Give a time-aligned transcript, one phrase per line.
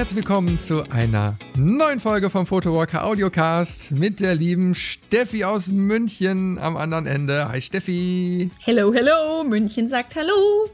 [0.00, 6.58] Herzlich willkommen zu einer neuen Folge vom Photowalker Audiocast mit der lieben Steffi aus München
[6.58, 7.46] am anderen Ende.
[7.46, 8.50] Hi Steffi.
[8.60, 9.44] Hello, hello.
[9.44, 10.70] München sagt Hallo.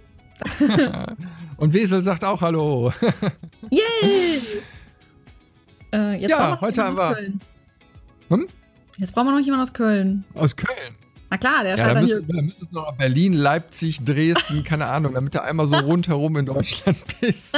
[1.57, 2.93] und Wesel sagt auch Hallo.
[3.71, 3.83] Yay!
[5.93, 7.17] Äh, ja, heute haben wir.
[8.29, 8.47] Hm?
[8.97, 10.25] Jetzt brauchen wir noch jemanden aus Köln.
[10.35, 10.95] Aus Köln?
[11.31, 12.23] Na klar, der ja, dann hier.
[12.23, 16.47] Dann müsstest du noch Berlin, Leipzig, Dresden, keine Ahnung, damit du einmal so rundherum in
[16.47, 17.57] Deutschland bist.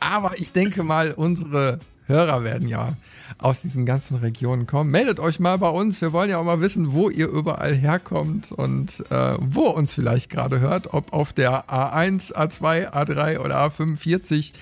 [0.00, 2.96] Aber ich denke mal, unsere Hörer werden ja
[3.38, 4.90] aus diesen ganzen Regionen kommen.
[4.90, 6.00] Meldet euch mal bei uns.
[6.00, 10.30] Wir wollen ja auch mal wissen, wo ihr überall herkommt und äh, wo uns vielleicht
[10.30, 10.92] gerade hört.
[10.92, 14.52] Ob auf der A1, A2, A3 oder A45,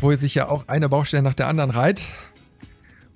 [0.00, 2.02] wo sich ja auch eine Baustelle nach der anderen reiht.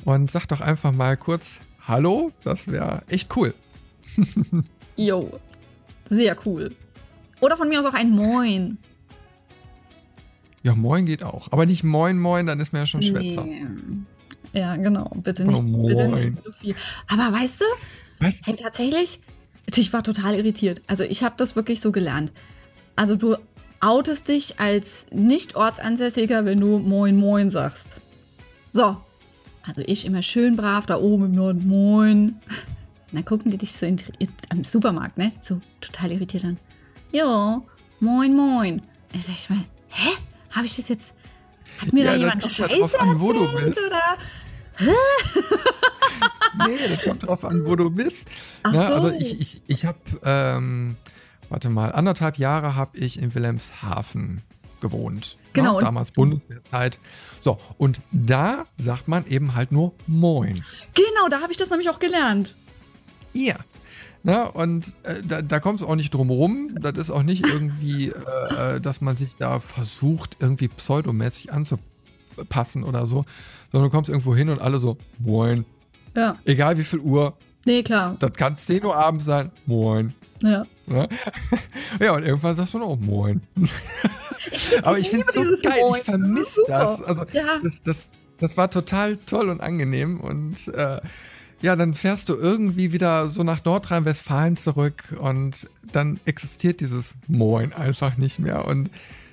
[0.04, 2.32] Und sagt doch einfach mal kurz Hallo.
[2.44, 3.54] Das wäre echt cool.
[4.96, 5.30] Jo,
[6.10, 6.72] sehr cool.
[7.40, 8.78] Oder von mir aus auch ein Moin.
[10.64, 11.52] Ja, Moin geht auch.
[11.52, 13.44] Aber nicht Moin Moin, dann ist man ja schon Schwätzer.
[13.44, 13.64] Nee.
[14.52, 15.10] Ja, genau.
[15.22, 16.74] Bitte nicht, oh, bitte nicht so viel.
[17.06, 17.64] Aber weißt du,
[18.18, 18.40] Was?
[18.44, 19.20] hey, tatsächlich,
[19.72, 20.82] ich war total irritiert.
[20.88, 22.32] Also ich habe das wirklich so gelernt.
[22.96, 23.36] Also du
[23.80, 28.00] outest dich als nicht ortsansässiger, wenn du Moin Moin sagst.
[28.72, 28.96] So.
[29.64, 32.40] Also ich immer schön brav da oben im Norden Moin.
[33.10, 33.86] Und dann gucken die dich so
[34.50, 35.32] am Supermarkt, ne?
[35.40, 36.58] So total irritiert an.
[37.10, 37.62] Ja,
[38.00, 38.82] moin, moin.
[39.14, 40.10] Und dachte ich mal, hä?
[40.50, 41.14] Habe ich das jetzt.
[41.78, 43.78] Hat mir ja, da jemand Scheiße drauf an, wo du bist.
[43.78, 44.18] Oder?
[46.68, 48.28] nee, das kommt drauf an, wo du bist.
[48.62, 49.14] Ach Na, also so.
[49.14, 50.96] Also ich, ich, ich habe, ähm,
[51.48, 54.42] warte mal, anderthalb Jahre habe ich in Wilhelmshaven
[54.80, 55.38] gewohnt.
[55.54, 55.78] Genau.
[55.78, 55.84] Ne?
[55.84, 56.98] Damals Bundeswehrzeit.
[57.40, 60.62] So, und da sagt man eben halt nur Moin.
[60.94, 62.54] Genau, da habe ich das nämlich auch gelernt
[63.38, 63.56] ihr.
[64.24, 66.76] Na, und äh, da, da kommt es auch nicht drum rum.
[66.80, 72.82] Das ist auch nicht irgendwie, äh, äh, dass man sich da versucht, irgendwie pseudomäßig anzupassen
[72.82, 73.24] oder so,
[73.70, 75.64] sondern du kommst irgendwo hin und alle so, moin.
[76.16, 76.36] Ja.
[76.44, 77.36] Egal wie viel Uhr.
[77.64, 78.16] Nee, klar.
[78.18, 80.14] Das kann 10 Uhr abends sein, moin.
[80.42, 80.64] Ja.
[80.86, 81.06] Ja,
[82.00, 83.40] ja und irgendwann sagst du noch, moin.
[84.50, 86.00] Ich Aber ich finde es so geil, moin.
[86.00, 87.02] ich vermisse das.
[87.02, 87.58] Also, ja.
[87.62, 88.10] das, das.
[88.40, 91.00] Das war total toll und angenehm und äh,
[91.60, 97.72] ja, dann fährst du irgendwie wieder so nach Nordrhein-Westfalen zurück und dann existiert dieses Moin
[97.72, 98.66] einfach nicht mehr.
[98.66, 98.90] Und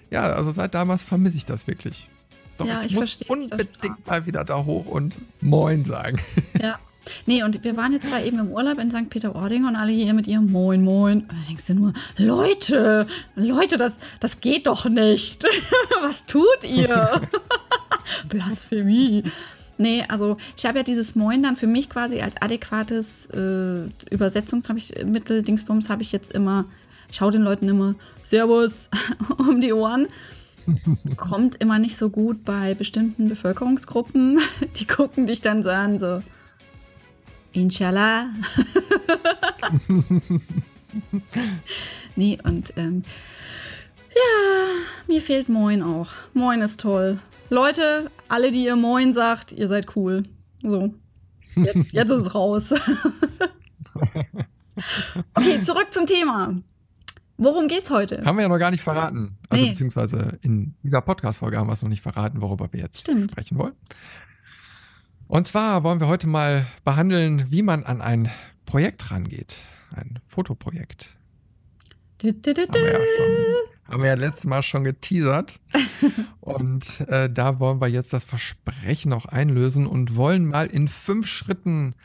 [0.09, 2.09] ja, also seit damals vermisse ich das wirklich.
[2.57, 6.19] Doch ja, ich, ich muss unbedingt mal wieder da hoch und Moin sagen.
[6.61, 6.79] Ja.
[7.27, 9.11] Nee, und wir waren jetzt da eben im Urlaub in St.
[9.11, 11.21] Peter-Ording und alle hier mit ihrem Moin, Moin.
[11.21, 13.05] Und da denkst du nur, Leute,
[13.35, 15.43] Leute, das, das geht doch nicht.
[16.01, 17.21] Was tut ihr?
[18.29, 19.23] Blasphemie.
[19.77, 25.43] Nee, also ich habe ja dieses Moin dann für mich quasi als adäquates äh, Übersetzungsmittel,
[25.43, 26.65] Dingsbums, habe ich jetzt immer,
[27.09, 28.89] ich schaue den Leuten immer Servus
[29.37, 30.07] um die Ohren.
[31.17, 34.39] Kommt immer nicht so gut bei bestimmten Bevölkerungsgruppen.
[34.77, 36.23] Die gucken dich dann so an, so
[37.53, 38.29] Inshallah.
[42.15, 43.03] nee, und ähm,
[44.09, 44.65] ja,
[45.07, 46.09] mir fehlt Moin auch.
[46.33, 47.19] Moin ist toll.
[47.49, 50.23] Leute, alle, die ihr Moin sagt, ihr seid cool.
[50.61, 50.93] So.
[51.55, 52.73] Jetzt, jetzt ist es raus.
[55.35, 56.55] okay, zurück zum Thema.
[57.37, 58.23] Worum geht's heute?
[58.25, 59.37] Haben wir ja noch gar nicht verraten.
[59.49, 59.71] Also nee.
[59.71, 63.31] beziehungsweise in dieser Podcast-Folge haben wir es noch nicht verraten, worüber wir jetzt Stimmt.
[63.31, 63.73] sprechen wollen.
[65.27, 68.29] Und zwar wollen wir heute mal behandeln, wie man an ein
[68.65, 69.57] Projekt rangeht.
[69.91, 71.09] Ein Fotoprojekt.
[72.19, 75.59] Du, du, du, haben wir ja schon haben wir ja letztes Mal schon geteasert.
[76.39, 81.27] und äh, da wollen wir jetzt das Versprechen auch einlösen und wollen mal in fünf
[81.27, 81.95] Schritten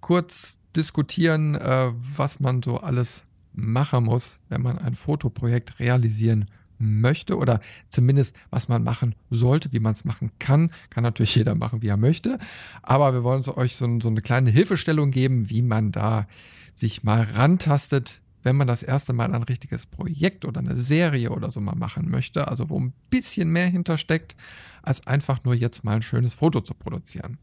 [0.00, 6.46] kurz diskutieren, äh, was man so alles machen muss, wenn man ein Fotoprojekt realisieren
[6.78, 7.60] möchte oder
[7.90, 10.70] zumindest was man machen sollte, wie man es machen kann.
[10.88, 12.38] Kann natürlich jeder machen, wie er möchte.
[12.82, 16.26] Aber wir wollen so euch so, so eine kleine Hilfestellung geben, wie man da
[16.74, 21.50] sich mal rantastet, wenn man das erste Mal ein richtiges Projekt oder eine Serie oder
[21.50, 24.36] so mal machen möchte, also wo ein bisschen mehr hintersteckt,
[24.82, 27.38] als einfach nur jetzt mal ein schönes Foto zu produzieren.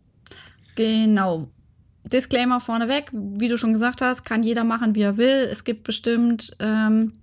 [0.76, 1.50] Genau.
[2.12, 5.48] Disclaimer vorneweg, wie du schon gesagt hast, kann jeder machen, wie er will.
[5.52, 7.14] Es gibt bestimmt ähm,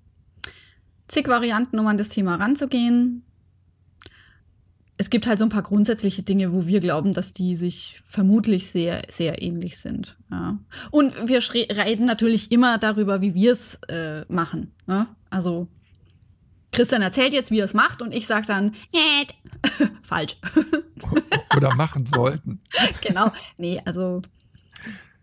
[1.08, 3.24] zig Varianten, um an das Thema ranzugehen
[4.96, 8.70] es gibt halt so ein paar grundsätzliche Dinge, wo wir glauben, dass die sich vermutlich
[8.70, 10.16] sehr, sehr ähnlich sind.
[10.30, 10.58] Ja.
[10.90, 14.72] Und wir reden natürlich immer darüber, wie wir es äh, machen.
[14.86, 15.08] Ne?
[15.30, 15.68] Also
[16.70, 18.72] Christian erzählt jetzt, wie er es macht, und ich sage dann,
[20.02, 20.36] falsch.
[21.56, 22.60] Oder machen sollten.
[23.00, 23.32] genau.
[23.58, 24.22] Nee, also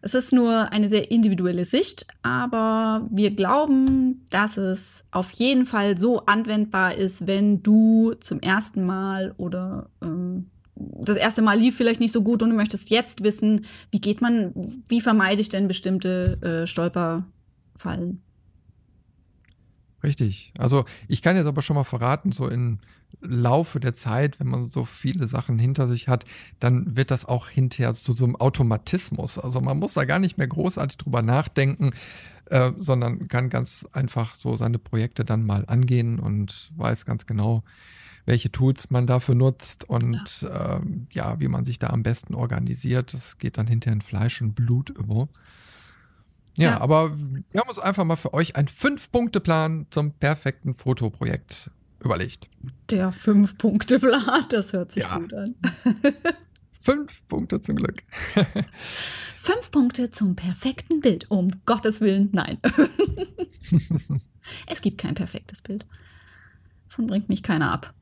[0.01, 5.98] Es ist nur eine sehr individuelle Sicht, aber wir glauben, dass es auf jeden Fall
[5.98, 12.00] so anwendbar ist, wenn du zum ersten Mal oder ähm, das erste Mal lief vielleicht
[12.00, 15.68] nicht so gut und du möchtest jetzt wissen, wie geht man, wie vermeide ich denn
[15.68, 18.24] bestimmte äh, Stolperfallen.
[20.03, 20.53] Richtig.
[20.57, 22.80] Also ich kann jetzt aber schon mal verraten, so im
[23.19, 26.25] Laufe der Zeit, wenn man so viele Sachen hinter sich hat,
[26.59, 29.38] dann wird das auch hinterher zu so einem Automatismus.
[29.38, 31.92] Also man muss da gar nicht mehr großartig drüber nachdenken,
[32.45, 37.63] äh, sondern kann ganz einfach so seine Projekte dann mal angehen und weiß ganz genau,
[38.25, 40.77] welche Tools man dafür nutzt und ja.
[40.77, 43.13] Ähm, ja, wie man sich da am besten organisiert.
[43.13, 45.27] Das geht dann hinterher in Fleisch und Blut über.
[46.62, 51.72] Ja, ja, aber wir haben uns einfach mal für euch einen Fünf-Punkte-Plan zum perfekten Fotoprojekt
[52.00, 52.50] überlegt.
[52.90, 55.18] Der Fünf-Punkte-Plan, das hört sich ja.
[55.18, 55.56] gut an.
[56.81, 58.04] Fünf Punkte zum Glück.
[59.38, 61.30] Fünf Punkte zum perfekten Bild.
[61.30, 62.60] Um Gottes Willen, nein.
[64.68, 65.88] es gibt kein perfektes Bild.
[66.90, 67.94] Davon bringt mich keiner ab.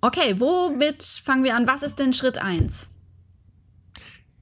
[0.00, 1.66] Okay, womit fangen wir an?
[1.66, 2.88] Was ist denn Schritt 1?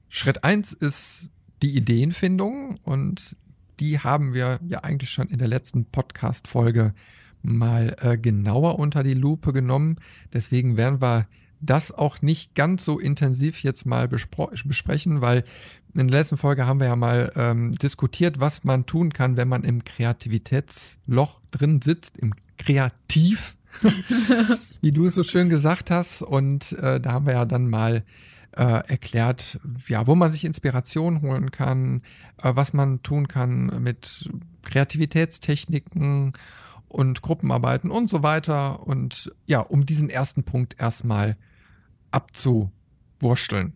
[0.09, 3.35] Schritt 1 ist die Ideenfindung und
[3.79, 6.93] die haben wir ja eigentlich schon in der letzten Podcast-Folge
[7.41, 9.97] mal äh, genauer unter die Lupe genommen.
[10.33, 11.27] Deswegen werden wir
[11.59, 15.43] das auch nicht ganz so intensiv jetzt mal besprechen, weil
[15.93, 19.47] in der letzten Folge haben wir ja mal ähm, diskutiert, was man tun kann, wenn
[19.47, 23.55] man im Kreativitätsloch drin sitzt, im Kreativ,
[24.81, 26.21] wie du es so schön gesagt hast.
[26.21, 28.03] Und äh, da haben wir ja dann mal
[28.57, 32.01] äh, erklärt, ja, wo man sich Inspiration holen kann,
[32.41, 34.29] äh, was man tun kann mit
[34.63, 36.33] Kreativitätstechniken
[36.87, 38.85] und Gruppenarbeiten und so weiter.
[38.85, 41.37] Und ja, um diesen ersten Punkt erstmal
[42.11, 43.73] abzuwursteln.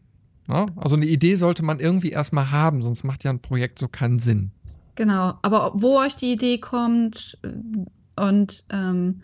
[0.50, 0.66] Ja?
[0.76, 4.20] Also eine Idee sollte man irgendwie erstmal haben, sonst macht ja ein Projekt so keinen
[4.20, 4.52] Sinn.
[4.96, 9.22] Genau, aber wo euch die Idee kommt äh, und ähm,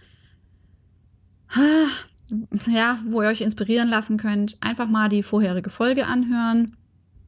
[2.67, 6.77] ja, wo ihr euch inspirieren lassen könnt, einfach mal die vorherige Folge anhören.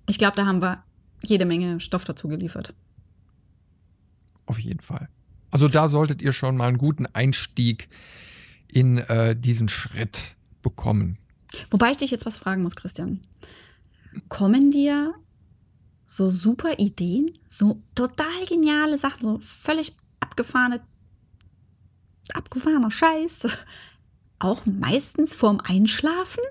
[0.08, 0.84] Ich glaube, da haben wir
[1.24, 2.74] jede Menge Stoff dazu geliefert.
[4.46, 5.10] Auf jeden Fall.
[5.52, 7.90] Also da solltet ihr schon mal einen guten Einstieg
[8.68, 11.18] in äh, diesen Schritt bekommen.
[11.70, 13.22] Wobei ich dich jetzt was fragen muss, Christian.
[14.30, 15.14] Kommen dir
[16.06, 20.82] so super Ideen, so total geniale Sachen, so völlig abgefahrene,
[22.34, 23.48] abgefahrener Scheiß
[24.44, 26.44] auch meistens vorm Einschlafen?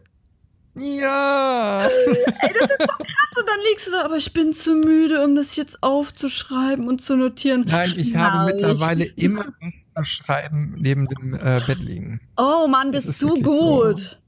[0.74, 1.86] Ja.
[1.86, 3.38] Ey, das ist so krass.
[3.38, 7.02] Und dann liegst du da, aber ich bin zu müde, um das jetzt aufzuschreiben und
[7.02, 7.64] zu notieren.
[7.66, 9.52] Nein, ich habe mittlerweile immer
[9.94, 12.20] was zu schreiben neben dem äh, Bett liegen.
[12.38, 14.18] Oh Mann, bist du gut.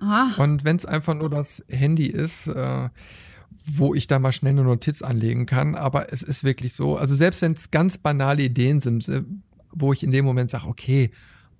[0.00, 0.42] So.
[0.42, 2.88] Und wenn es einfach nur das Handy ist, äh,
[3.66, 7.14] wo ich da mal schnell eine Notiz anlegen kann, aber es ist wirklich so, also
[7.14, 9.08] selbst wenn es ganz banale Ideen sind,
[9.70, 11.10] wo ich in dem Moment sage, okay,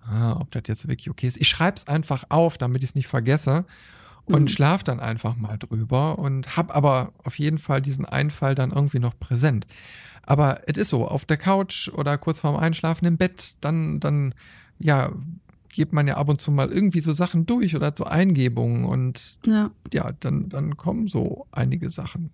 [0.06, 1.36] ah, ob das jetzt wirklich okay ist.
[1.36, 3.64] Ich schreibe es einfach auf, damit ich es nicht vergesse
[4.26, 4.48] und mhm.
[4.48, 8.98] schlaf dann einfach mal drüber und habe aber auf jeden Fall diesen Einfall dann irgendwie
[8.98, 9.66] noch präsent.
[10.22, 14.34] Aber es ist so, auf der Couch oder kurz vorm Einschlafen im Bett, dann, dann,
[14.78, 15.12] ja,
[15.68, 19.38] gibt man ja ab und zu mal irgendwie so Sachen durch oder so Eingebungen und
[19.44, 22.30] ja, ja dann, dann kommen so einige Sachen.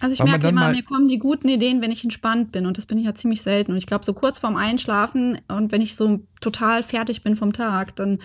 [0.00, 2.86] Also ich merke immer, mir kommen die guten Ideen, wenn ich entspannt bin und das
[2.86, 3.72] bin ich ja ziemlich selten.
[3.72, 7.52] Und ich glaube, so kurz vorm Einschlafen und wenn ich so total fertig bin vom
[7.52, 8.18] Tag, dann,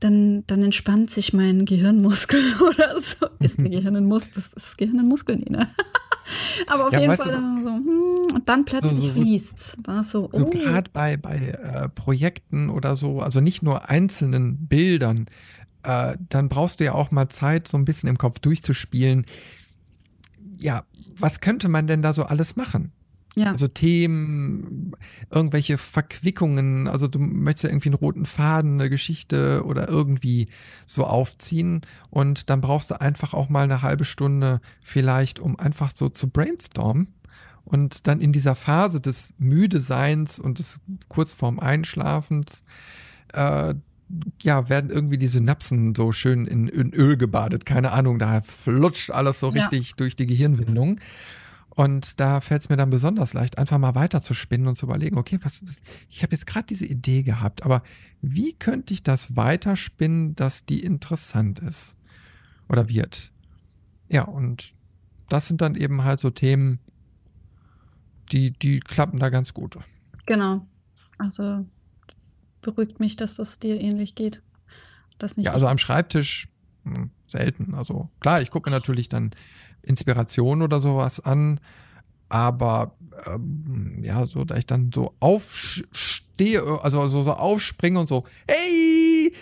[0.00, 3.26] dann, dann entspannt sich mein Gehirnmuskel oder so.
[3.38, 4.32] Ist der Gehirn ein Muskel?
[4.34, 5.68] Das ist das Gehirn ein Muskel, nee, ne?
[6.68, 9.76] Aber auf ja, jeden Fall dann so, hm, und dann plötzlich so, so, fließt.
[9.82, 10.38] Da so, oh.
[10.38, 15.26] so gerade bei, bei äh, Projekten oder so, also nicht nur einzelnen Bildern,
[15.82, 19.24] äh, dann brauchst du ja auch mal Zeit, so ein bisschen im Kopf durchzuspielen
[20.60, 20.84] ja,
[21.18, 22.92] was könnte man denn da so alles machen?
[23.36, 23.52] Ja.
[23.52, 24.92] Also Themen,
[25.30, 30.48] irgendwelche Verquickungen, also du möchtest ja irgendwie einen roten Faden, eine Geschichte oder irgendwie
[30.84, 35.92] so aufziehen und dann brauchst du einfach auch mal eine halbe Stunde vielleicht, um einfach
[35.92, 37.14] so zu brainstormen
[37.64, 42.64] und dann in dieser Phase des Müdeseins und des kurz vorm Einschlafens
[43.32, 43.74] äh,
[44.42, 47.66] ja, werden irgendwie die Synapsen so schön in, in Öl gebadet.
[47.66, 49.94] Keine Ahnung, da flutscht alles so richtig ja.
[49.96, 51.00] durch die Gehirnwindung.
[51.70, 54.86] Und da fällt es mir dann besonders leicht, einfach mal weiter zu spinnen und zu
[54.86, 55.62] überlegen, okay, was,
[56.08, 57.82] ich habe jetzt gerade diese Idee gehabt, aber
[58.20, 61.96] wie könnte ich das weiterspinnen, dass die interessant ist
[62.68, 63.32] oder wird?
[64.08, 64.72] Ja, und
[65.28, 66.80] das sind dann eben halt so Themen,
[68.32, 69.78] die, die klappen da ganz gut.
[70.26, 70.66] Genau.
[71.18, 71.64] Also
[72.60, 74.42] beruhigt mich, dass das dir ähnlich geht.
[75.18, 76.48] Das nicht ja, also am Schreibtisch
[76.84, 77.74] mh, hm, selten.
[77.74, 79.30] Also klar, ich gucke natürlich dann
[79.82, 81.60] Inspiration oder sowas an.
[82.28, 82.94] Aber
[83.26, 89.34] ähm, ja, so, da ich dann so aufstehe, also so, so aufspringe und so, hey,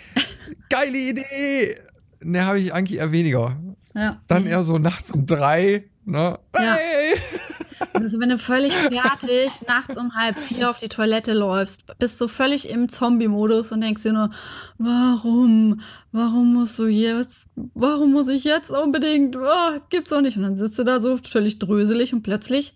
[0.69, 1.77] geile Idee!
[2.21, 3.57] Ne, habe ich eigentlich eher weniger.
[3.93, 4.21] Ja.
[4.27, 6.39] Dann eher so nachts um drei, ne?
[6.59, 7.15] Hey!
[7.15, 7.87] Ja.
[7.93, 12.27] Also wenn du völlig fertig nachts um halb vier auf die Toilette läufst, bist du
[12.27, 14.29] völlig im Zombie-Modus und denkst dir nur,
[14.77, 15.81] warum?
[16.11, 17.45] Warum musst du jetzt?
[17.55, 19.35] Warum muss ich jetzt unbedingt?
[19.35, 20.37] Oh, gibt's doch nicht.
[20.37, 22.75] Und dann sitzt du da so völlig dröselig und plötzlich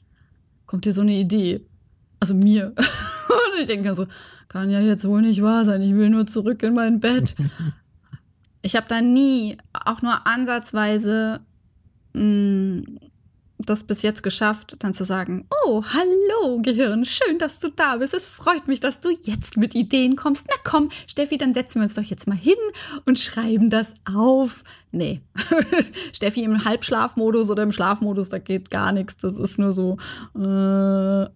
[0.66, 1.66] kommt dir so eine Idee.
[2.20, 2.74] Also mir.
[2.78, 4.08] und ich denke mir so,
[4.48, 5.82] kann ja jetzt wohl nicht wahr sein.
[5.82, 7.36] Ich will nur zurück in mein Bett.
[8.66, 11.42] Ich habe da nie, auch nur ansatzweise,
[12.14, 13.00] mh, mm,
[13.66, 18.14] das bis jetzt geschafft, dann zu sagen, oh, hallo Gehirn, schön, dass du da bist.
[18.14, 20.46] Es freut mich, dass du jetzt mit Ideen kommst.
[20.50, 22.56] Na komm, Steffi, dann setzen wir uns doch jetzt mal hin
[23.06, 24.64] und schreiben das auf.
[24.92, 25.22] Nee,
[26.14, 29.18] Steffi im Halbschlafmodus oder im Schlafmodus, da geht gar nichts.
[29.18, 29.98] Das ist nur so.
[30.36, 31.28] Äh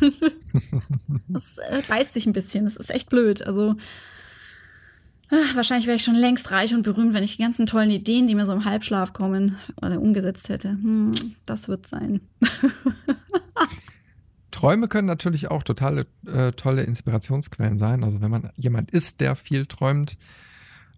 [1.28, 2.64] das äh, beißt sich ein bisschen.
[2.64, 3.46] Das ist echt blöd.
[3.46, 3.76] Also
[5.30, 8.26] Ach, wahrscheinlich wäre ich schon längst reich und berühmt, wenn ich die ganzen tollen Ideen,
[8.26, 10.70] die mir so im Halbschlaf kommen, oder umgesetzt hätte.
[10.70, 11.12] Hm,
[11.46, 12.20] das wird sein.
[14.50, 18.04] Träume können natürlich auch totale äh, tolle Inspirationsquellen sein.
[18.04, 20.16] Also wenn man jemand ist, der viel träumt,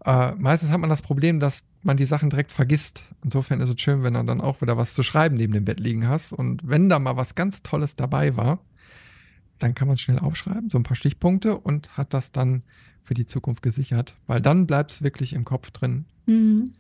[0.05, 3.03] äh, meistens hat man das Problem, dass man die Sachen direkt vergisst.
[3.25, 5.81] Insofern ist es schön, wenn du dann auch wieder was zu schreiben neben dem Bett
[5.81, 6.33] liegen hast.
[6.33, 8.61] Und wenn da mal was ganz Tolles dabei war,
[9.59, 12.63] dann kann man schnell aufschreiben, so ein paar Stichpunkte und hat das dann
[13.07, 16.05] für die Zukunft gesichert, weil dann bleibt es wirklich im Kopf drin.
[16.27, 16.73] Mhm.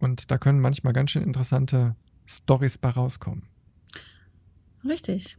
[0.00, 1.94] Und da können manchmal ganz schön interessante
[2.26, 3.44] Stories bei rauskommen.
[4.84, 5.38] Richtig.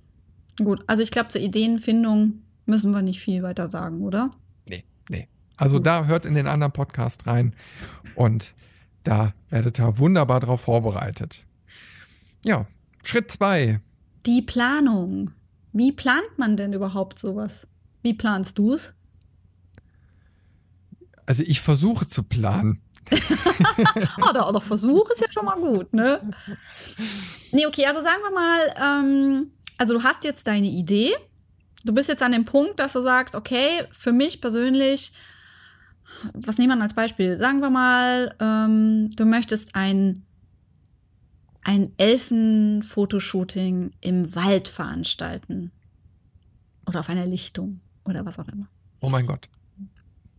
[0.57, 4.31] Gut, also ich glaube, zur Ideenfindung müssen wir nicht viel weiter sagen, oder?
[4.67, 5.27] Nee, nee.
[5.57, 5.87] Also Gut.
[5.87, 7.53] da hört in den anderen Podcast rein
[8.15, 8.53] und
[9.03, 11.43] da werdet ihr wunderbar drauf vorbereitet.
[12.45, 12.65] Ja,
[13.03, 13.81] Schritt zwei.
[14.25, 15.31] Die Planung.
[15.73, 17.67] Wie plant man denn überhaupt sowas?
[18.01, 18.93] Wie planst du es?
[21.25, 22.81] Also ich versuche zu planen.
[23.11, 26.21] oh, der, der Versuch ist ja schon mal gut, ne?
[27.51, 31.13] Nee, okay, also sagen wir mal, ähm, also du hast jetzt deine Idee.
[31.85, 35.11] Du bist jetzt an dem Punkt, dass du sagst, okay, für mich persönlich,
[36.33, 37.37] was nehmen wir als Beispiel?
[37.37, 40.25] Sagen wir mal, ähm, du möchtest ein,
[41.63, 45.71] ein Elfen-Fotoshooting im Wald veranstalten.
[46.85, 48.67] Oder auf einer Lichtung oder was auch immer.
[49.01, 49.49] Oh mein Gott.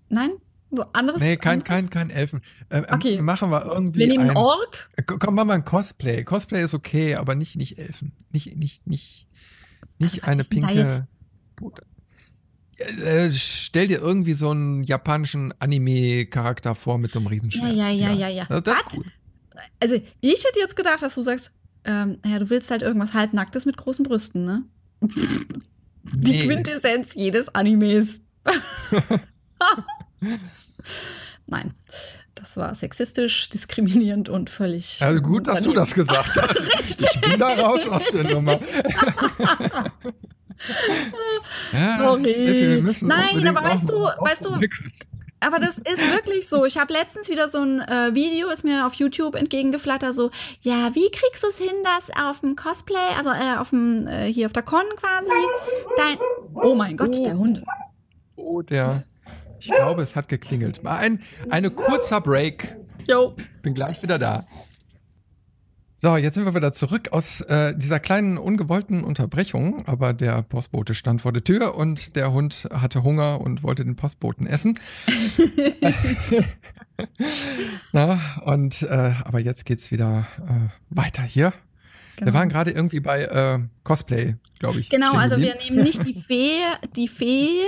[0.09, 0.33] Nein?
[0.77, 1.21] So anderes?
[1.21, 1.69] Nee, kein, anderes?
[1.69, 2.41] kein, kein Elfen.
[2.69, 3.23] Äh, ähm, okay.
[3.23, 4.01] Machen wir irgendwie.
[4.01, 4.91] Wir nehmen ein, Ork.
[4.97, 6.25] Äh, komm, machen wir ein Cosplay.
[6.25, 8.13] Cosplay ist okay, aber nicht, nicht Elfen.
[8.31, 9.27] Nicht, nicht, nicht,
[9.99, 11.07] nicht eine pinke.
[12.77, 17.73] Äh, stell dir irgendwie so einen japanischen Anime-Charakter vor mit so einem Riesenschwert.
[17.73, 18.47] Ja, ja, ja, ja, ja.
[18.49, 19.05] Also das ist cool.
[19.79, 21.53] Also, ich hätte jetzt gedacht, dass du sagst,
[21.85, 24.65] ähm, ja, du willst halt irgendwas halbnacktes mit großen Brüsten, ne?
[26.13, 26.47] Die nee.
[26.47, 28.21] Quintessenz jedes Animes.
[31.47, 31.75] Nein,
[32.35, 34.99] das war sexistisch, diskriminierend und völlig.
[35.01, 36.65] Also gut, dass du das gesagt hast.
[37.01, 38.61] ich bin da raus aus der Nummer.
[41.73, 42.35] ja, Sorry.
[42.35, 44.59] Steffi, Nein, aber weißt du, weißt du,
[45.45, 46.65] aber das ist wirklich so.
[46.65, 50.31] Ich habe letztens wieder so ein äh, Video, ist mir auf YouTube entgegengeflattert, so,
[50.63, 54.33] ja, wie kriegst du es hin, dass auf dem Cosplay, also äh, auf dem, äh,
[54.33, 55.31] hier auf der Con quasi,
[55.97, 56.17] dein,
[56.55, 57.25] oh mein Gott, oh.
[57.25, 57.63] der Hund.
[58.37, 59.05] Oh, der.
[59.65, 60.83] Ich glaube, es hat geklingelt.
[60.83, 62.77] Mal ein eine kurzer Break.
[63.09, 63.35] Jo.
[63.63, 64.47] Bin gleich wieder da.
[65.97, 69.87] So, jetzt sind wir wieder zurück aus äh, dieser kleinen ungewollten Unterbrechung.
[69.87, 73.97] Aber der Postbote stand vor der Tür und der Hund hatte Hunger und wollte den
[73.97, 74.79] Postboten essen.
[77.93, 81.55] Na, und äh, aber jetzt geht's wieder äh, weiter hier.
[82.17, 82.27] Genau.
[82.27, 84.91] Wir waren gerade irgendwie bei äh, Cosplay, glaube ich.
[84.91, 86.61] Genau, also wir nehmen nicht die Fee,
[86.95, 87.63] die Fee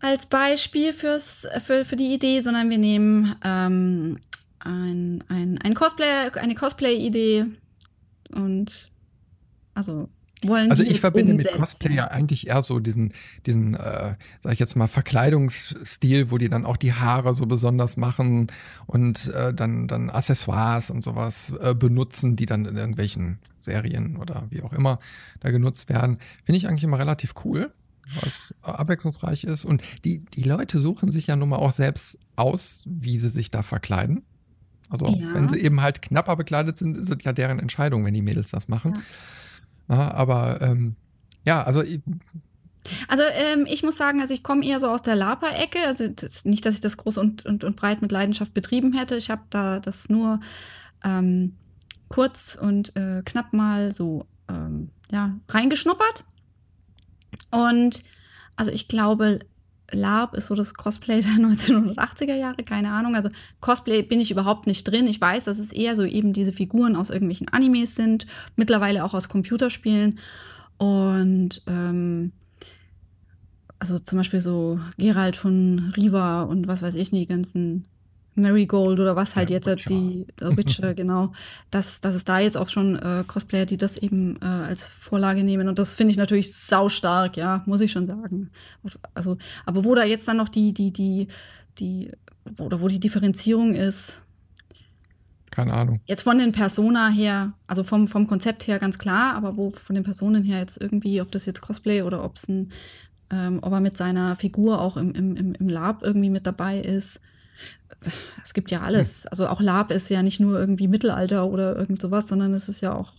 [0.00, 4.18] als Beispiel fürs, für, für die Idee, sondern wir nehmen ähm,
[4.58, 7.46] ein, ein, ein Cosplay, eine Cosplay-Idee
[8.34, 8.90] und
[9.74, 10.08] also
[10.44, 11.52] wollen Also ich verbinde umsetzen.
[11.52, 13.12] mit Cosplay ja eigentlich eher so diesen,
[13.46, 17.96] diesen, äh, sag ich jetzt mal, Verkleidungsstil, wo die dann auch die Haare so besonders
[17.96, 18.48] machen
[18.86, 24.46] und äh, dann, dann Accessoires und sowas äh, benutzen, die dann in irgendwelchen Serien oder
[24.50, 24.98] wie auch immer
[25.40, 26.18] da genutzt werden.
[26.44, 27.72] Finde ich eigentlich immer relativ cool
[28.22, 29.64] was abwechslungsreich ist.
[29.64, 33.50] Und die, die Leute suchen sich ja nun mal auch selbst aus, wie sie sich
[33.50, 34.22] da verkleiden.
[34.88, 35.34] Also, ja.
[35.34, 38.50] wenn sie eben halt knapper bekleidet sind, ist es ja deren Entscheidung, wenn die Mädels
[38.50, 38.94] das machen.
[38.94, 39.02] Ja.
[39.88, 40.96] Ja, aber ähm,
[41.44, 41.82] ja, also.
[43.08, 43.22] Also
[43.52, 45.78] ähm, ich muss sagen, also ich komme eher so aus der Lapa-Ecke.
[45.86, 49.16] Also das, nicht, dass ich das groß und, und, und breit mit Leidenschaft betrieben hätte.
[49.16, 50.40] Ich habe da das nur
[51.04, 51.56] ähm,
[52.08, 56.24] kurz und äh, knapp mal so ähm, ja, reingeschnuppert.
[57.50, 58.02] Und
[58.56, 59.40] also ich glaube,
[59.90, 63.14] LARP ist so das Cosplay der 1980er Jahre, keine Ahnung.
[63.14, 65.06] Also Cosplay bin ich überhaupt nicht drin.
[65.06, 68.26] Ich weiß, dass es eher so eben diese Figuren aus irgendwelchen Animes sind,
[68.56, 70.18] mittlerweile auch aus Computerspielen.
[70.78, 72.32] Und ähm,
[73.78, 77.86] also zum Beispiel so Gerald von Riva und was weiß ich die ganzen
[78.36, 79.88] Marigold oder was halt ja, jetzt Witcher.
[79.88, 81.32] die The Witcher, genau,
[81.70, 85.42] dass, dass es da jetzt auch schon äh, Cosplayer, die das eben äh, als Vorlage
[85.42, 85.68] nehmen.
[85.68, 88.50] Und das finde ich natürlich saustark, ja, muss ich schon sagen.
[89.14, 91.28] Also, aber wo da jetzt dann noch die, die, die,
[91.78, 92.12] die,
[92.58, 94.22] oder wo die Differenzierung ist.
[95.50, 96.00] Keine Ahnung.
[96.04, 99.94] Jetzt von den Persona her, also vom, vom Konzept her ganz klar, aber wo von
[99.94, 102.72] den Personen her jetzt irgendwie, ob das jetzt Cosplay oder ob es ein,
[103.30, 107.20] ähm, ob er mit seiner Figur auch im, im, im Lab irgendwie mit dabei ist
[108.42, 109.26] es gibt ja alles.
[109.26, 112.80] Also auch Lab ist ja nicht nur irgendwie Mittelalter oder irgend sowas, sondern es ist
[112.80, 113.12] ja auch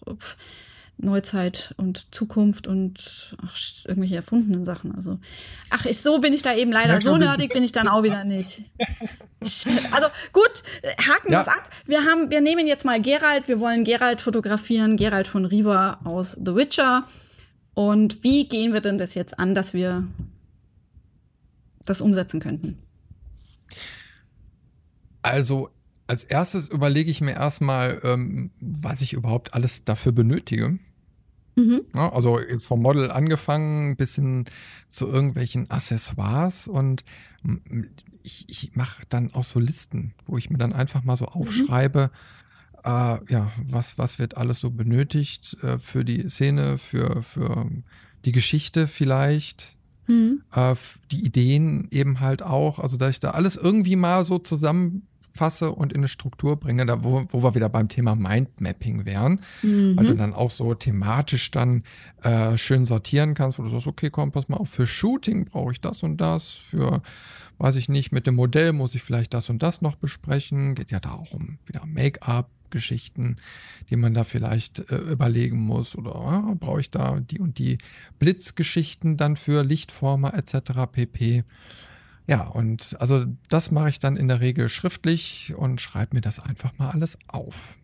[1.00, 4.96] Neuzeit und Zukunft und ach, irgendwelche erfundenen Sachen.
[4.96, 5.20] Also,
[5.70, 7.00] ach, ich, so bin ich da eben leider.
[7.02, 8.64] So nerdig bin ich dann auch wieder nicht.
[9.92, 10.64] also gut,
[10.98, 11.42] haken wir ja.
[11.42, 11.70] es ab.
[11.86, 13.48] Wir haben, wir nehmen jetzt mal Gerald.
[13.48, 14.98] Wir wollen Gerald fotografieren.
[14.98, 17.08] Gerald von Riva aus The Witcher.
[17.76, 20.08] Und wie gehen wir denn das jetzt an, dass wir
[21.86, 22.80] das umsetzen könnten?
[25.28, 25.70] Also
[26.08, 30.80] als erstes überlege ich mir erstmal, ähm, was ich überhaupt alles dafür benötige.
[31.58, 31.82] Mhm.
[31.94, 34.46] Ja, also jetzt vom Model angefangen bis hin
[34.90, 37.04] zu irgendwelchen Accessoires und
[38.24, 41.32] ich, ich mache dann auch so Listen, wo ich mir dann einfach mal so mhm.
[41.42, 42.12] aufschreibe,
[42.74, 42.80] mhm.
[42.84, 47.70] äh, ja, was, was wird alles so benötigt äh, für die Szene, für, für
[48.24, 49.76] die Geschichte vielleicht.
[50.08, 50.44] Mhm.
[50.54, 50.76] Äh,
[51.12, 55.08] die Ideen eben halt auch, also dass ich da alles irgendwie mal so zusammen
[55.38, 59.42] fasse und in eine Struktur bringe, da wo, wo wir wieder beim Thema Mindmapping wären,
[59.62, 59.96] mhm.
[59.96, 61.84] weil du dann auch so thematisch dann
[62.24, 65.72] äh, schön sortieren kannst, wo du sagst, okay, komm, pass mal auf, für Shooting brauche
[65.72, 67.02] ich das und das, für
[67.60, 70.76] weiß ich nicht, mit dem Modell muss ich vielleicht das und das noch besprechen.
[70.76, 73.38] Geht ja da auch um wieder Make-up, Geschichten,
[73.90, 75.96] die man da vielleicht äh, überlegen muss.
[75.96, 77.78] Oder äh, brauche ich da die und die
[78.20, 80.92] Blitzgeschichten dann für Lichtformer etc.
[80.92, 81.44] pp.
[82.28, 86.40] Ja, und also das mache ich dann in der Regel schriftlich und schreibe mir das
[86.40, 87.78] einfach mal alles auf.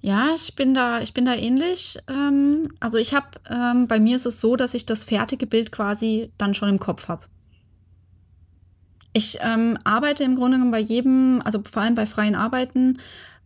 [0.00, 1.98] Ja, ich bin da, ich bin da ähnlich.
[2.08, 5.70] Ähm, also ich habe, ähm, bei mir ist es so, dass ich das fertige Bild
[5.70, 7.26] quasi dann schon im Kopf habe.
[9.12, 12.98] Ich ähm, arbeite im Grunde genommen bei jedem, also vor allem bei freien Arbeiten,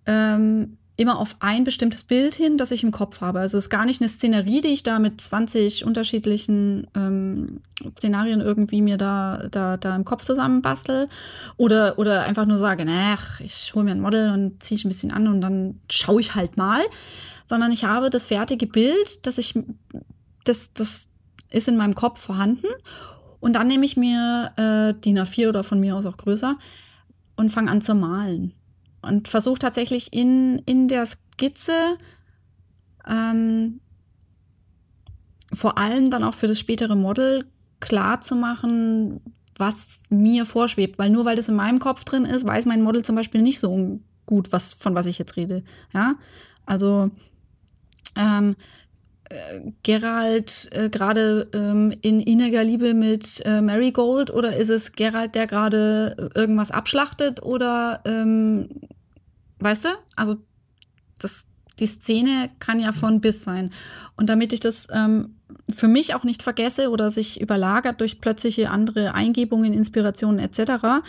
[0.07, 3.41] ähm, immer auf ein bestimmtes Bild hin, das ich im Kopf habe.
[3.41, 7.63] Also es ist gar nicht eine Szenerie, die ich da mit 20 unterschiedlichen ähm,
[7.99, 11.09] Szenarien irgendwie mir da, da, da im Kopf zusammenbastel.
[11.57, 14.89] Oder, oder einfach nur sage, ach, ich hole mir ein Model und ziehe ich ein
[14.89, 16.83] bisschen an und dann schaue ich halt mal.
[17.45, 19.55] Sondern ich habe das fertige Bild, das ich,
[20.45, 21.09] das, das
[21.51, 22.69] ist in meinem Kopf vorhanden.
[23.41, 26.57] Und dann nehme ich mir äh, DIN A4 oder von mir aus auch größer
[27.35, 28.55] und fange an zu malen
[29.05, 31.99] und versuche tatsächlich in, in der Skizze
[33.09, 33.81] ähm,
[35.53, 37.45] vor allem dann auch für das spätere Model
[37.81, 39.21] klar zu machen,
[39.57, 40.99] was mir vorschwebt.
[40.99, 43.61] Weil nur weil das in meinem Kopf drin ist, weiß mein Model zum Beispiel nicht
[43.61, 45.63] so gut, was, von was ich jetzt rede.
[45.93, 46.17] Ja,
[46.67, 47.11] also
[48.17, 48.57] ähm,
[49.29, 55.35] äh, Gerald äh, gerade ähm, in inniger Liebe mit äh, Marigold oder ist es Gerald,
[55.35, 58.69] der gerade irgendwas abschlachtet oder ähm,
[59.65, 59.89] weißt du?
[60.15, 60.37] Also
[61.19, 61.47] das,
[61.79, 63.71] die Szene kann ja von bis sein.
[64.17, 65.37] Und damit ich das ähm,
[65.69, 71.03] für mich auch nicht vergesse oder sich überlagert durch plötzliche andere Eingebungen, Inspirationen etc.,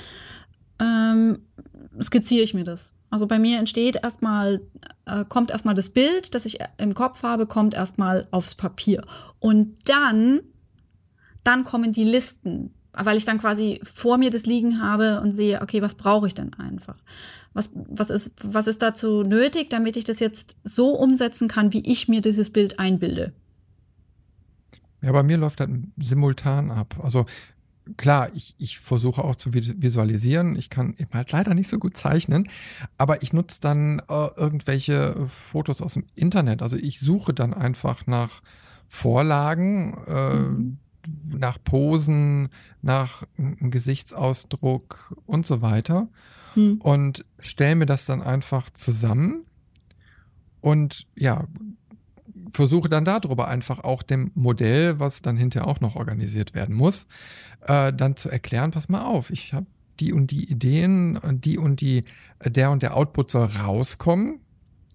[0.80, 1.40] ähm,
[2.02, 2.96] skizziere ich mir das.
[3.10, 4.62] Also bei mir entsteht erstmal,
[5.06, 9.06] äh, kommt erstmal das Bild, das ich im Kopf habe, kommt erstmal aufs Papier.
[9.40, 10.42] Und dann,
[11.44, 15.62] dann kommen die Listen, weil ich dann quasi vor mir das liegen habe und sehe,
[15.62, 16.98] okay, was brauche ich denn einfach?
[17.56, 21.90] Was, was, ist, was ist dazu nötig, damit ich das jetzt so umsetzen kann, wie
[21.90, 23.32] ich mir dieses Bild einbilde?
[25.02, 27.00] Ja, bei mir läuft das simultan ab.
[27.02, 27.26] Also
[27.96, 30.58] klar, ich, ich versuche auch zu visualisieren.
[30.58, 32.50] Ich kann eben halt leider nicht so gut zeichnen,
[32.98, 36.62] aber ich nutze dann äh, irgendwelche Fotos aus dem Internet.
[36.62, 38.42] Also ich suche dann einfach nach
[38.90, 40.78] Vorlagen, äh, mhm.
[41.38, 42.50] nach Posen,
[42.82, 46.10] nach Gesichtsausdruck und so weiter
[46.56, 46.80] hm.
[46.82, 49.46] und stelle mir das dann einfach zusammen
[50.62, 51.48] und ja,
[52.52, 57.08] versuche dann darüber einfach auch dem Modell, was dann hinterher auch noch organisiert werden muss,
[57.62, 59.68] äh, dann zu erklären, pass mal auf, ich habe
[60.00, 62.04] die und die Ideen, die und die,
[62.44, 64.40] der und der Output soll rauskommen.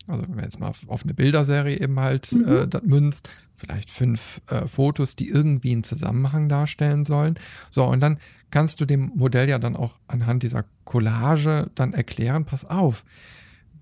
[0.07, 2.49] also wenn man jetzt mal auf eine Bilderserie eben halt mhm.
[2.49, 7.39] äh, das münzt, vielleicht fünf äh, Fotos, die irgendwie einen Zusammenhang darstellen sollen.
[7.71, 8.19] So, und dann
[8.51, 13.05] kannst du dem Modell ja dann auch anhand dieser Collage dann erklären, pass auf,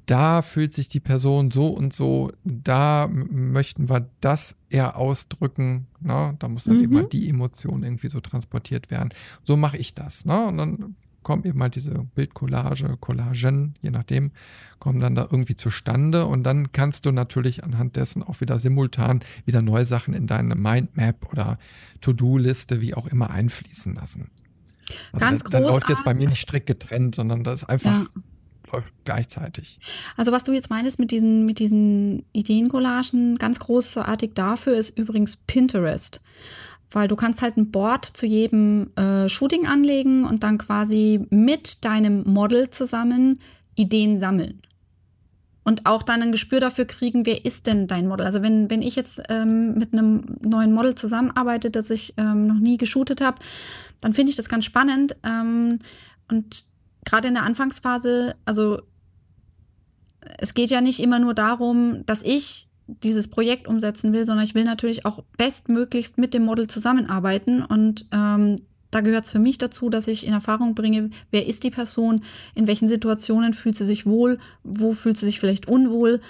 [0.09, 6.35] da fühlt sich die Person so und so, da möchten wir das eher ausdrücken, ne?
[6.38, 6.83] da muss dann mhm.
[6.83, 9.11] eben mal die Emotion irgendwie so transportiert werden.
[9.44, 10.24] So mache ich das.
[10.24, 10.46] Ne?
[10.46, 14.31] Und dann kommt eben halt diese Bildcollage, Collagen, je nachdem,
[14.78, 19.20] kommen dann da irgendwie zustande und dann kannst du natürlich anhand dessen auch wieder simultan
[19.44, 21.59] wieder neue Sachen in deine Mindmap oder
[22.00, 24.31] To-Do-Liste, wie auch immer, einfließen lassen.
[25.12, 27.90] Also Ganz das, das läuft jetzt bei mir nicht strikt getrennt, sondern das ist einfach
[27.90, 28.07] ja
[28.72, 29.79] läuft gleichzeitig.
[30.16, 35.37] Also was du jetzt meinst mit diesen, mit diesen Ideencollagen, ganz großartig dafür ist übrigens
[35.37, 36.20] Pinterest.
[36.90, 41.85] Weil du kannst halt ein Board zu jedem äh, Shooting anlegen und dann quasi mit
[41.85, 43.40] deinem Model zusammen
[43.74, 44.62] Ideen sammeln.
[45.68, 48.24] Und auch dann ein Gespür dafür kriegen, wer ist denn dein Model?
[48.24, 52.59] Also wenn, wenn ich jetzt ähm, mit einem neuen Model zusammenarbeite, das ich ähm, noch
[52.59, 53.37] nie geshootet habe,
[54.00, 55.14] dann finde ich das ganz spannend.
[55.22, 55.78] Ähm,
[56.31, 56.64] und
[57.04, 58.81] gerade in der Anfangsphase, also
[60.38, 64.54] es geht ja nicht immer nur darum, dass ich dieses Projekt umsetzen will, sondern ich
[64.54, 67.62] will natürlich auch bestmöglichst mit dem Model zusammenarbeiten.
[67.62, 68.57] Und ähm,
[68.90, 72.22] da gehört es für mich dazu, dass ich in Erfahrung bringe, wer ist die Person,
[72.55, 76.20] in welchen Situationen fühlt sie sich wohl, wo fühlt sie sich vielleicht unwohl.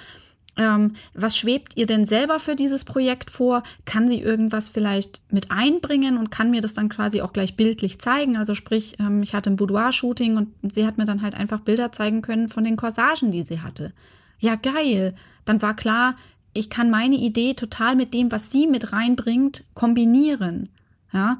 [0.56, 3.62] Ähm, was schwebt ihr denn selber für dieses Projekt vor?
[3.84, 8.00] Kann sie irgendwas vielleicht mit einbringen und kann mir das dann quasi auch gleich bildlich
[8.00, 8.36] zeigen?
[8.36, 11.92] Also sprich, ähm, ich hatte ein Boudoir-Shooting und sie hat mir dann halt einfach Bilder
[11.92, 13.92] zeigen können von den Corsagen, die sie hatte.
[14.40, 15.14] Ja, geil.
[15.44, 16.16] Dann war klar,
[16.52, 20.70] ich kann meine Idee total mit dem, was sie mit reinbringt, kombinieren.
[21.12, 21.38] Ja.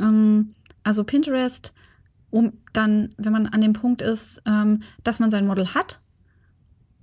[0.00, 0.48] Ähm,
[0.82, 1.72] also Pinterest,
[2.30, 6.00] um dann, wenn man an dem Punkt ist, ähm, dass man sein Model hat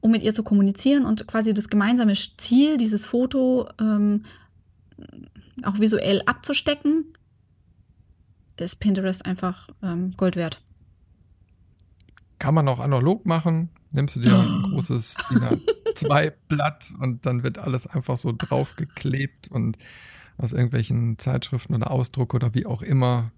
[0.04, 4.26] um mit ihr zu kommunizieren und quasi das gemeinsame Ziel, dieses Foto ähm,
[5.64, 7.06] auch visuell abzustecken,
[8.58, 10.62] ist Pinterest einfach ähm, Gold wert.
[12.38, 13.70] Kann man auch analog machen.
[13.92, 15.40] Nimmst du dir ein großes DIN
[15.96, 19.78] A2-Blatt und dann wird alles einfach so draufgeklebt und
[20.38, 23.32] aus irgendwelchen Zeitschriften oder Ausdruck oder wie auch immer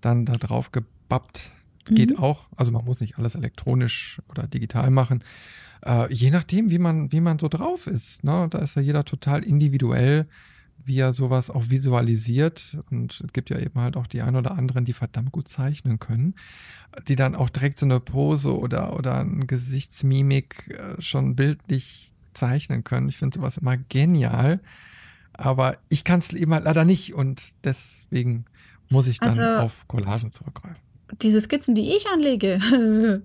[0.00, 1.52] dann da drauf gebappt.
[1.86, 2.18] Geht mhm.
[2.18, 2.46] auch.
[2.56, 5.24] Also man muss nicht alles elektronisch oder digital machen.
[5.84, 8.22] Äh, je nachdem, wie man, wie man so drauf ist.
[8.22, 8.46] Ne?
[8.50, 10.28] Da ist ja jeder total individuell,
[10.84, 12.78] wie er sowas auch visualisiert.
[12.90, 15.98] Und es gibt ja eben halt auch die ein oder anderen, die verdammt gut zeichnen
[15.98, 16.34] können,
[17.08, 22.84] die dann auch direkt so eine Pose oder, oder eine Gesichtsmimik äh, schon bildlich zeichnen
[22.84, 23.08] können.
[23.08, 24.60] Ich finde sowas immer genial.
[25.34, 28.44] Aber ich kann es eben halt leider nicht und deswegen
[28.90, 30.82] muss ich dann also, auf Collagen zurückgreifen.
[31.20, 32.58] Diese Skizzen, die ich anlege,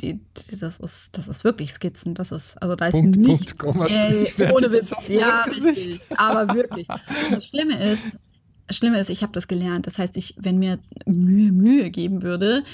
[0.00, 2.14] die, die, das, ist, das ist wirklich Skizzen.
[2.14, 6.86] Das ist, also da ist Punkt, nicht, Punkt, ey, ohne Witz, ja, richtig, aber wirklich.
[7.30, 8.04] das Schlimme ist,
[8.66, 9.86] das Schlimme ist, ich habe das gelernt.
[9.86, 12.64] Das heißt, ich, wenn mir Mühe, Mühe geben würde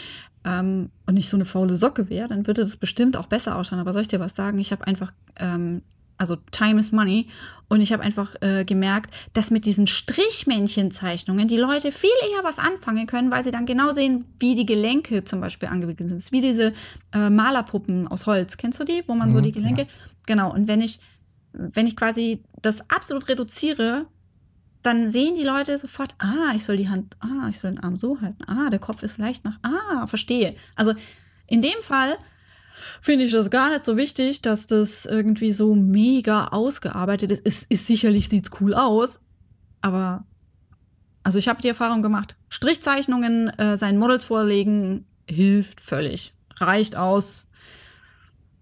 [0.44, 3.81] ähm, und nicht so eine faule Socke wäre, dann würde das bestimmt auch besser ausschauen.
[3.81, 4.59] Aber soll ich dir was sagen?
[4.59, 5.83] Ich habe einfach ähm,
[6.18, 7.28] also Time is Money.
[7.68, 12.59] Und ich habe einfach äh, gemerkt, dass mit diesen Strichmännchenzeichnungen die Leute viel eher was
[12.59, 16.33] anfangen können, weil sie dann genau sehen, wie die Gelenke zum Beispiel angewickelt sind.
[16.33, 16.72] Wie diese
[17.12, 18.57] äh, Malerpuppen aus Holz.
[18.57, 19.83] Kennst du die, wo man mhm, so die Gelenke?
[19.83, 19.88] Ja.
[20.26, 20.52] Genau.
[20.52, 21.00] Und wenn ich,
[21.52, 24.07] wenn ich quasi das absolut reduziere,
[24.83, 27.96] dann sehen die Leute sofort, ah, ich soll die Hand, ah, ich soll den Arm
[27.96, 30.54] so halten, ah, der Kopf ist leicht nach, ah, verstehe.
[30.76, 30.94] Also
[31.46, 32.16] in dem Fall
[33.01, 37.47] finde ich das gar nicht so wichtig, dass das irgendwie so mega ausgearbeitet ist.
[37.47, 39.21] Ist, ist sicherlich sieht's cool aus,
[39.81, 40.25] aber
[41.23, 47.47] also ich habe die Erfahrung gemacht, Strichzeichnungen äh, seinen Models vorlegen hilft völlig, reicht aus.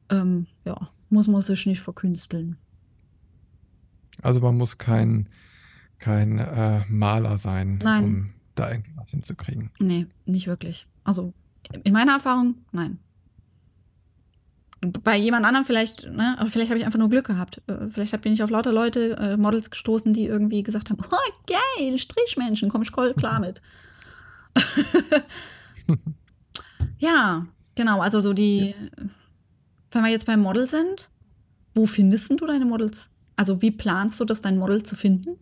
[0.08, 2.56] Ähm, ja, muss man sich nicht verkünsteln.
[4.22, 5.28] Also man muss kein
[5.98, 8.04] kein äh, Maler sein, nein.
[8.04, 9.70] um da irgendwas hinzukriegen.
[9.80, 10.86] Nee, nicht wirklich.
[11.04, 11.32] Also
[11.84, 12.98] in meiner Erfahrung, nein
[15.02, 17.62] bei jemand anderem vielleicht, ne, vielleicht habe ich einfach nur Glück gehabt.
[17.66, 21.32] Äh, vielleicht bin ich auf lauter Leute, äh, Models gestoßen, die irgendwie gesagt haben, oh
[21.46, 23.62] geil, Strichmenschen, komm ich klar mit.
[26.98, 28.74] ja, genau, also so die,
[29.90, 31.10] wenn wir jetzt beim Model sind,
[31.74, 33.08] wo findest du deine Models?
[33.36, 35.36] Also wie planst du das, dein Model zu finden?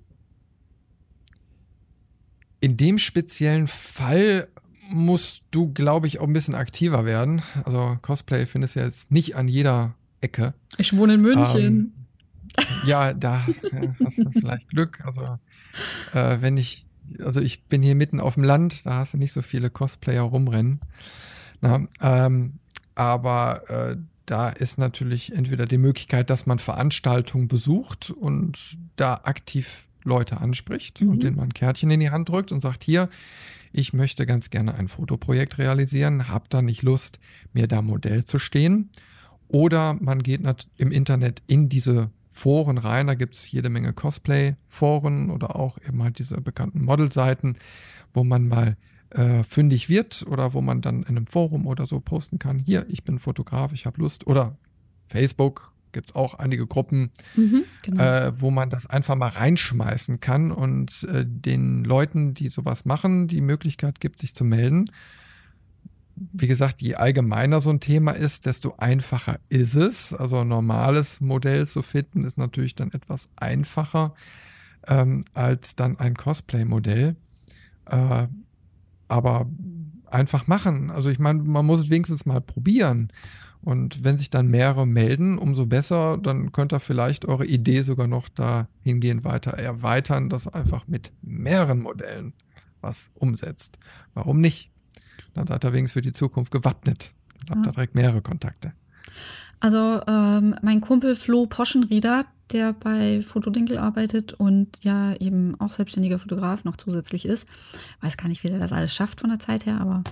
[2.60, 4.48] In dem speziellen Fall
[4.90, 7.42] musst du, glaube ich, auch ein bisschen aktiver werden.
[7.64, 10.54] Also Cosplay findest du jetzt nicht an jeder Ecke.
[10.78, 11.64] Ich wohne in München.
[11.64, 11.92] Ähm,
[12.86, 13.46] ja, da
[14.04, 15.00] hast du vielleicht Glück.
[15.04, 15.38] Also
[16.12, 16.86] äh, wenn ich,
[17.20, 20.22] also ich bin hier mitten auf dem Land, da hast du nicht so viele Cosplayer
[20.22, 20.80] rumrennen.
[21.60, 22.58] Na, ähm,
[22.94, 29.86] aber äh, da ist natürlich entweder die Möglichkeit, dass man Veranstaltungen besucht und da aktiv
[30.04, 31.10] Leute anspricht mhm.
[31.10, 33.08] und denen man ein Kärtchen in die Hand drückt und sagt, hier,
[33.74, 37.18] ich möchte ganz gerne ein Fotoprojekt realisieren, habe da nicht Lust,
[37.52, 38.90] mir da Modell zu stehen.
[39.48, 40.40] Oder man geht
[40.76, 46.02] im Internet in diese Foren rein, da gibt es jede Menge Cosplay-Foren oder auch eben
[46.02, 47.56] halt diese bekannten Model-Seiten,
[48.12, 48.76] wo man mal
[49.10, 52.86] äh, fündig wird oder wo man dann in einem Forum oder so posten kann, hier,
[52.88, 54.26] ich bin Fotograf, ich habe Lust.
[54.26, 54.56] Oder
[55.08, 58.02] Facebook gibt es auch einige Gruppen, mhm, genau.
[58.02, 63.28] äh, wo man das einfach mal reinschmeißen kann und äh, den Leuten, die sowas machen,
[63.28, 64.90] die Möglichkeit gibt, sich zu melden.
[66.16, 70.12] Wie gesagt, je allgemeiner so ein Thema ist, desto einfacher ist es.
[70.12, 74.14] Also ein normales Modell zu finden, ist natürlich dann etwas einfacher
[74.86, 77.16] ähm, als dann ein Cosplay-Modell.
[77.86, 78.26] Äh,
[79.08, 79.48] aber
[80.14, 80.90] einfach machen.
[80.90, 83.08] Also ich meine, man muss es wenigstens mal probieren.
[83.64, 88.06] Und wenn sich dann mehrere melden, umso besser, dann könnt ihr vielleicht eure Idee sogar
[88.06, 92.34] noch dahingehend weiter erweitern, dass einfach mit mehreren Modellen
[92.82, 93.78] was umsetzt.
[94.12, 94.70] Warum nicht?
[95.32, 97.14] Dann seid ihr wenigstens für die Zukunft gewappnet.
[97.46, 98.74] Dann habt ihr direkt mehrere Kontakte.
[99.60, 106.18] Also ähm, mein Kumpel Flo Poschenrieder, der bei Fotodinkel arbeitet und ja eben auch selbstständiger
[106.18, 107.46] Fotograf noch zusätzlich ist.
[108.02, 110.04] Weiß gar nicht, wie der das alles schafft von der Zeit her, aber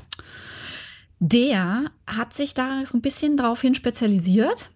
[1.25, 4.71] der hat sich da so ein bisschen draufhin spezialisiert.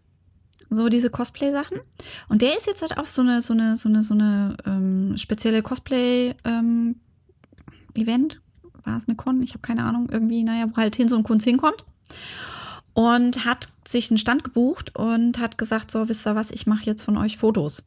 [0.71, 1.79] So diese Cosplay-Sachen.
[2.29, 5.17] Und der ist jetzt halt auf so eine, so eine, so eine, so eine ähm,
[5.17, 6.35] spezielle Cosplay-Event.
[7.95, 8.41] Ähm,
[8.85, 9.43] War es eine Con?
[9.43, 10.09] Ich habe keine Ahnung.
[10.09, 11.85] Irgendwie, naja, wo halt hin so ein Kunst hinkommt
[12.95, 16.85] und hat sich einen Stand gebucht und hat gesagt, so, wisst ihr was, ich mache
[16.85, 17.85] jetzt von euch Fotos.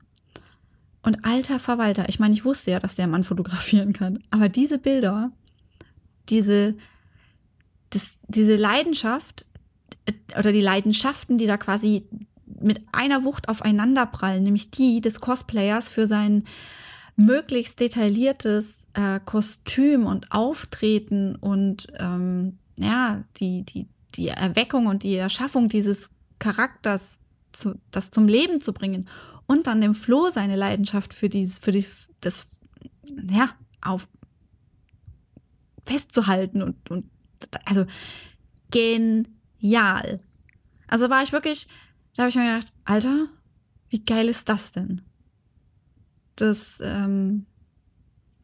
[1.02, 4.78] Und alter Verwalter, ich meine, ich wusste ja, dass der Mann fotografieren kann, aber diese
[4.78, 5.32] Bilder,
[6.28, 6.76] diese,
[7.90, 9.46] das, diese Leidenschaft
[10.06, 12.08] äh, oder die Leidenschaften, die da quasi
[12.46, 16.44] mit einer Wucht aufeinander prallen, nämlich die des Cosplayers für sein
[17.16, 25.16] möglichst detailliertes äh, Kostüm und Auftreten und ähm, ja, die, die, die Erweckung und die
[25.16, 27.18] Erschaffung dieses Charakters,
[27.52, 29.10] zu, das zum Leben zu bringen
[29.48, 31.86] und dann dem Flo seine Leidenschaft für dieses, für die,
[32.22, 32.48] das,
[33.30, 33.50] ja,
[33.82, 34.08] auf
[35.86, 37.06] festzuhalten und, und
[37.66, 37.86] also
[38.72, 40.20] genial.
[40.88, 41.68] Also war ich wirklich,
[42.16, 43.28] da habe ich mir gedacht, Alter,
[43.90, 45.02] wie geil ist das denn?
[46.36, 47.46] Das, ähm,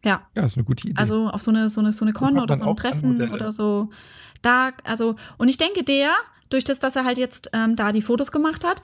[0.03, 0.27] ja.
[0.35, 0.99] Ja, ist eine gute Idee.
[0.99, 3.89] Also auf so eine, so eine, so eine Con oder so ein Treffen oder so
[4.45, 6.11] da, also, und ich denke, der,
[6.49, 8.81] durch das, dass er halt jetzt ähm, da die Fotos gemacht hat,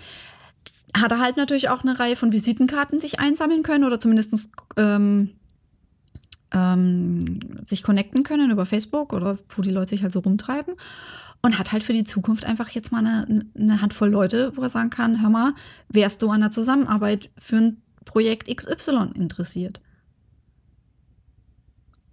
[0.98, 5.30] hat er halt natürlich auch eine Reihe von Visitenkarten sich einsammeln können oder zumindest ähm,
[6.52, 10.76] ähm, sich connecten können über Facebook oder wo die Leute sich halt so rumtreiben.
[11.44, 14.70] Und hat halt für die Zukunft einfach jetzt mal eine, eine Handvoll Leute, wo er
[14.70, 15.54] sagen kann, hör mal,
[15.90, 19.82] wärst du an der Zusammenarbeit für ein Projekt XY interessiert?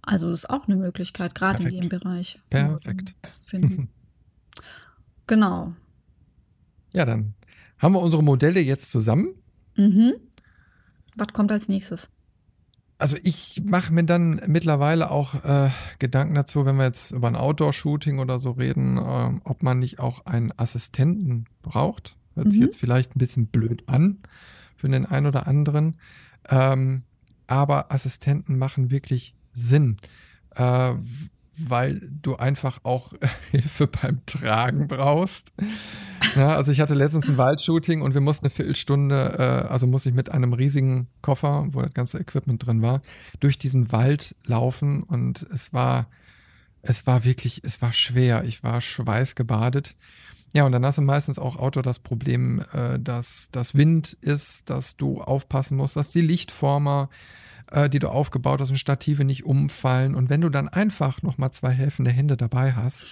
[0.01, 2.39] Also ist auch eine Möglichkeit, gerade in dem Bereich.
[2.49, 3.13] Perfekt.
[3.43, 3.89] Finden.
[5.27, 5.73] genau.
[6.91, 7.35] Ja, dann
[7.77, 9.35] haben wir unsere Modelle jetzt zusammen.
[9.75, 10.13] Mhm.
[11.15, 12.09] Was kommt als nächstes?
[12.99, 17.37] Also ich mache mir dann mittlerweile auch äh, Gedanken dazu, wenn wir jetzt über ein
[17.37, 22.17] Outdoor-Shooting oder so reden, äh, ob man nicht auch einen Assistenten braucht.
[22.35, 22.51] Hört mhm.
[22.51, 24.19] sich jetzt vielleicht ein bisschen blöd an
[24.75, 25.97] für den einen oder anderen.
[26.49, 27.03] Ähm,
[27.47, 29.97] aber Assistenten machen wirklich Sinn,
[30.55, 30.93] äh,
[31.67, 33.13] weil du einfach auch
[33.51, 35.51] Hilfe beim Tragen brauchst.
[36.35, 40.09] Ja, also ich hatte letztens ein Waldshooting und wir mussten eine Viertelstunde, äh, also musste
[40.09, 43.01] ich mit einem riesigen Koffer, wo das ganze Equipment drin war,
[43.39, 46.07] durch diesen Wald laufen und es war,
[46.81, 48.43] es war wirklich, es war schwer.
[48.45, 49.95] Ich war schweißgebadet.
[50.53, 54.69] Ja, und dann hast du meistens auch Auto das Problem, äh, dass das Wind ist,
[54.69, 57.09] dass du aufpassen musst, dass die Lichtformer
[57.71, 60.15] äh, die du aufgebaut hast und Stative nicht umfallen.
[60.15, 63.05] Und wenn du dann einfach nochmal zwei helfende Hände dabei hast,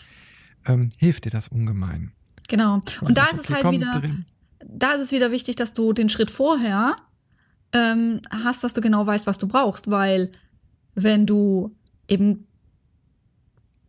[0.65, 2.11] ähm, hilft dir das ungemein.
[2.47, 2.75] Genau.
[2.75, 4.25] Und, und da ist es halt wieder, drin.
[4.65, 6.95] da ist es wieder wichtig, dass du den Schritt vorher
[7.73, 10.31] ähm, hast, dass du genau weißt, was du brauchst, weil
[10.95, 11.75] wenn du
[12.07, 12.47] eben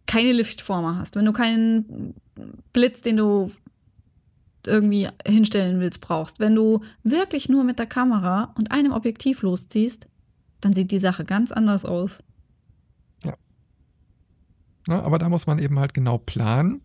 [0.06, 2.14] keine Liftformer hast, wenn du keinen
[2.72, 3.50] Blitz, den du
[4.66, 10.06] irgendwie hinstellen willst, brauchst, wenn du wirklich nur mit der Kamera und einem Objektiv losziehst,
[10.60, 12.22] dann sieht die Sache ganz anders aus.
[13.24, 13.34] Ja.
[14.88, 15.02] ja.
[15.02, 16.82] aber da muss man eben halt genau planen.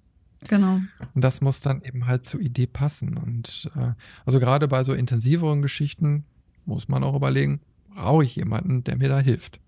[0.47, 0.81] Genau.
[1.13, 3.17] Und das muss dann eben halt zur Idee passen.
[3.17, 3.93] Und äh,
[4.25, 6.25] also gerade bei so intensiveren Geschichten
[6.65, 7.61] muss man auch überlegen,
[7.95, 9.59] brauche ich jemanden, der mir da hilft.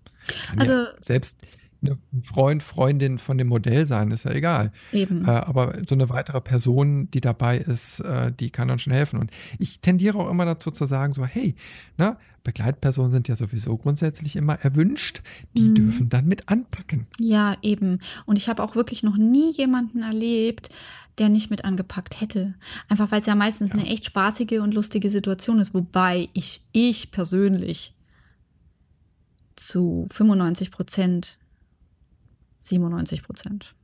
[0.48, 1.38] Kann also ja selbst
[1.82, 4.72] ein Freund, Freundin von dem Modell sein, ist ja egal.
[4.92, 5.24] Eben.
[5.24, 9.18] Äh, aber so eine weitere Person, die dabei ist, äh, die kann dann schon helfen.
[9.18, 11.54] Und ich tendiere auch immer dazu zu sagen, so, hey,
[11.98, 15.22] ne, Begleitpersonen sind ja sowieso grundsätzlich immer erwünscht,
[15.56, 15.74] die mhm.
[15.74, 17.08] dürfen dann mit anpacken.
[17.18, 17.98] Ja, eben.
[18.24, 20.70] Und ich habe auch wirklich noch nie jemanden erlebt,
[21.18, 22.54] der nicht mit angepackt hätte.
[22.88, 23.76] Einfach weil es ja meistens ja.
[23.76, 27.94] eine echt spaßige und lustige Situation ist, wobei ich, ich persönlich
[29.56, 31.38] zu 95 Prozent
[32.68, 33.74] 97 Prozent.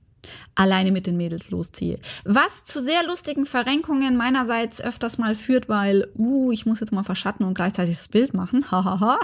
[0.55, 1.99] Alleine mit den Mädels losziehe.
[2.25, 7.03] Was zu sehr lustigen Verrenkungen meinerseits öfters mal führt, weil, uh, ich muss jetzt mal
[7.03, 8.65] verschatten und gleichzeitig das Bild machen.
[8.71, 9.19] Hahaha.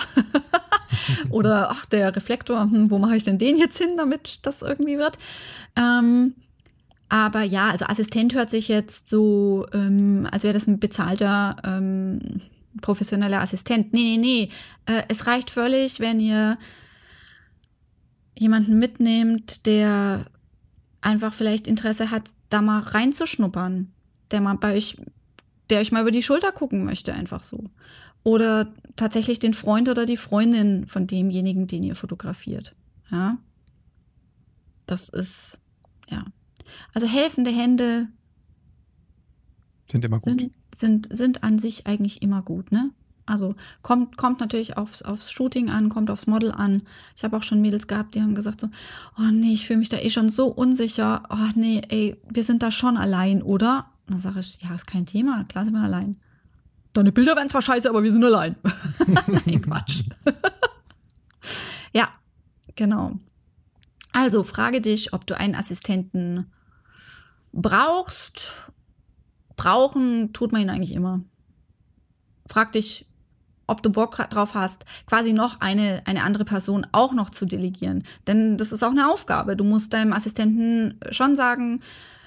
[1.30, 4.98] Oder, ach, der Reflektor, hm, wo mache ich denn den jetzt hin, damit das irgendwie
[4.98, 5.18] wird?
[5.76, 6.34] Ähm,
[7.08, 12.42] aber ja, also Assistent hört sich jetzt so, ähm, als wäre das ein bezahlter ähm,
[12.80, 13.92] professioneller Assistent.
[13.92, 14.48] Nee, nee,
[14.86, 14.94] nee.
[14.94, 16.58] Äh, es reicht völlig, wenn ihr
[18.38, 20.26] jemanden mitnehmt, der
[21.00, 23.92] einfach vielleicht Interesse hat, da mal reinzuschnuppern,
[24.30, 24.96] der mal bei euch,
[25.70, 27.70] der euch mal über die Schulter gucken möchte, einfach so.
[28.24, 32.74] Oder tatsächlich den Freund oder die Freundin von demjenigen, den ihr fotografiert.
[33.10, 33.38] Ja.
[34.86, 35.60] Das ist,
[36.10, 36.24] ja.
[36.94, 38.08] Also helfende Hände
[39.90, 40.40] sind immer gut.
[40.40, 42.90] Sind, sind, sind an sich eigentlich immer gut, ne?
[43.28, 46.82] Also kommt, kommt natürlich aufs, aufs Shooting an, kommt aufs Model an.
[47.14, 48.68] Ich habe auch schon Mädels gehabt, die haben gesagt so,
[49.18, 51.22] oh nee, ich fühle mich da eh schon so unsicher.
[51.30, 53.86] Oh nee, ey, wir sind da schon allein, oder?
[54.06, 56.16] Und dann sage ich, ja, ist kein Thema, klar sind wir allein.
[56.94, 58.56] Deine Bilder werden zwar scheiße, aber wir sind allein.
[59.44, 60.04] nee, Quatsch.
[61.92, 62.08] ja,
[62.74, 63.18] genau.
[64.12, 66.50] Also frage dich, ob du einen Assistenten
[67.52, 68.72] brauchst.
[69.56, 71.20] Brauchen tut man ihn eigentlich immer.
[72.48, 73.07] Frag dich,
[73.68, 78.02] ob du Bock drauf hast, quasi noch eine, eine andere Person auch noch zu delegieren.
[78.26, 79.56] Denn das ist auch eine Aufgabe.
[79.56, 81.80] Du musst deinem Assistenten schon sagen,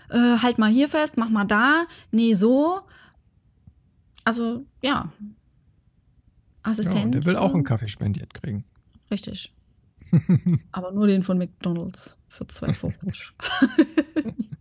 [0.10, 2.82] äh, halt mal hier fest, mach mal da, nee, so.
[4.23, 5.12] Also, ja.
[6.63, 7.15] Assistent.
[7.15, 8.63] Ja, der will auch einen Kaffee spendiert kriegen.
[9.10, 9.51] Richtig.
[10.71, 13.32] Aber nur den von McDonalds für 2,50.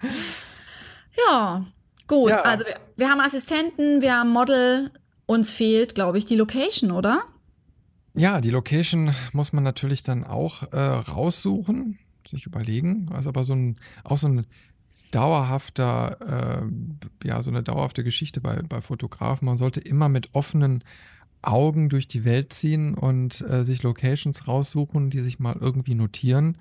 [1.26, 1.64] ja,
[2.06, 2.30] gut.
[2.30, 2.42] Ja.
[2.42, 4.90] Also wir, wir haben Assistenten, wir haben Model,
[5.28, 7.22] uns fehlt, glaube ich, die Location, oder?
[8.14, 13.10] Ja, die Location muss man natürlich dann auch äh, raussuchen, sich überlegen.
[13.12, 14.46] Also aber so ein, auch so ein
[15.10, 19.44] dauerhafter, äh, ja, so eine dauerhafte Geschichte bei, bei Fotografen.
[19.46, 20.82] Man sollte immer mit offenen
[21.42, 26.56] Augen durch die Welt ziehen und äh, sich Locations raussuchen, die sich mal irgendwie notieren.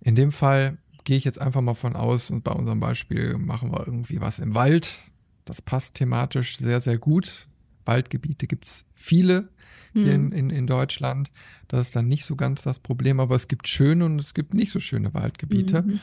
[0.00, 3.72] In dem Fall gehe ich jetzt einfach mal von aus und bei unserem Beispiel machen
[3.72, 5.00] wir irgendwie was im Wald.
[5.44, 7.48] Das passt thematisch sehr, sehr gut.
[7.84, 9.48] Waldgebiete gibt es viele
[9.92, 10.26] hier mhm.
[10.26, 11.30] in, in, in, Deutschland.
[11.68, 14.54] Das ist dann nicht so ganz das Problem, aber es gibt schöne und es gibt
[14.54, 15.82] nicht so schöne Waldgebiete.
[15.82, 16.00] Mhm.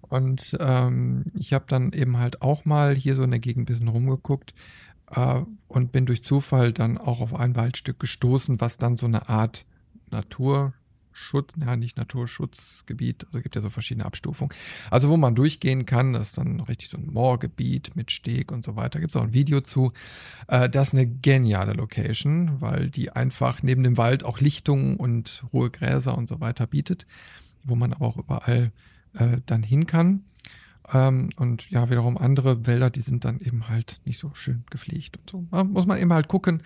[0.00, 3.66] Und ähm, ich habe dann eben halt auch mal hier so in der Gegend ein
[3.66, 4.54] bisschen rumgeguckt
[5.10, 9.28] äh, und bin durch Zufall dann auch auf ein Waldstück gestoßen, was dann so eine
[9.28, 9.66] Art
[10.10, 10.74] Natur,
[11.16, 14.54] Schutz, ja, nicht Naturschutzgebiet, also gibt ja so verschiedene Abstufungen.
[14.90, 18.64] Also wo man durchgehen kann, das ist dann richtig so ein Moorgebiet mit Steg und
[18.64, 19.00] so weiter.
[19.00, 19.92] Gibt es auch ein Video zu.
[20.46, 25.42] Äh, das ist eine geniale Location, weil die einfach neben dem Wald auch Lichtungen und
[25.52, 27.06] hohe Gräser und so weiter bietet,
[27.64, 28.70] wo man aber auch überall
[29.14, 30.22] äh, dann hin kann.
[30.92, 35.16] Ähm, und ja, wiederum andere Wälder, die sind dann eben halt nicht so schön gepflegt
[35.16, 35.46] und so.
[35.50, 36.62] Da muss man eben halt gucken,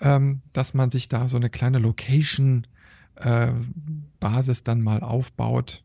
[0.00, 2.66] ähm, dass man sich da so eine kleine Location
[3.16, 3.52] äh,
[4.18, 5.82] Basis dann mal aufbaut.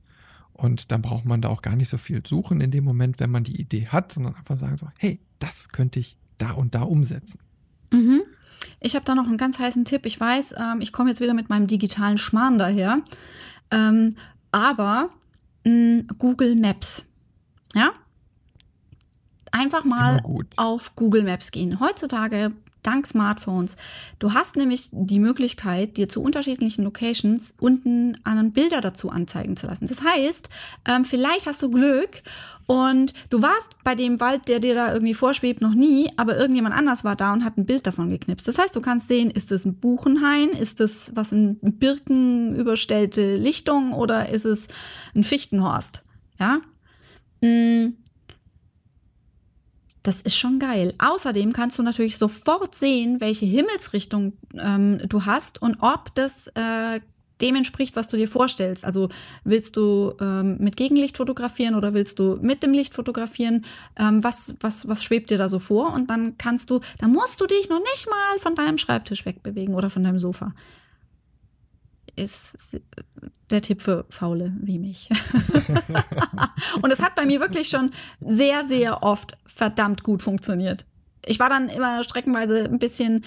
[0.53, 3.29] Und dann braucht man da auch gar nicht so viel suchen in dem Moment, wenn
[3.29, 6.83] man die Idee hat, sondern einfach sagen so, hey, das könnte ich da und da
[6.83, 7.39] umsetzen.
[7.91, 8.21] Mhm.
[8.79, 10.05] Ich habe da noch einen ganz heißen Tipp.
[10.05, 13.01] Ich weiß, ähm, ich komme jetzt wieder mit meinem digitalen Schmarrn daher.
[13.69, 14.15] Ähm,
[14.51, 15.09] aber
[15.65, 17.05] mh, Google Maps.
[17.73, 17.91] Ja?
[19.51, 20.21] Einfach mal
[20.55, 21.79] auf Google Maps gehen.
[21.79, 22.53] Heutzutage
[22.85, 23.75] dank Smartphones.
[24.19, 29.67] Du hast nämlich die Möglichkeit, dir zu unterschiedlichen Locations unten einen Bilder dazu anzeigen zu
[29.67, 29.87] lassen.
[29.87, 30.49] Das heißt,
[30.87, 32.21] ähm, vielleicht hast du Glück
[32.67, 36.75] und du warst bei dem Wald, der dir da irgendwie vorschwebt, noch nie, aber irgendjemand
[36.75, 38.47] anders war da und hat ein Bild davon geknipst.
[38.47, 43.35] Das heißt, du kannst sehen, ist es ein Buchenhain, ist es was ein Birken überstellte
[43.35, 44.67] Lichtung oder ist es
[45.13, 46.03] ein Fichtenhorst?
[46.39, 46.61] Ja.
[47.41, 47.97] Mhm
[50.05, 50.93] das ist schon geil.
[50.99, 56.99] Außerdem kannst du natürlich sofort sehen, welche Himmelsrichtung ähm, du hast und ob das äh,
[57.41, 58.85] dem entspricht, was du dir vorstellst.
[58.85, 59.09] Also
[59.43, 63.65] willst du ähm, mit Gegenlicht fotografieren oder willst du mit dem Licht fotografieren?
[63.97, 65.93] Ähm, was, was, was schwebt dir da so vor?
[65.93, 69.73] Und dann kannst du, da musst du dich noch nicht mal von deinem Schreibtisch wegbewegen
[69.73, 70.53] oder von deinem Sofa.
[72.15, 72.79] Ist
[73.49, 75.09] der Tipp für Faule wie mich.
[76.81, 77.91] und es hat bei mir wirklich schon
[78.21, 80.85] sehr, sehr oft verdammt gut funktioniert.
[81.25, 83.23] Ich war dann immer streckenweise ein bisschen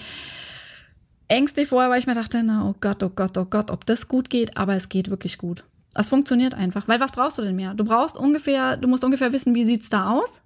[1.27, 4.07] ängstlich vorher, weil ich mir dachte, na, oh Gott, oh Gott, oh Gott, ob das
[4.07, 5.63] gut geht, aber es geht wirklich gut.
[5.95, 6.87] Es funktioniert einfach.
[6.87, 7.73] Weil was brauchst du denn mehr?
[7.73, 10.41] Du brauchst ungefähr, du musst ungefähr wissen, wie sieht es da aus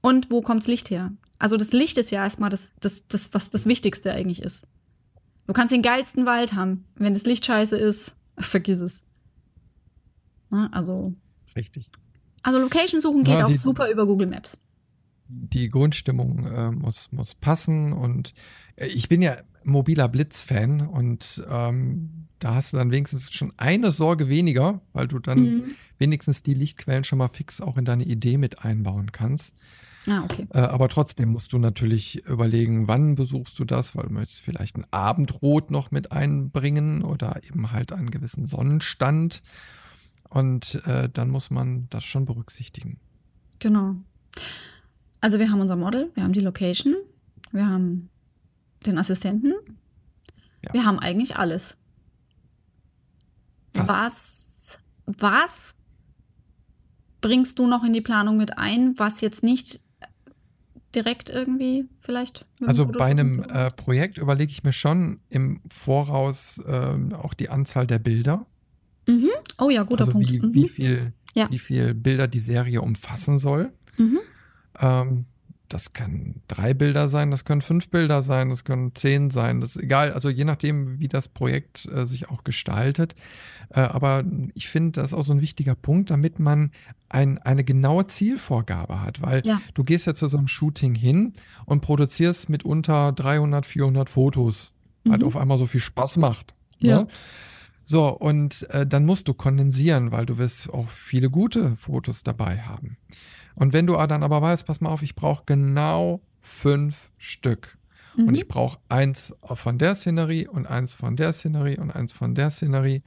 [0.00, 1.12] und wo kommt das Licht her.
[1.38, 4.64] Also das Licht ist ja erstmal das, das, das, was das Wichtigste eigentlich ist.
[5.48, 6.84] Du kannst den geilsten Wald haben.
[6.94, 9.02] Wenn das Licht scheiße ist, vergiss es.
[10.50, 11.14] Na, also.
[11.56, 11.88] Richtig.
[12.42, 14.58] Also Location suchen geht ja, auch super über Google Maps.
[15.26, 18.32] Die Grundstimmung äh, muss, muss passen und
[18.76, 23.90] äh, ich bin ja mobiler Blitz-Fan und ähm, da hast du dann wenigstens schon eine
[23.90, 25.64] Sorge weniger, weil du dann mhm.
[25.98, 29.54] wenigstens die Lichtquellen schon mal fix auch in deine Idee mit einbauen kannst.
[30.06, 30.46] Ah, okay.
[30.52, 34.76] Äh, aber trotzdem musst du natürlich überlegen, wann besuchst du das, weil du möchtest vielleicht
[34.76, 39.42] ein Abendrot noch mit einbringen oder eben halt einen gewissen Sonnenstand.
[40.28, 42.98] Und äh, dann muss man das schon berücksichtigen.
[43.58, 43.96] Genau.
[45.20, 46.94] Also wir haben unser Model, wir haben die Location,
[47.50, 48.08] wir haben
[48.86, 49.54] den Assistenten.
[50.64, 50.72] Ja.
[50.72, 51.76] Wir haben eigentlich alles.
[53.74, 53.88] Was?
[53.88, 55.76] was, was
[57.20, 59.80] bringst du noch in die Planung mit ein, was jetzt nicht
[60.98, 62.44] direkt irgendwie vielleicht?
[62.66, 67.86] Also bei einem äh, Projekt überlege ich mir schon im Voraus äh, auch die Anzahl
[67.86, 68.46] der Bilder.
[69.06, 69.30] Mhm.
[69.58, 70.30] Oh ja, guter also Punkt.
[70.30, 70.54] Wie, mhm.
[70.54, 71.48] wie, viel, ja.
[71.50, 73.72] wie viel Bilder die Serie umfassen soll.
[73.96, 74.18] Mhm.
[74.80, 75.24] Ähm,
[75.68, 79.76] das können drei Bilder sein, das können fünf Bilder sein, das können zehn sein, das
[79.76, 83.14] ist egal, also je nachdem, wie das Projekt äh, sich auch gestaltet.
[83.70, 86.70] Äh, aber ich finde, das ist auch so ein wichtiger Punkt, damit man
[87.08, 89.60] ein, eine genaue Zielvorgabe hat, weil ja.
[89.74, 91.34] du gehst ja zu so einem Shooting hin
[91.66, 94.72] und produzierst mitunter 300, 400 Fotos,
[95.04, 95.12] mhm.
[95.12, 96.54] halt auf einmal so viel Spaß macht.
[96.80, 96.88] Ne?
[96.88, 96.98] Ja.
[97.02, 97.08] Ne?
[97.84, 102.60] So, und äh, dann musst du kondensieren, weil du wirst auch viele gute Fotos dabei
[102.60, 102.98] haben.
[103.58, 107.76] Und wenn du dann aber weißt, pass mal auf, ich brauche genau fünf Stück.
[108.16, 108.28] Mhm.
[108.28, 112.36] Und ich brauche eins von der Szenerie und eins von der Szenerie und eins von
[112.36, 113.02] der Szenerie.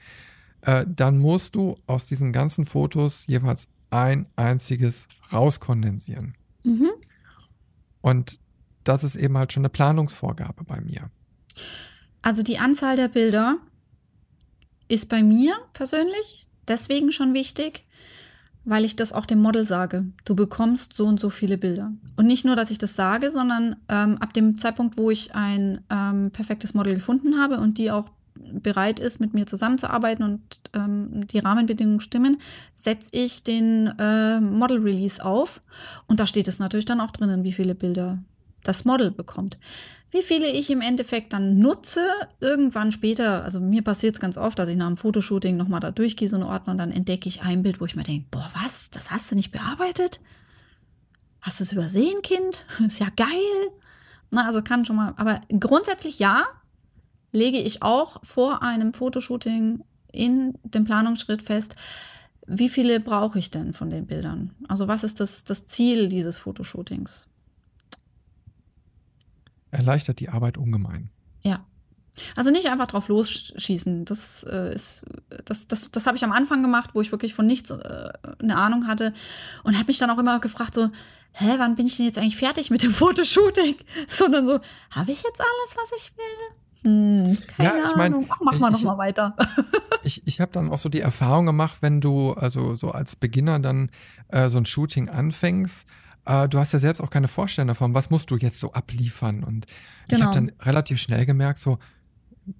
[0.62, 6.36] Äh, dann musst du aus diesen ganzen Fotos jeweils ein einziges rauskondensieren.
[6.64, 6.90] Mhm.
[8.02, 8.38] Und
[8.84, 11.10] das ist eben halt schon eine Planungsvorgabe bei mir.
[12.22, 13.58] Also die Anzahl der Bilder
[14.90, 17.86] ist bei mir persönlich deswegen schon wichtig,
[18.64, 20.06] weil ich das auch dem Model sage.
[20.26, 21.92] Du bekommst so und so viele Bilder.
[22.16, 25.82] Und nicht nur, dass ich das sage, sondern ähm, ab dem Zeitpunkt, wo ich ein
[25.90, 28.06] ähm, perfektes Model gefunden habe und die auch
[28.54, 30.42] bereit ist, mit mir zusammenzuarbeiten und
[30.74, 32.38] ähm, die Rahmenbedingungen stimmen,
[32.74, 35.62] setze ich den äh, Model Release auf.
[36.08, 38.20] Und da steht es natürlich dann auch drinnen, wie viele Bilder
[38.64, 39.58] das Model bekommt.
[40.12, 42.06] Wie viele ich im Endeffekt dann nutze,
[42.42, 45.92] irgendwann später, also mir passiert es ganz oft, dass ich nach einem Fotoshooting nochmal da
[45.92, 48.50] durchgehe, so einen Ordner, und dann entdecke ich ein Bild, wo ich mir denke, boah,
[48.62, 50.20] was, das hast du nicht bearbeitet?
[51.40, 52.66] Hast du es übersehen, Kind?
[52.86, 53.28] Ist ja geil.
[54.32, 56.46] Na, also kann schon mal, aber grundsätzlich ja,
[57.32, 61.76] lege ich auch vor einem Fotoshooting in dem Planungsschritt fest,
[62.48, 64.52] wie viele brauche ich denn von den Bildern?
[64.68, 67.28] Also was ist das, das Ziel dieses Fotoshootings?
[69.72, 71.10] Erleichtert die Arbeit ungemein.
[71.42, 71.66] Ja.
[72.36, 74.06] Also nicht einfach drauf losschießen.
[74.06, 75.06] Das äh, ist,
[75.46, 78.10] das, das, das habe ich am Anfang gemacht, wo ich wirklich von nichts äh,
[78.40, 79.14] eine Ahnung hatte
[79.64, 80.90] und habe mich dann auch immer gefragt so,
[81.34, 83.76] hä, wann bin ich denn jetzt eigentlich fertig mit dem Fotoshooting?
[84.08, 84.60] Sondern so,
[84.92, 86.58] habe ich jetzt alles, was ich will?
[86.84, 88.28] Hm, keine ja, ich mein, Ahnung.
[88.30, 89.36] Ach, mach mal noch mal weiter.
[90.04, 93.60] ich ich habe dann auch so die Erfahrung gemacht, wenn du also so als Beginner
[93.60, 93.92] dann
[94.30, 95.88] äh, so ein Shooting anfängst
[96.26, 99.44] äh, du hast ja selbst auch keine Vorstellung davon, was musst du jetzt so abliefern.
[99.44, 99.66] Und
[100.08, 100.20] genau.
[100.20, 101.80] ich habe dann relativ schnell gemerkt, so,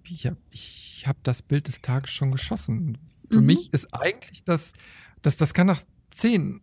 [0.04, 2.98] ich habe ich hab das Bild des Tages schon geschossen.
[3.30, 3.48] Für mhm.
[3.48, 4.74] mich ist eigentlich das,
[5.22, 6.62] das, das kann nach zehn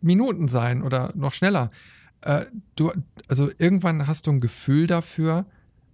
[0.00, 1.70] Minuten sein oder noch schneller.
[2.20, 2.46] Äh,
[2.76, 2.92] du,
[3.28, 5.46] also irgendwann hast du ein Gefühl dafür,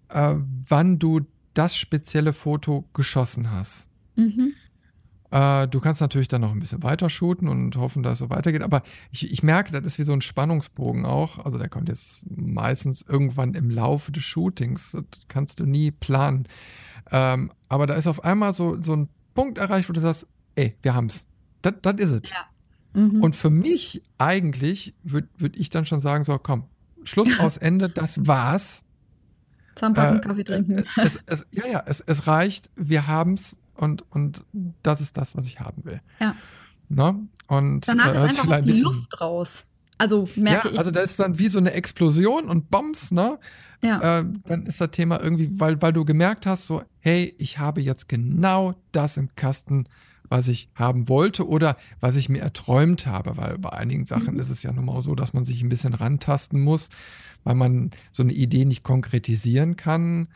[0.09, 0.35] äh,
[0.69, 1.21] wann du
[1.55, 3.89] das spezielle Foto geschossen hast.
[4.17, 4.55] Mhm.
[5.35, 8.31] Äh, du kannst natürlich dann noch ein bisschen weiter shooten und hoffen, dass es so
[8.31, 8.63] weitergeht.
[8.63, 11.45] Aber ich, ich merke, das ist wie so ein Spannungsbogen auch.
[11.45, 14.93] Also der kommt jetzt meistens irgendwann im Laufe des Shootings.
[14.93, 16.47] Das kannst du nie planen.
[17.11, 20.25] Ähm, aber da ist auf einmal so, so ein Punkt erreicht, wo du sagst,
[20.55, 21.27] ey, wir haben's.
[21.63, 22.31] Das, das ist es.
[22.31, 23.01] Ja.
[23.03, 23.21] Mhm.
[23.21, 26.63] Und für mich eigentlich würde würd ich dann schon sagen, so komm,
[27.03, 28.85] Schluss aus Ende, das war's.
[29.75, 30.85] Zahnpacken, äh, Kaffee trinken.
[30.97, 34.45] Es, es, ja, ja, es, es reicht, wir haben's und, und
[34.83, 36.01] das ist das, was ich haben will.
[36.21, 36.35] Ja.
[36.89, 37.19] Na?
[37.47, 39.67] Und, Danach äh, ist einfach die Luft raus.
[39.99, 40.79] Also merke ja, ich.
[40.79, 43.39] Also da ist dann wie so eine Explosion und Bombs, ne?
[43.83, 44.21] Ja.
[44.21, 47.83] Äh, dann ist das Thema irgendwie, weil, weil du gemerkt hast, so, hey, ich habe
[47.83, 49.87] jetzt genau das im Kasten,
[50.29, 54.41] was ich haben wollte oder was ich mir erträumt habe, weil bei einigen Sachen mhm.
[54.41, 56.89] ist es ja nun mal so, dass man sich ein bisschen rantasten muss,
[57.45, 60.29] weil man so eine Idee nicht konkretisieren kann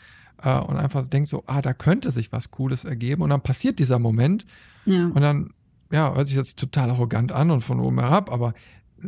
[0.42, 3.78] äh, und einfach denkt so, ah, da könnte sich was Cooles ergeben und dann passiert
[3.78, 4.44] dieser Moment
[4.84, 5.06] ja.
[5.06, 5.50] und dann,
[5.90, 8.54] ja, hört sich jetzt total arrogant an und von oben herab, aber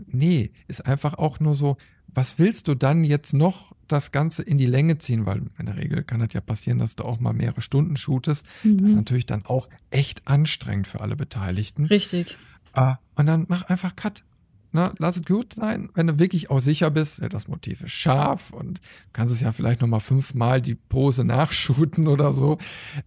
[0.07, 1.77] nee, ist einfach auch nur so,
[2.13, 5.27] was willst du dann jetzt noch das Ganze in die Länge ziehen?
[5.27, 8.45] Weil in der Regel kann das ja passieren, dass du auch mal mehrere Stunden shootest.
[8.63, 8.79] Mhm.
[8.79, 11.85] Das ist natürlich dann auch echt anstrengend für alle Beteiligten.
[11.87, 12.39] Richtig.
[12.77, 14.25] Uh, und dann mach einfach Cut.
[14.73, 17.91] Na, lass es gut sein, wenn du wirklich auch sicher bist, ja, das Motiv ist
[17.91, 18.81] scharf und
[19.13, 22.59] kannst es ja vielleicht nochmal fünfmal die Pose nachshooten oder so.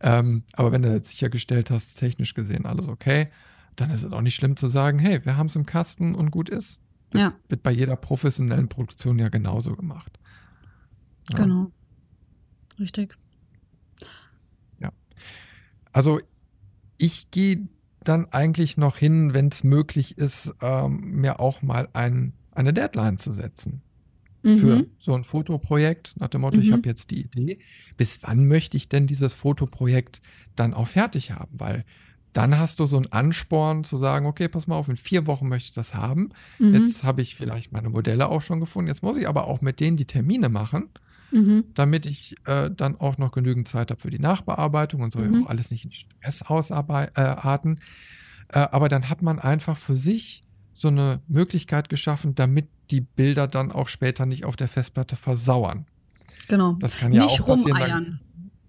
[0.01, 3.29] Ähm, aber wenn du jetzt sichergestellt hast, technisch gesehen alles okay,
[3.77, 6.31] dann ist es auch nicht schlimm zu sagen, hey, wir haben es im Kasten und
[6.31, 6.79] gut ist.
[7.13, 7.33] Ja.
[7.47, 10.19] Wird bei jeder professionellen Produktion ja genauso gemacht.
[11.31, 11.37] Ja.
[11.37, 11.71] Genau.
[12.79, 13.17] Richtig.
[14.79, 14.91] Ja.
[15.93, 16.19] Also
[16.97, 17.67] ich gehe
[18.07, 23.17] dann eigentlich noch hin, wenn es möglich ist, ähm, mir auch mal ein, eine Deadline
[23.17, 23.81] zu setzen.
[24.43, 24.57] Mhm.
[24.57, 26.63] Für so ein Fotoprojekt, nach dem Motto, mhm.
[26.63, 27.59] ich habe jetzt die Idee,
[27.95, 30.21] bis wann möchte ich denn dieses Fotoprojekt
[30.55, 31.59] dann auch fertig haben?
[31.59, 31.85] Weil
[32.33, 35.47] dann hast du so einen Ansporn zu sagen, okay, pass mal auf, in vier Wochen
[35.47, 36.29] möchte ich das haben.
[36.59, 36.73] Mhm.
[36.73, 38.89] Jetzt habe ich vielleicht meine Modelle auch schon gefunden.
[38.89, 40.89] Jetzt muss ich aber auch mit denen die Termine machen,
[41.33, 41.63] mhm.
[41.73, 45.33] damit ich äh, dann auch noch genügend Zeit habe für die Nachbearbeitung und soll mhm.
[45.33, 47.79] ja auch alles nicht in Stress ausarten.
[48.49, 50.41] Äh, aber dann hat man einfach für sich
[50.73, 55.85] so eine Möglichkeit geschaffen, damit die Bilder dann auch später nicht auf der Festplatte versauern.
[56.47, 56.73] Genau.
[56.73, 57.77] Das kann ja nicht auch passieren.
[57.77, 58.19] Rumeiern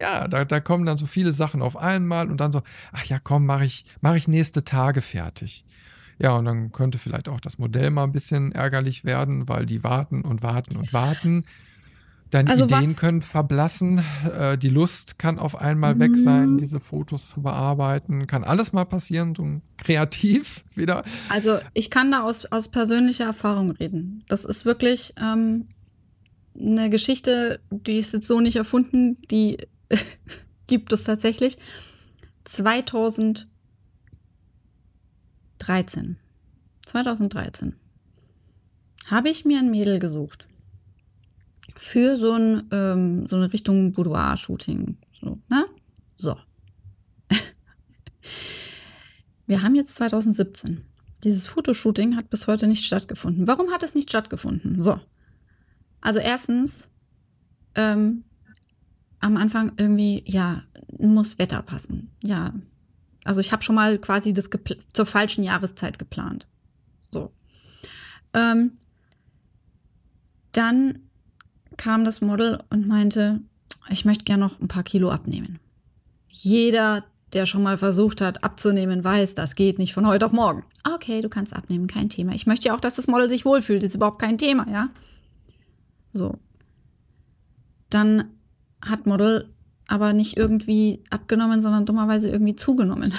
[0.00, 2.62] ja, da, da kommen dann so viele Sachen auf einmal und dann so,
[2.92, 5.64] ach ja, komm, mache ich, mach ich nächste Tage fertig.
[6.18, 9.82] Ja, und dann könnte vielleicht auch das Modell mal ein bisschen ärgerlich werden, weil die
[9.82, 11.44] warten und warten und warten.
[12.30, 12.96] Deine also Ideen was?
[12.96, 14.02] können verblassen,
[14.38, 16.58] äh, die Lust kann auf einmal weg sein, mhm.
[16.58, 18.26] diese Fotos zu bearbeiten.
[18.26, 21.04] Kann alles mal passieren, so kreativ wieder.
[21.28, 24.24] Also ich kann da aus, aus persönlicher Erfahrung reden.
[24.28, 25.68] Das ist wirklich ähm,
[26.58, 29.58] eine Geschichte, die ist jetzt so nicht erfunden, die
[30.66, 31.56] gibt es tatsächlich.
[32.44, 33.46] 2013.
[36.86, 37.76] 2013
[39.06, 40.48] habe ich mir ein Mädel gesucht
[41.76, 44.96] für so, ein, ähm, so eine Richtung Boudoir-Shooting.
[45.20, 45.66] So, ne?
[46.14, 46.36] So.
[49.46, 50.84] Wir haben jetzt 2017.
[51.24, 53.46] Dieses Fotoshooting hat bis heute nicht stattgefunden.
[53.46, 54.80] Warum hat es nicht stattgefunden?
[54.80, 55.00] So.
[56.00, 56.90] Also erstens,
[57.74, 58.24] ähm,
[59.20, 60.64] am Anfang irgendwie, ja,
[60.98, 62.10] muss Wetter passen.
[62.22, 62.52] Ja.
[63.24, 64.50] Also ich habe schon mal quasi das
[64.92, 66.46] zur falschen Jahreszeit geplant.
[67.10, 67.32] So.
[68.34, 68.72] Ähm,
[70.52, 71.00] dann
[71.76, 73.40] kam das Model und meinte,
[73.90, 75.58] ich möchte gerne noch ein paar Kilo abnehmen.
[76.28, 80.64] Jeder, der schon mal versucht hat, abzunehmen, weiß, das geht nicht von heute auf morgen.
[80.84, 82.32] Okay, du kannst abnehmen, kein Thema.
[82.32, 84.90] Ich möchte ja auch, dass das Model sich wohlfühlt, ist überhaupt kein Thema, ja?
[86.12, 86.38] So.
[87.90, 88.24] Dann
[88.80, 89.50] hat Model
[89.86, 93.12] aber nicht irgendwie abgenommen, sondern dummerweise irgendwie zugenommen.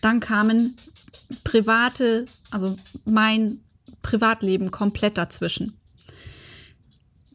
[0.00, 0.76] Dann kamen
[1.44, 3.60] private, also mein
[4.02, 5.74] Privatleben komplett dazwischen.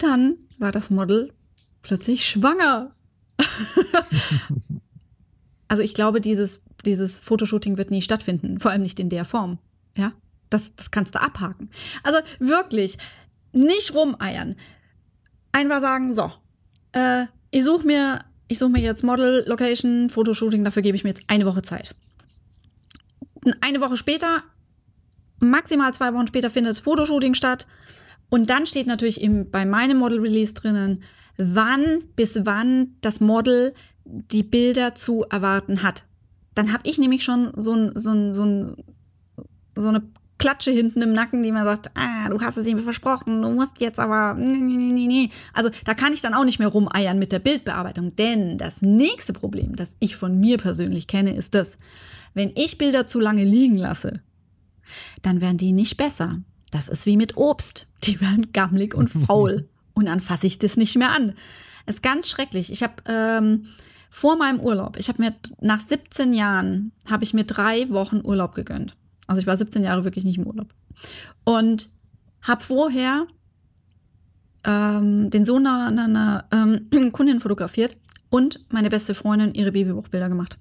[0.01, 1.31] Dann war das Model
[1.83, 2.95] plötzlich schwanger.
[5.67, 9.59] also ich glaube, dieses, dieses Fotoshooting wird nie stattfinden, vor allem nicht in der Form.
[9.95, 10.13] Ja,
[10.49, 11.69] das, das kannst du abhaken.
[12.01, 12.97] Also wirklich,
[13.51, 14.55] nicht rumeiern.
[15.51, 16.31] Einfach sagen, so,
[16.93, 21.11] äh, ich suche mir, ich suche mir jetzt Model, Location, Fotoshooting, dafür gebe ich mir
[21.11, 21.93] jetzt eine Woche Zeit.
[23.59, 24.43] Eine Woche später,
[25.39, 27.67] maximal zwei Wochen später findet das Fotoshooting statt.
[28.31, 31.03] Und dann steht natürlich im, bei meinem Model Release drinnen,
[31.37, 33.73] wann bis wann das Model
[34.05, 36.05] die Bilder zu erwarten hat.
[36.55, 38.83] Dann habe ich nämlich schon so, ein, so, ein, so, ein,
[39.75, 40.03] so eine
[40.37, 43.81] Klatsche hinten im Nacken, die mir sagt, ah, du hast es ihm versprochen, du musst
[43.81, 45.29] jetzt aber, nee, nee, nee, nee.
[45.53, 49.33] Also da kann ich dann auch nicht mehr rumeiern mit der Bildbearbeitung, denn das nächste
[49.33, 51.77] Problem, das ich von mir persönlich kenne, ist das,
[52.33, 54.21] wenn ich Bilder zu lange liegen lasse,
[55.21, 56.39] dann werden die nicht besser.
[56.71, 57.87] Das ist wie mit Obst.
[58.03, 59.69] Die werden gammelig und faul.
[59.93, 61.33] und dann fasse ich das nicht mehr an.
[61.85, 62.71] Das ist ganz schrecklich.
[62.71, 63.67] Ich habe ähm,
[64.09, 68.55] vor meinem Urlaub, ich habe mir nach 17 Jahren, habe ich mir drei Wochen Urlaub
[68.55, 68.95] gegönnt.
[69.27, 70.73] Also ich war 17 Jahre wirklich nicht im Urlaub.
[71.43, 71.89] Und
[72.41, 73.27] habe vorher
[74.65, 77.95] ähm, den Sohn einer, einer ähm, Kundin fotografiert
[78.29, 80.57] und meine beste Freundin ihre Babybuchbilder gemacht.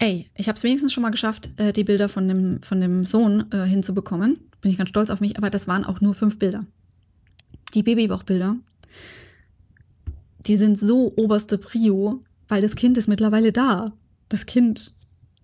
[0.00, 3.06] Ey, ich habe es wenigstens schon mal geschafft, äh, die Bilder von dem, von dem
[3.06, 4.40] Sohn äh, hinzubekommen.
[4.60, 6.66] Bin ich ganz stolz auf mich, aber das waren auch nur fünf Bilder.
[7.74, 8.56] Die Babybauchbilder,
[10.46, 13.92] die sind so oberste Prio, weil das Kind ist mittlerweile da.
[14.28, 14.94] Das Kind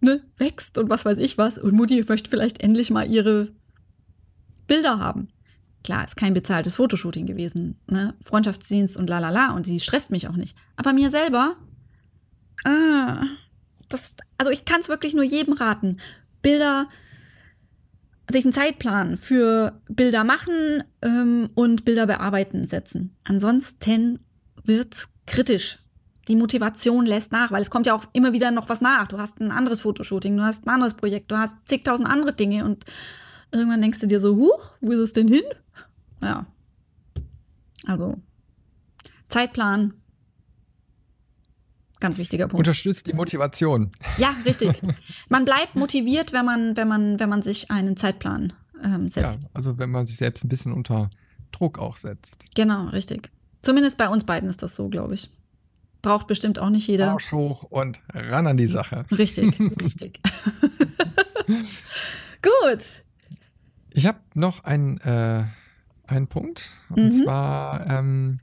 [0.01, 1.59] ne, wächst und was weiß ich was.
[1.59, 3.53] Und Mutti möchte vielleicht endlich mal ihre
[4.67, 5.29] Bilder haben.
[5.85, 8.15] Klar, ist kein bezahltes Fotoshooting gewesen, ne?
[8.25, 10.57] Freundschaftsdienst und la la la und sie stresst mich auch nicht.
[10.75, 11.57] Aber mir selber,
[12.65, 13.23] ah,
[13.89, 15.99] das, also ich kann es wirklich nur jedem raten.
[16.43, 16.89] Bilder,
[18.31, 23.17] sich einen Zeitplan für Bilder machen ähm, und Bilder bearbeiten setzen.
[23.25, 24.21] Ansonsten
[24.65, 25.79] wird's kritisch.
[26.29, 29.07] Die Motivation lässt nach, weil es kommt ja auch immer wieder noch was nach.
[29.07, 32.65] Du hast ein anderes Fotoshooting, du hast ein anderes Projekt, du hast zigtausend andere Dinge
[32.65, 32.85] und
[33.53, 35.45] irgendwann denkst du dir so, huch, wo ist es denn hin?
[36.21, 36.47] Ja.
[37.87, 38.17] Also
[39.29, 39.95] Zeitplan,
[42.01, 42.59] Ganz wichtiger Punkt.
[42.59, 43.93] Unterstützt die Motivation.
[44.19, 44.81] Ja, richtig.
[45.29, 49.41] Man bleibt motiviert, wenn man, wenn man, wenn man sich einen Zeitplan ähm, setzt.
[49.43, 51.11] Ja, also wenn man sich selbst ein bisschen unter
[51.53, 52.45] Druck auch setzt.
[52.55, 53.31] Genau, richtig.
[53.63, 55.31] Zumindest bei uns beiden ist das so, glaube ich.
[56.03, 57.13] Braucht bestimmt auch nicht jeder.
[57.13, 59.07] Arsch hoch und ran an die Sache.
[59.11, 60.21] Richtig, richtig.
[62.43, 63.03] Gut.
[63.91, 65.45] Ich habe noch einen, äh,
[66.07, 66.73] einen Punkt.
[66.91, 67.25] Und mhm.
[67.25, 68.41] zwar ähm,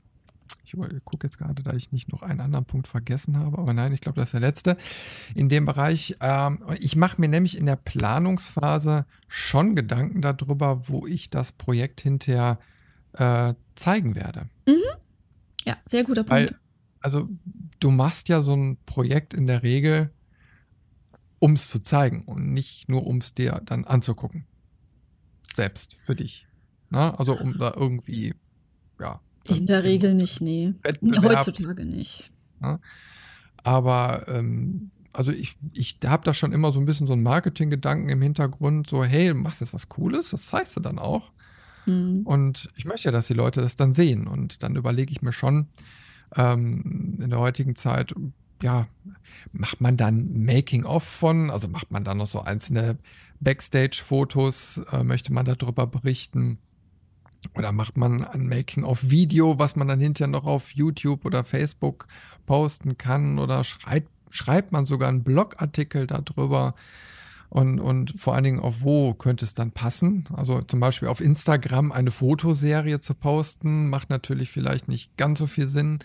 [0.74, 3.92] ich gucke jetzt gerade, da ich nicht noch einen anderen Punkt vergessen habe, aber nein,
[3.92, 4.76] ich glaube, das ist der letzte
[5.34, 6.16] in dem Bereich.
[6.20, 12.00] Ähm, ich mache mir nämlich in der Planungsphase schon Gedanken darüber, wo ich das Projekt
[12.00, 12.58] hinterher
[13.12, 14.48] äh, zeigen werde.
[14.66, 14.82] Mhm.
[15.64, 16.52] Ja, sehr guter Punkt.
[16.52, 16.58] Weil,
[17.00, 17.28] also
[17.80, 20.10] du machst ja so ein Projekt in der Regel,
[21.38, 24.46] um es zu zeigen und nicht nur um es dir dann anzugucken.
[25.54, 26.46] Selbst für dich.
[26.90, 27.18] Na, ne?
[27.18, 28.34] also um da irgendwie,
[28.98, 30.74] ja, in der Regel nicht, nee.
[30.82, 32.30] Wettbewerb, Heutzutage nicht.
[32.62, 32.80] Ja.
[33.62, 38.08] Aber ähm, also ich, ich habe da schon immer so ein bisschen so einen Marketing-Gedanken
[38.08, 41.30] im Hintergrund, so, hey, du machst jetzt was Cooles, das zeigst du dann auch.
[41.86, 42.22] Mhm.
[42.24, 44.26] Und ich möchte ja, dass die Leute das dann sehen.
[44.26, 45.68] Und dann überlege ich mir schon,
[46.36, 48.14] ähm, in der heutigen Zeit,
[48.62, 48.86] ja,
[49.52, 52.98] macht man dann Making-of von, also macht man dann noch so einzelne
[53.40, 56.58] Backstage-Fotos, äh, möchte man darüber berichten.
[57.54, 62.06] Oder macht man ein Making-of-Video, was man dann hinterher noch auf YouTube oder Facebook
[62.46, 63.38] posten kann?
[63.38, 66.74] Oder schreibt, schreibt man sogar einen Blogartikel darüber?
[67.50, 70.26] Und, und vor allen Dingen auf wo könnte es dann passen?
[70.34, 75.46] Also zum Beispiel auf Instagram eine Fotoserie zu posten, macht natürlich vielleicht nicht ganz so
[75.46, 76.00] viel Sinn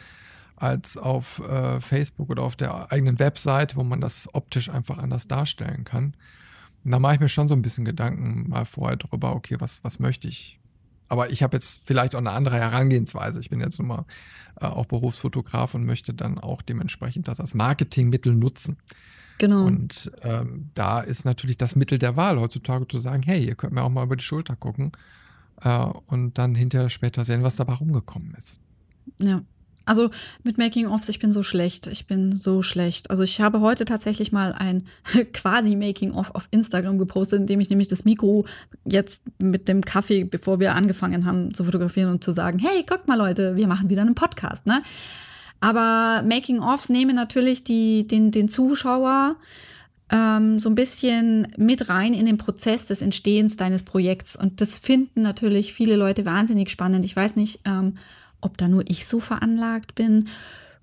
[0.57, 5.27] als auf äh, Facebook oder auf der eigenen Website, wo man das optisch einfach anders
[5.27, 6.13] darstellen kann.
[6.83, 9.83] Und da mache ich mir schon so ein bisschen Gedanken mal vorher drüber, okay, was,
[9.83, 10.59] was möchte ich
[11.09, 13.39] aber ich habe jetzt vielleicht auch eine andere Herangehensweise.
[13.39, 14.05] Ich bin jetzt nun mal
[14.61, 18.77] äh, auch Berufsfotograf und möchte dann auch dementsprechend das als Marketingmittel nutzen.
[19.39, 19.65] Genau.
[19.65, 23.73] Und ähm, da ist natürlich das Mittel der Wahl heutzutage zu sagen, hey, ihr könnt
[23.73, 24.91] mir auch mal über die Schulter gucken
[25.61, 28.59] äh, und dann hinterher später sehen, was dabei rumgekommen ist.
[29.19, 29.41] Ja.
[29.89, 30.11] Also
[30.43, 31.87] mit Making-ofs, ich bin so schlecht.
[31.87, 33.09] Ich bin so schlecht.
[33.09, 34.83] Also ich habe heute tatsächlich mal ein
[35.33, 38.45] quasi Making-of auf Instagram gepostet, indem ich nämlich das Mikro
[38.85, 43.07] jetzt mit dem Kaffee, bevor wir angefangen haben zu fotografieren und zu sagen, hey, guckt
[43.07, 44.83] mal Leute, wir machen wieder einen Podcast, ne?
[45.59, 49.37] Aber Making-ofs nehmen natürlich die, den, den Zuschauer
[50.11, 54.35] ähm, so ein bisschen mit rein in den Prozess des Entstehens deines Projekts.
[54.35, 57.05] Und das finden natürlich viele Leute wahnsinnig spannend.
[57.05, 57.95] Ich weiß nicht, ähm,
[58.41, 60.29] ob da nur ich so veranlagt bin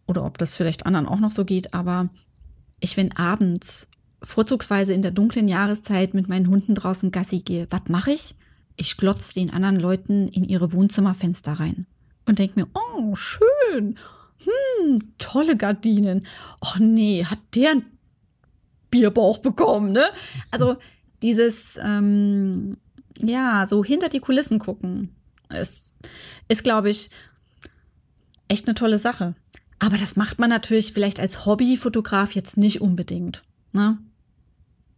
[0.06, 2.08] oder ob das vielleicht anderen auch noch so geht, aber
[2.80, 3.88] ich, wenn abends,
[4.22, 8.34] vorzugsweise in der dunklen Jahreszeit, mit meinen Hunden draußen Gassi gehe, was mache ich?
[8.76, 11.86] Ich glotze den anderen Leuten in ihre Wohnzimmerfenster rein
[12.26, 13.96] und denke mir, oh, schön,
[14.38, 16.26] hm, tolle Gardinen.
[16.60, 17.86] Och nee, hat der einen
[18.90, 20.04] Bierbauch bekommen, ne?
[20.50, 20.76] Also
[21.22, 22.76] dieses, ähm,
[23.20, 25.14] ja, so hinter die Kulissen gucken,
[25.48, 25.94] ist,
[26.48, 27.10] ist glaube ich,
[28.48, 29.34] echt eine tolle Sache.
[29.78, 33.42] Aber das macht man natürlich vielleicht als Hobbyfotograf jetzt nicht unbedingt.
[33.72, 33.98] Ne?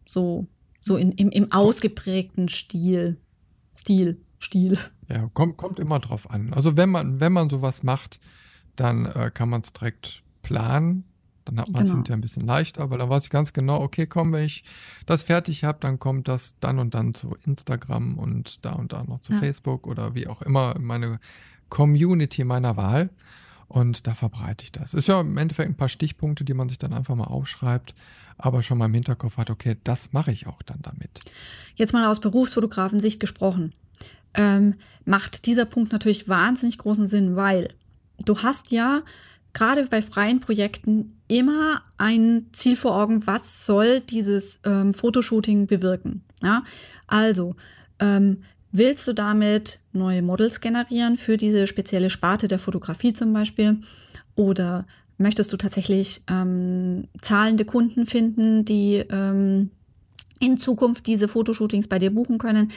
[0.07, 0.47] So,
[0.81, 3.19] so in, im, im ausgeprägten Stil.
[3.77, 4.79] Stil, Stil.
[5.09, 6.53] Ja, kommt, kommt immer drauf an.
[6.53, 8.21] Also wenn man, wenn man sowas macht,
[8.77, 11.05] dann äh, kann man es direkt planen.
[11.45, 11.97] Dann hat man es genau.
[11.97, 14.65] hinterher ein bisschen leichter, weil dann weiß ich ganz genau, okay, komm, wenn ich
[15.07, 19.03] das fertig habe, dann kommt das dann und dann zu Instagram und da und da
[19.03, 19.39] noch zu ja.
[19.39, 21.21] Facebook oder wie auch immer meine
[21.69, 23.11] Community meiner Wahl.
[23.69, 24.95] Und da verbreite ich das.
[24.95, 27.95] Ist ja im Endeffekt ein paar Stichpunkte, die man sich dann einfach mal aufschreibt,
[28.39, 31.21] aber schon mal im Hinterkopf hat, okay, das mache ich auch dann damit.
[31.75, 33.75] Jetzt mal aus Berufsfotografensicht gesprochen.
[34.33, 37.75] Ähm, macht dieser Punkt natürlich wahnsinnig großen Sinn, weil
[38.25, 39.03] du hast ja
[39.53, 46.23] gerade bei freien Projekten immer ein Ziel vor Augen, was soll dieses ähm, Fotoshooting bewirken.
[46.43, 46.65] Ja?
[47.07, 47.57] Also,
[47.99, 48.43] ähm,
[48.73, 53.79] willst du damit neue Models generieren für diese spezielle Sparte der Fotografie zum Beispiel?
[54.35, 59.71] Oder möchtest du tatsächlich ähm, zahlende Kunden finden, die ähm,
[60.41, 62.71] in Zukunft diese Fotoshootings bei dir buchen können.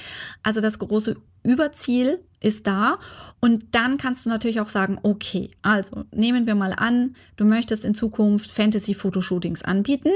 [0.44, 3.00] Also das große Überziel ist da.
[3.39, 7.86] Und dann kannst du natürlich auch sagen, okay, also nehmen wir mal an, du möchtest
[7.86, 10.12] in Zukunft Fantasy-Fotoshootings anbieten.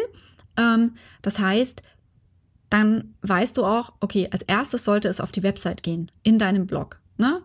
[0.57, 1.82] Ähm, das heißt,
[2.76, 6.67] dann weißt du auch, okay, als erstes sollte es auf die Website gehen, in deinem
[6.67, 7.41] Blog, ne?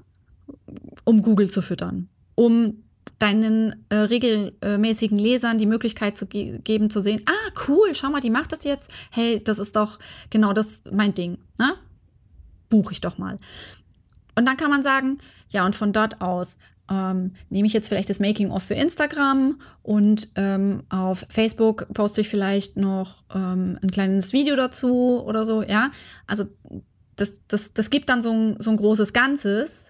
[1.05, 2.83] um Google zu füttern, um
[3.21, 8.21] deinen äh, regelmäßigen Lesern die Möglichkeit zu ge geben, zu sehen, ah, cool, schau mal,
[8.21, 8.91] die macht das jetzt.
[9.13, 10.01] Hey, das ist doch
[10.31, 11.39] genau das mein Ding.
[11.59, 11.75] Ne?
[12.69, 13.37] Buche ich doch mal.
[14.35, 15.19] Und dann kann man sagen,
[15.51, 16.59] ja, und von dort aus
[16.91, 22.29] ähm, nehme ich jetzt vielleicht das Making-of für Instagram und ähm, auf Facebook poste ich
[22.29, 25.93] vielleicht noch ähm, ein kleines Video dazu oder so, ja.
[26.27, 26.47] Also
[27.15, 29.87] das, das, das gibt dann so ein, so ein großes Ganzes,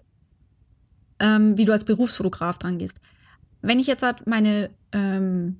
[1.18, 3.00] ähm, wie du als Berufsfotograf dran gehst.
[3.62, 5.56] Wenn ich jetzt halt meine, ähm,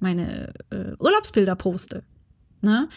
[0.00, 2.02] meine äh, Urlaubsbilder poste,
[2.60, 2.88] ne,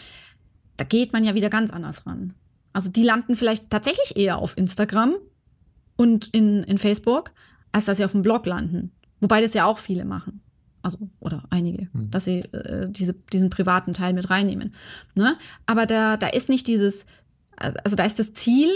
[0.76, 2.34] da geht man ja wieder ganz anders ran.
[2.72, 5.14] Also die landen vielleicht tatsächlich eher auf Instagram
[6.00, 7.30] und in, in Facebook,
[7.72, 8.90] als dass sie auf dem Blog landen.
[9.20, 10.40] Wobei das ja auch viele machen.
[10.80, 12.10] Also, oder einige, mhm.
[12.10, 14.74] dass sie äh, diese, diesen privaten Teil mit reinnehmen.
[15.14, 15.36] Ne?
[15.66, 17.04] Aber da, da ist nicht dieses,
[17.54, 18.70] also da ist das Ziel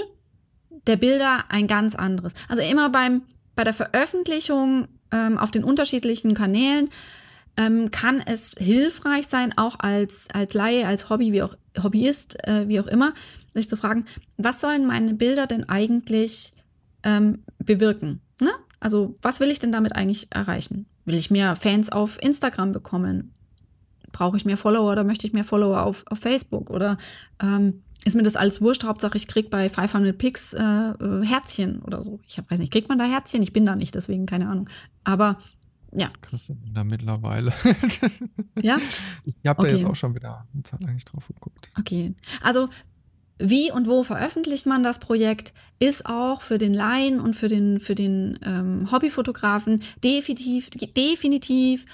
[0.87, 2.35] der Bilder ein ganz anderes.
[2.47, 3.23] Also immer beim,
[3.57, 6.91] bei der Veröffentlichung ähm, auf den unterschiedlichen Kanälen
[7.57, 12.69] ähm, kann es hilfreich sein, auch als, als Laie, als Hobby, wie auch Hobbyist, äh,
[12.69, 13.15] wie auch immer,
[13.55, 14.05] sich zu fragen,
[14.37, 16.53] was sollen meine Bilder denn eigentlich
[17.05, 18.21] ähm, bewirken?
[18.41, 18.51] Ne?
[18.81, 20.87] Also, was will ich denn damit eigentlich erreichen?
[21.05, 23.33] Will ich mehr Fans auf Instagram bekommen?
[24.13, 26.71] Brauche ich mehr Follower oder möchte ich mehr Follower auf, auf Facebook?
[26.71, 26.99] Oder
[27.43, 28.85] ähm, ist mir das alles wurscht.
[28.85, 32.21] Hauptsache, ich krieg bei 500 Picks äh, äh, Herzchen oder so.
[32.27, 33.43] Ich hab, weiß nicht, kriegt man da Herzchen?
[33.43, 34.69] Ich bin da nicht, deswegen keine Ahnung.
[35.05, 35.39] Aber
[35.93, 36.11] ja.
[36.21, 37.53] Kriegst du da mittlerweile?
[38.61, 38.79] ja?
[39.25, 39.71] Ich habe okay.
[39.71, 41.71] da jetzt auch schon wieder eine Zeit lang nicht drauf geguckt.
[41.79, 42.15] Okay.
[42.43, 42.69] Also,
[43.39, 47.81] wie und wo veröffentlicht man das Projekt, ist auch für den Laien und für den,
[47.81, 51.87] für den ähm, Hobbyfotografen definitiv, definitiv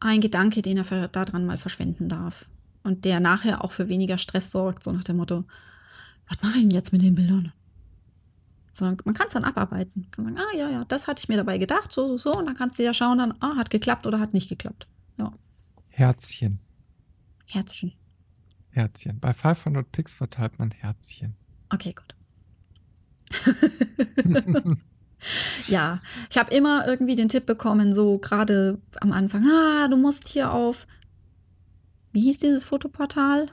[0.00, 2.46] ein Gedanke, den er daran mal verschwenden darf
[2.82, 5.44] und der nachher auch für weniger Stress sorgt, so nach dem Motto,
[6.28, 7.52] was mache ich denn jetzt mit den Bildern?
[8.72, 10.02] Sondern man kann es dann abarbeiten.
[10.02, 12.38] Man kann sagen, ah ja, ja, das hatte ich mir dabei gedacht, so, so, so.
[12.38, 14.86] Und dann kannst du ja schauen, dann, ah, hat geklappt oder hat nicht geklappt.
[15.16, 15.32] Ja.
[15.88, 16.60] Herzchen.
[17.46, 17.92] Herzchen.
[18.78, 19.20] Herzchen.
[19.20, 21.36] Bei 500 Picks verteilt man Herzchen.
[21.70, 22.14] Okay, gut.
[25.68, 26.00] ja,
[26.30, 30.52] ich habe immer irgendwie den Tipp bekommen, so gerade am Anfang, ah, du musst hier
[30.52, 30.86] auf
[32.12, 33.46] wie hieß dieses Fotoportal?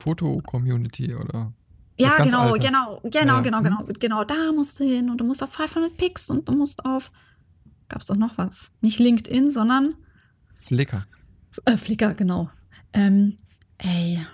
[0.00, 1.52] Foto-Community oder?
[1.98, 3.40] Ja, genau, genau, genau, ja.
[3.40, 4.24] genau, genau, genau.
[4.24, 7.12] Da musst du hin und du musst auf 500 Picks und du musst auf.
[7.88, 8.72] Gab es doch noch was?
[8.80, 9.94] Nicht LinkedIn, sondern.
[10.56, 11.06] Flickr.
[11.66, 12.50] Äh, Flickr, genau.
[12.94, 13.36] Ähm,
[13.78, 14.26] ey.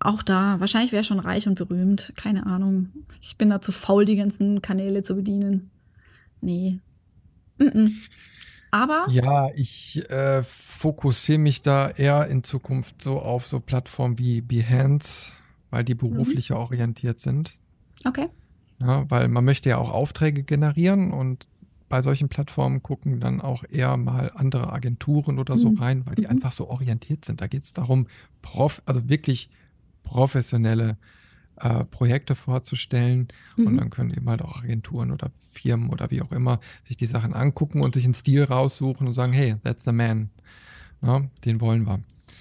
[0.00, 2.12] Auch da, wahrscheinlich wäre schon reich und berühmt.
[2.16, 2.90] Keine Ahnung.
[3.22, 5.70] Ich bin da zu faul, die ganzen Kanäle zu bedienen.
[6.40, 6.78] Nee.
[7.58, 7.92] Mm -mm.
[8.70, 9.06] Aber.
[9.08, 15.32] Ja, ich äh, fokussiere mich da eher in Zukunft so auf so Plattformen wie Behance,
[15.70, 16.62] weil die beruflicher mhm.
[16.62, 17.58] orientiert sind.
[18.04, 18.28] Okay.
[18.80, 21.46] Ja, weil man möchte ja auch Aufträge generieren und
[21.94, 25.78] bei solchen Plattformen gucken dann auch eher mal andere Agenturen oder so mhm.
[25.78, 26.30] rein, weil die mhm.
[26.30, 27.40] einfach so orientiert sind.
[27.40, 28.08] Da geht es darum,
[28.42, 29.48] prof also wirklich
[30.02, 30.96] professionelle
[31.54, 33.28] äh, Projekte vorzustellen.
[33.56, 33.66] Mhm.
[33.68, 37.06] Und dann können eben halt auch Agenturen oder Firmen oder wie auch immer sich die
[37.06, 40.30] Sachen angucken und sich einen Stil raussuchen und sagen, hey, that's the man.
[41.00, 42.00] Ja, den wollen wir.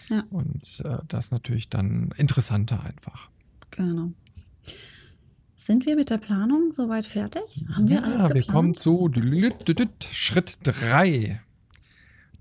[0.10, 0.24] Ja.
[0.32, 3.30] Und äh, das ist natürlich dann interessanter einfach.
[3.70, 4.14] Genau.
[5.64, 7.64] Sind wir mit der Planung soweit fertig?
[7.74, 8.36] Haben wir ja, alles geplant?
[8.36, 9.10] wir kommen zu
[10.12, 11.40] Schritt 3.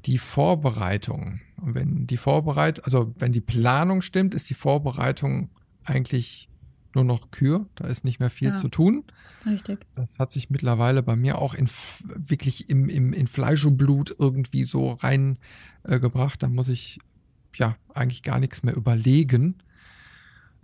[0.06, 1.40] Die Vorbereitung.
[1.60, 5.50] Und wenn die Vorbereitung, also wenn die Planung stimmt, ist die Vorbereitung
[5.84, 6.48] eigentlich
[6.96, 9.04] nur noch Kür, da ist nicht mehr viel ja, zu tun.
[9.46, 9.86] Richtig.
[9.94, 11.68] Das hat sich mittlerweile bei mir auch in,
[12.00, 16.34] wirklich im, im, in Fleisch und Blut irgendwie so reingebracht.
[16.34, 16.98] Äh, da muss ich
[17.54, 19.62] ja eigentlich gar nichts mehr überlegen.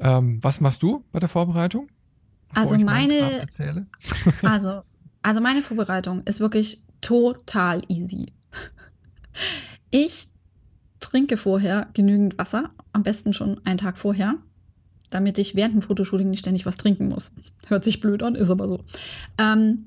[0.00, 1.88] Ähm, was machst du bei der Vorbereitung?
[2.54, 3.46] Also meine,
[4.42, 4.82] also,
[5.22, 8.32] also meine Vorbereitung ist wirklich total easy.
[9.90, 10.28] Ich
[11.00, 14.36] trinke vorher genügend Wasser, am besten schon einen Tag vorher
[15.10, 17.32] damit ich während dem Fotoshooting nicht ständig was trinken muss.
[17.66, 18.84] Hört sich blöd an, ist aber so.
[19.38, 19.86] Ähm,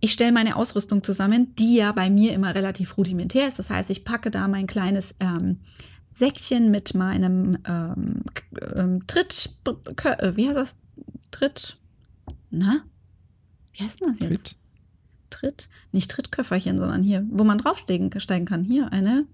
[0.00, 3.58] ich stelle meine Ausrüstung zusammen, die ja bei mir immer relativ rudimentär ist.
[3.58, 5.58] Das heißt, ich packe da mein kleines ähm,
[6.10, 8.22] Säckchen mit meinem ähm,
[8.74, 9.50] ähm, Tritt,
[10.04, 10.76] äh, wie heißt das?
[11.30, 11.76] Tritt,
[12.50, 12.82] na?
[13.72, 14.28] Wie heißt denn das jetzt?
[14.28, 14.56] Tritt.
[15.30, 18.64] Tritt, nicht Trittköfferchen, sondern hier, wo man draufsteigen kann.
[18.64, 19.26] Hier eine.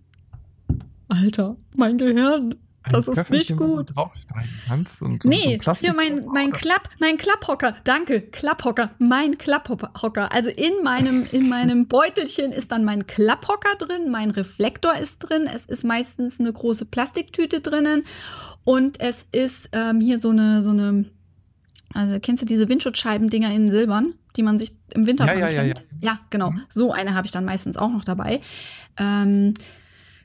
[1.09, 2.57] Alter, mein Gehirn.
[2.91, 3.97] Das ist nicht gut.
[3.97, 7.77] draufsteigen kannst und so, nee, so hier mein, mein Klapp, mein Klapphocker.
[7.85, 10.33] Danke, Klapphocker, mein Klapphocker.
[10.33, 15.49] Also in meinem, in meinem Beutelchen ist dann mein Klapphocker drin, mein Reflektor ist drin,
[15.53, 18.05] es ist meistens eine große Plastiktüte drinnen
[18.65, 21.07] und es ist ähm, hier so eine, so eine,
[21.95, 25.63] also kennst du diese Windschutzscheiben-Dinger in Silbern, die man sich im Winter ja, ja, ja,
[25.63, 26.51] ja, ja, genau.
[26.51, 26.63] Mhm.
[26.69, 28.41] So eine habe ich dann meistens auch noch dabei.
[28.97, 29.55] Ähm,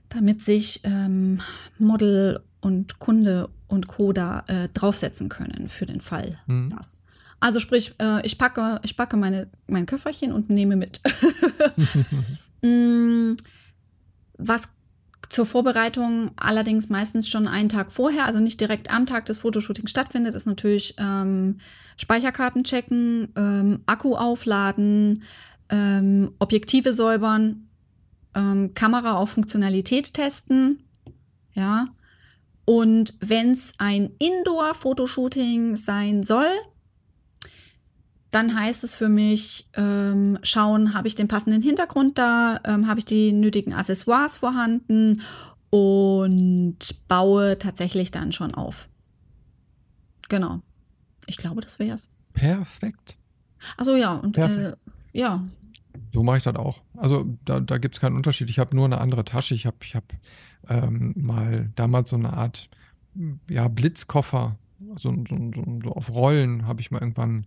[0.09, 1.41] damit sich ähm,
[1.77, 4.11] Model und Kunde und Co.
[4.11, 6.37] da äh, draufsetzen können für den Fall.
[6.47, 6.73] Mhm.
[6.77, 6.99] Das.
[7.39, 11.01] Also sprich, äh, ich packe, ich packe meine, mein Köfferchen und nehme mit.
[12.61, 13.33] mm,
[14.37, 14.63] was
[15.29, 19.89] zur Vorbereitung allerdings meistens schon einen Tag vorher, also nicht direkt am Tag des Fotoshootings
[19.91, 21.59] stattfindet, ist natürlich ähm,
[21.97, 25.23] Speicherkarten checken, ähm, Akku aufladen,
[25.69, 27.67] ähm, Objektive säubern,
[28.35, 30.83] ähm, Kamera auf Funktionalität testen,
[31.53, 31.87] ja,
[32.65, 36.47] und wenn es ein Indoor-Fotoshooting sein soll,
[38.31, 42.99] dann heißt es für mich, ähm, schauen, habe ich den passenden Hintergrund da, ähm, habe
[42.99, 45.21] ich die nötigen Accessoires vorhanden
[45.69, 46.77] und
[47.07, 48.89] baue tatsächlich dann schon auf.
[50.29, 50.61] Genau.
[51.27, 52.09] Ich glaube, das wäre es.
[52.33, 53.17] Perfekt.
[53.77, 54.75] Also ja, und äh,
[55.11, 55.43] ja.
[56.13, 56.81] So mache ich das auch.
[56.95, 58.49] Also da, da gibt es keinen Unterschied.
[58.49, 59.55] Ich habe nur eine andere Tasche.
[59.55, 60.05] Ich habe ich hab
[60.69, 62.69] ähm, mal damals so eine Art
[63.49, 64.57] ja, Blitzkoffer,
[64.95, 67.45] so, so, so, so auf Rollen habe ich mal irgendwann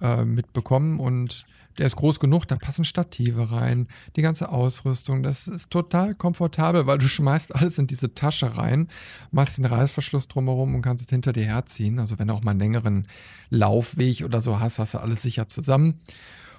[0.00, 1.46] äh, mitbekommen und
[1.78, 6.86] der ist groß genug, da passen Stative rein, die ganze Ausrüstung, das ist total komfortabel,
[6.86, 8.88] weil du schmeißt alles in diese Tasche rein,
[9.30, 11.98] machst den Reißverschluss drumherum und kannst es hinter dir herziehen.
[11.98, 13.08] Also wenn du auch mal einen längeren
[13.50, 16.00] Laufweg oder so hast, hast du alles sicher zusammen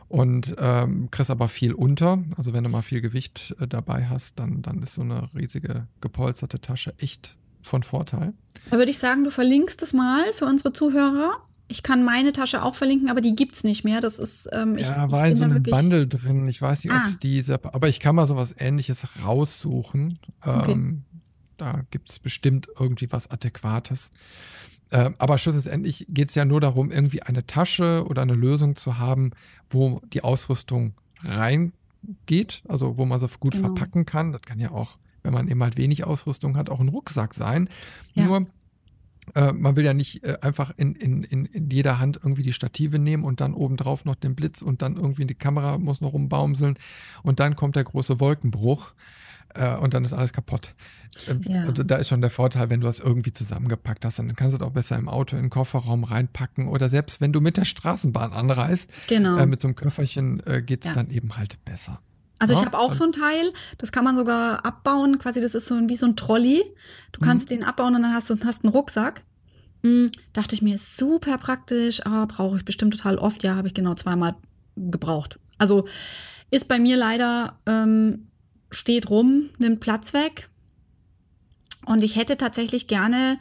[0.08, 2.24] und ähm, kriegst aber viel unter.
[2.38, 5.88] Also wenn du mal viel Gewicht äh, dabei hast, dann, dann ist so eine riesige
[6.02, 8.34] gepolsterte Tasche echt von Vorteil.
[8.70, 11.42] Da würde ich sagen, du verlinkst es mal für unsere Zuhörer.
[11.70, 14.00] Ich kann meine Tasche auch verlinken, aber die gibt es nicht mehr.
[14.00, 14.48] Das ist.
[14.54, 16.48] Ähm, ich, ja, war in so einem Bundle drin.
[16.48, 17.02] Ich weiß nicht, ah.
[17.02, 17.64] ob es diese.
[17.64, 20.18] Aber ich kann mal sowas ähnliches raussuchen.
[20.42, 20.72] Okay.
[20.72, 21.04] Ähm,
[21.58, 24.12] da gibt es bestimmt irgendwie was Adäquates.
[24.90, 28.98] Äh, aber schlussendlich geht es ja nur darum, irgendwie eine Tasche oder eine Lösung zu
[28.98, 29.32] haben,
[29.68, 30.94] wo die Ausrüstung
[31.24, 33.68] reingeht, also wo man sie gut genau.
[33.68, 34.32] verpacken kann.
[34.32, 37.70] Das kann ja auch, wenn man eben halt wenig Ausrüstung hat, auch ein Rucksack sein.
[38.14, 38.24] Ja.
[38.24, 38.48] Nur
[39.36, 43.00] äh, man will ja nicht äh, einfach in, in, in, jeder Hand irgendwie die Stative
[43.00, 46.78] nehmen und dann obendrauf noch den Blitz und dann irgendwie die Kamera muss noch rumbaumseln
[47.24, 48.94] und dann kommt der große Wolkenbruch
[49.54, 50.74] äh, und dann ist alles kaputt.
[51.28, 51.62] Ähm, ja.
[51.64, 54.60] Also da ist schon der Vorteil, wenn du das irgendwie zusammengepackt hast, dann kannst du
[54.60, 57.66] das auch besser im Auto in den Kofferraum reinpacken oder selbst wenn du mit der
[57.66, 59.38] Straßenbahn anreist, genau.
[59.38, 60.94] äh, mit so einem Köfferchen äh, geht es ja.
[60.94, 62.00] dann eben halt besser.
[62.40, 65.66] Also ich habe auch so ein Teil, das kann man sogar abbauen, quasi das ist
[65.66, 66.64] so wie so ein Trolley.
[67.12, 67.56] Du kannst mhm.
[67.56, 69.24] den abbauen und dann hast du hast einen Rucksack.
[69.84, 73.44] Hm, dachte ich mir, ist super praktisch, ah, brauche ich bestimmt total oft.
[73.44, 74.36] Ja, habe ich genau zweimal
[74.76, 75.40] gebraucht.
[75.58, 75.88] Also
[76.52, 78.28] ist bei mir leider ähm,
[78.70, 80.50] steht rum, nimmt Platz weg.
[81.86, 83.40] Und ich hätte tatsächlich gerne,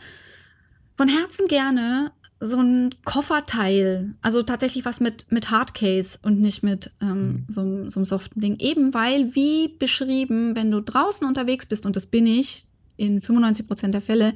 [0.97, 4.15] von Herzen gerne, so ein Kofferteil.
[4.23, 7.45] Also tatsächlich was mit, mit Hardcase und nicht mit ähm, mhm.
[7.49, 8.57] so, so einem soften Ding.
[8.59, 12.67] Eben weil, wie beschrieben, wenn du draußen unterwegs bist, und das bin ich
[12.97, 14.35] in 95 Prozent der Fälle,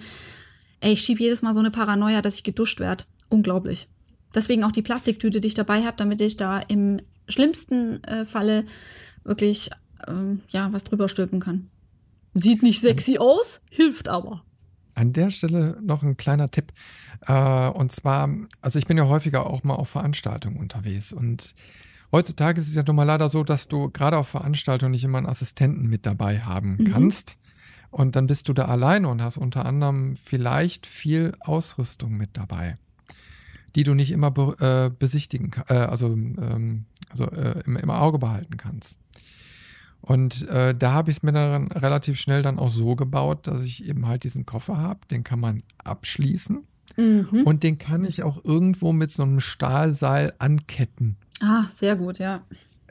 [0.81, 3.05] ey, ich schiebe jedes Mal so eine Paranoia, dass ich geduscht werde.
[3.29, 3.87] Unglaublich.
[4.35, 8.65] Deswegen auch die Plastiktüte, die ich dabei habe, damit ich da im schlimmsten äh, Falle
[9.25, 9.71] wirklich
[10.09, 11.69] ähm, ja, was drüber stülpen kann.
[12.35, 14.45] Sieht nicht sexy aus, hilft aber.
[14.95, 16.73] An der Stelle noch ein kleiner Tipp.
[17.27, 18.29] Äh, und zwar,
[18.61, 21.55] also ich bin ja häufiger auch mal auf Veranstaltungen unterwegs und
[22.13, 25.19] heutzutage ist es ja nun mal leider so, dass du gerade auf Veranstaltungen nicht immer
[25.19, 26.93] einen Assistenten mit dabei haben mhm.
[26.93, 27.37] kannst.
[27.91, 32.77] Und dann bist du da alleine und hast unter anderem vielleicht viel Ausrüstung mit dabei,
[33.75, 38.21] die du nicht immer be äh, besichtigen, äh, also, ähm, also äh, im, im Auge
[38.21, 39.00] behalten kannst.
[40.01, 43.63] Und äh, da habe ich es mir dann relativ schnell dann auch so gebaut, dass
[43.63, 46.65] ich eben halt diesen Koffer habe, den kann man abschließen
[46.97, 47.43] mhm.
[47.45, 51.17] und den kann ich auch irgendwo mit so einem Stahlseil anketten.
[51.43, 52.43] Ah, sehr gut, ja.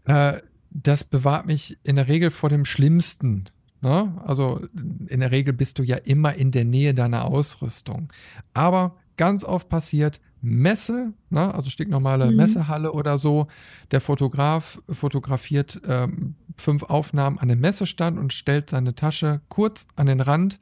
[0.06, 0.34] Äh,
[0.72, 3.46] das bewahrt mich in der Regel vor dem Schlimmsten.
[3.82, 4.14] Ne?
[4.24, 4.62] Also
[5.08, 8.12] in der Regel bist du ja immer in der Nähe deiner Ausrüstung.
[8.54, 12.38] Aber ganz oft passiert, Messe, ne, also stinknormale mhm.
[12.38, 13.48] Messehalle oder so.
[13.92, 20.06] Der Fotograf fotografiert ähm, fünf Aufnahmen an dem Messestand und stellt seine Tasche kurz an
[20.06, 20.60] den Rand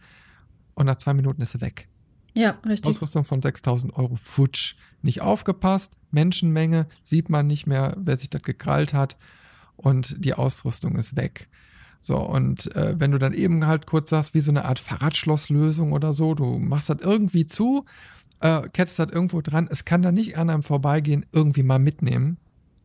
[0.74, 1.88] und nach zwei Minuten ist sie weg.
[2.34, 2.86] Ja, richtig.
[2.86, 4.76] Ausrüstung von 6000 Euro futsch.
[5.02, 9.18] Nicht aufgepasst, Menschenmenge, sieht man nicht mehr, wer sich das gekrallt hat
[9.76, 11.48] und die Ausrüstung ist weg.
[12.02, 15.92] So, und äh, wenn du dann eben halt kurz sagst, wie so eine Art Fahrradschlosslösung
[15.94, 17.86] oder so, du machst das irgendwie zu,
[18.40, 22.38] äh, kettest das irgendwo dran, es kann da nicht an einem vorbeigehen, irgendwie mal mitnehmen.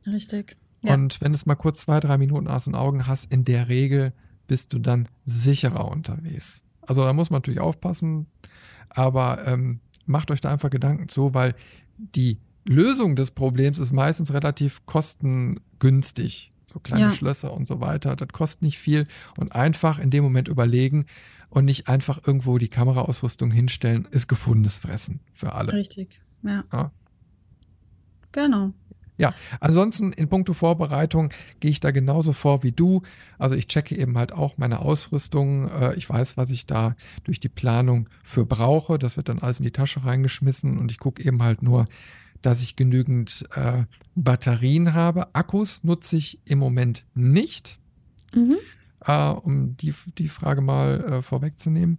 [0.07, 0.57] Richtig.
[0.83, 0.95] Ja.
[0.95, 3.69] Und wenn du es mal kurz zwei, drei Minuten aus den Augen hast, in der
[3.69, 4.13] Regel
[4.47, 6.65] bist du dann sicherer unterwegs.
[6.81, 8.27] Also da muss man natürlich aufpassen,
[8.89, 11.55] aber ähm, macht euch da einfach Gedanken zu, weil
[11.97, 16.52] die Lösung des Problems ist meistens relativ kostengünstig.
[16.73, 17.11] So kleine ja.
[17.13, 18.17] Schlösser und so weiter.
[18.17, 19.07] Das kostet nicht viel
[19.37, 21.07] und einfach in dem Moment überlegen
[21.51, 25.73] und nicht einfach irgendwo die Kameraausrüstung hinstellen, ist gefundenes Fressen für alle.
[25.73, 26.65] Richtig, ja.
[26.73, 26.91] ja.
[28.33, 28.73] Genau.
[29.19, 31.29] Ja, ansonsten in puncto Vorbereitung
[31.61, 33.03] gehe ich da genauso vor wie du.
[33.39, 35.69] Also ich checke eben halt auch meine Ausrüstung.
[35.69, 36.95] Äh, ich weiß, was ich da
[37.25, 38.99] durch die Planung für brauche.
[38.99, 41.85] Das wird dann alles in die Tasche reingeschmissen und ich gucke eben halt nur,
[42.43, 43.85] dass ich genügend äh,
[44.15, 45.35] Batterien habe.
[45.35, 47.79] Akkus nutze ich im Moment nicht,
[48.35, 48.59] mhm.
[49.07, 51.99] äh, um die, die Frage mal äh, vorwegzunehmen.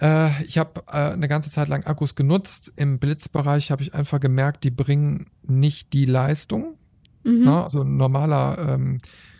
[0.00, 2.72] Äh, ich habe äh, eine ganze Zeit lang Akkus genutzt.
[2.76, 6.76] Im Blitzbereich habe ich einfach gemerkt, die bringen nicht die Leistung.
[7.22, 7.42] Mhm.
[7.44, 8.98] Na, also ein normaler ähm,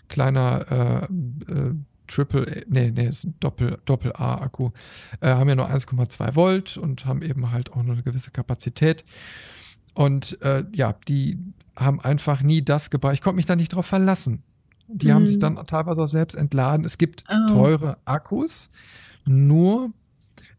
[0.09, 1.75] kleiner äh,
[2.07, 4.71] Triple, nee, nee, ist ein Doppel, Doppel A Akku,
[5.21, 9.05] äh, haben ja nur 1,2 Volt und haben eben halt auch nur eine gewisse Kapazität.
[9.95, 11.39] Und äh, ja, die
[11.77, 13.15] haben einfach nie das gebracht.
[13.15, 14.43] Ich konnte mich da nicht drauf verlassen.
[14.89, 15.13] Die mhm.
[15.13, 16.85] haben sich dann teilweise auch selbst entladen.
[16.85, 17.53] Es gibt oh.
[17.53, 18.71] teure Akkus,
[19.25, 19.93] nur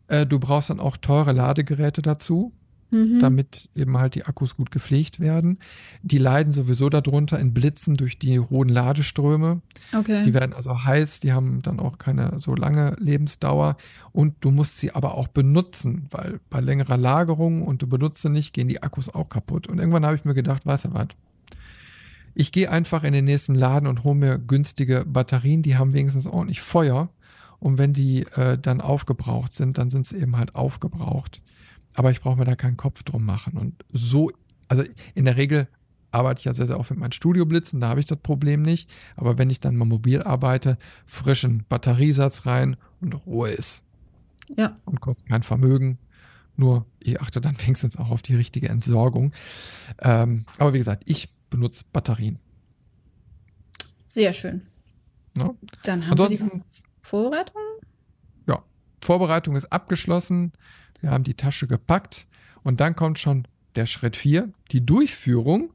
[0.07, 2.53] äh, du brauchst dann auch teure Ladegeräte dazu,
[2.91, 3.19] mhm.
[3.19, 5.59] damit eben halt die Akkus gut gepflegt werden.
[6.01, 9.61] Die leiden sowieso darunter in Blitzen durch die hohen Ladeströme.
[9.93, 10.23] Okay.
[10.23, 13.77] Die werden also heiß, die haben dann auch keine so lange Lebensdauer
[14.11, 18.29] und du musst sie aber auch benutzen, weil bei längerer Lagerung und du benutzt sie
[18.29, 19.67] nicht, gehen die Akkus auch kaputt.
[19.67, 21.07] Und irgendwann habe ich mir gedacht, weißt du was?
[22.37, 26.27] Ich gehe einfach in den nächsten Laden und hole mir günstige Batterien, die haben wenigstens
[26.27, 27.09] ordentlich Feuer
[27.59, 31.41] und wenn die äh, dann aufgebraucht sind, dann sind sie eben halt aufgebraucht.
[31.95, 33.57] Aber ich brauche mir da keinen Kopf drum machen.
[33.57, 34.31] Und so,
[34.67, 34.83] also
[35.13, 35.67] in der Regel
[36.11, 38.89] arbeite ich ja sehr, sehr oft mit meinen Studioblitzen, da habe ich das Problem nicht.
[39.15, 43.83] Aber wenn ich dann mal mobil arbeite, frischen Batteriesatz rein und Ruhe ist.
[44.55, 44.77] Ja.
[44.85, 45.97] Und kostet kein Vermögen.
[46.55, 49.33] Nur ich achte dann wenigstens auch auf die richtige Entsorgung.
[49.99, 52.39] Ähm, aber wie gesagt, ich benutze Batterien.
[54.05, 54.61] Sehr schön.
[55.37, 55.53] Ja.
[55.83, 57.61] Dann haben Ansonsten, wir die Vorbereitung?
[58.47, 58.63] Ja,
[59.01, 60.53] Vorbereitung ist abgeschlossen.
[61.05, 62.25] Wir haben die Tasche gepackt
[62.63, 65.71] und dann kommt schon der Schritt 4, die Durchführung.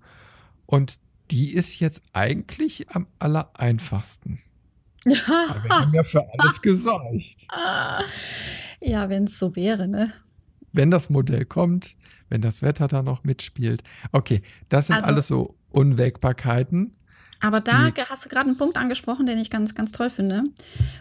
[0.67, 0.99] Und
[1.31, 4.41] die ist jetzt eigentlich am aller einfachsten.
[5.05, 7.47] wir haben ja für alles gesorgt.
[8.81, 10.13] Ja, wenn es so wäre, ne?
[10.73, 11.95] Wenn das Modell kommt,
[12.29, 13.85] wenn das Wetter da noch mitspielt.
[14.11, 16.97] Okay, das sind also, alles so Unwägbarkeiten.
[17.41, 20.45] Aber da die, hast du gerade einen Punkt angesprochen, den ich ganz, ganz toll finde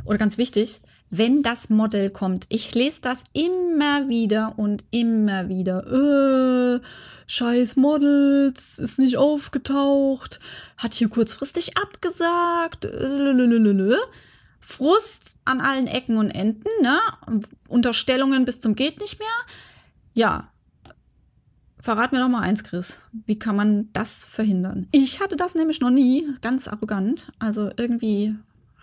[0.06, 0.80] oder ganz wichtig.
[1.12, 5.86] Wenn das Modell kommt, ich lese das immer wieder und immer wieder.
[5.88, 6.82] Äh,
[7.26, 10.40] scheiß Models, ist nicht aufgetaucht,
[10.78, 12.86] hat hier kurzfristig abgesagt.
[12.86, 13.96] Äh,
[14.60, 17.00] Frust an allen Ecken und Enden, ne?
[17.68, 19.28] Unterstellungen bis zum geht nicht mehr.
[20.14, 20.52] Ja,
[21.82, 23.02] Verrat mir doch mal eins, Chris.
[23.26, 24.88] Wie kann man das verhindern?
[24.92, 27.32] Ich hatte das nämlich noch nie, ganz arrogant.
[27.40, 28.36] Also irgendwie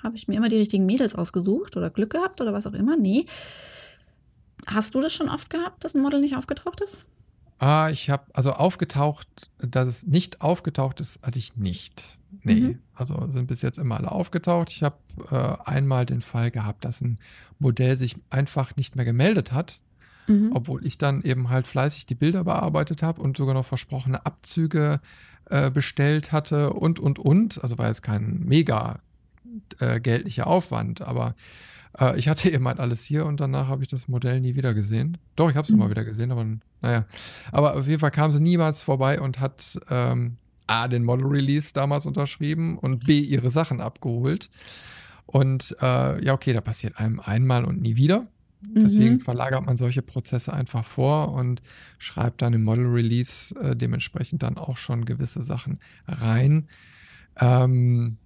[0.03, 2.97] habe ich mir immer die richtigen Mädels ausgesucht oder Glück gehabt oder was auch immer.
[2.97, 3.27] Nee.
[4.67, 7.05] Hast du das schon oft gehabt, dass ein Model nicht aufgetaucht ist?
[7.59, 9.29] Ah, ich habe, also aufgetaucht,
[9.59, 12.05] dass es nicht aufgetaucht ist, hatte ich nicht.
[12.43, 12.79] Nee, mhm.
[12.95, 14.73] also sind bis jetzt immer alle aufgetaucht.
[14.73, 14.97] Ich habe
[15.31, 17.19] äh, einmal den Fall gehabt, dass ein
[17.59, 19.81] Modell sich einfach nicht mehr gemeldet hat
[20.27, 20.51] Mhm.
[20.55, 25.01] Obwohl ich dann eben halt fleißig die Bilder bearbeitet habe und sogar noch versprochene Abzüge
[25.51, 27.63] äh, bestellt hatte und, und, und.
[27.63, 29.01] Also war jetzt kein mega
[29.79, 31.35] äh, geldlicher Aufwand, aber
[31.99, 34.75] äh, ich hatte eben halt alles hier und danach habe ich das Modell nie wieder
[34.75, 35.19] gesehen.
[35.37, 35.79] Doch, ich habe es mhm.
[35.79, 36.47] mal wieder gesehen, aber
[36.83, 37.05] naja.
[37.53, 41.73] Aber auf jeden Fall kam sie niemals vorbei und hat ähm, A, den Model Release
[41.73, 44.51] damals unterschrieben und B, ihre Sachen abgeholt.
[45.27, 48.27] Und äh, ja, okay, da passiert einem einmal und nie wieder.
[48.75, 49.21] Deswegen mhm.
[49.21, 51.63] verlagert man solche Prozesse einfach vor und
[51.99, 56.69] schreibt dann im Model Release äh, dementsprechend dann auch schon gewisse Sachen rein.
[57.39, 58.19] Ähm,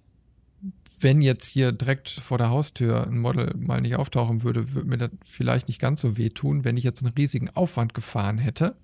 [0.99, 4.97] wenn jetzt hier direkt vor der Haustür ein Model mal nicht auftauchen würde, würde mir
[4.97, 6.63] das vielleicht nicht ganz so wehtun.
[6.63, 8.75] Wenn ich jetzt einen riesigen Aufwand gefahren hätte,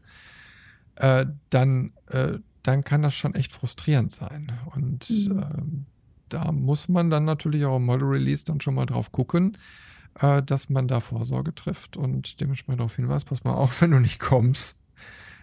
[0.95, 4.51] äh, dann, äh, dann kann das schon echt frustrierend sein.
[4.73, 5.39] Und mhm.
[5.39, 5.85] äh,
[6.29, 9.57] da muss man dann natürlich auch im Model Release dann schon mal drauf gucken,
[10.19, 13.99] äh, dass man da Vorsorge trifft und dementsprechend darauf hinweist, pass mal auf, wenn du
[13.99, 14.77] nicht kommst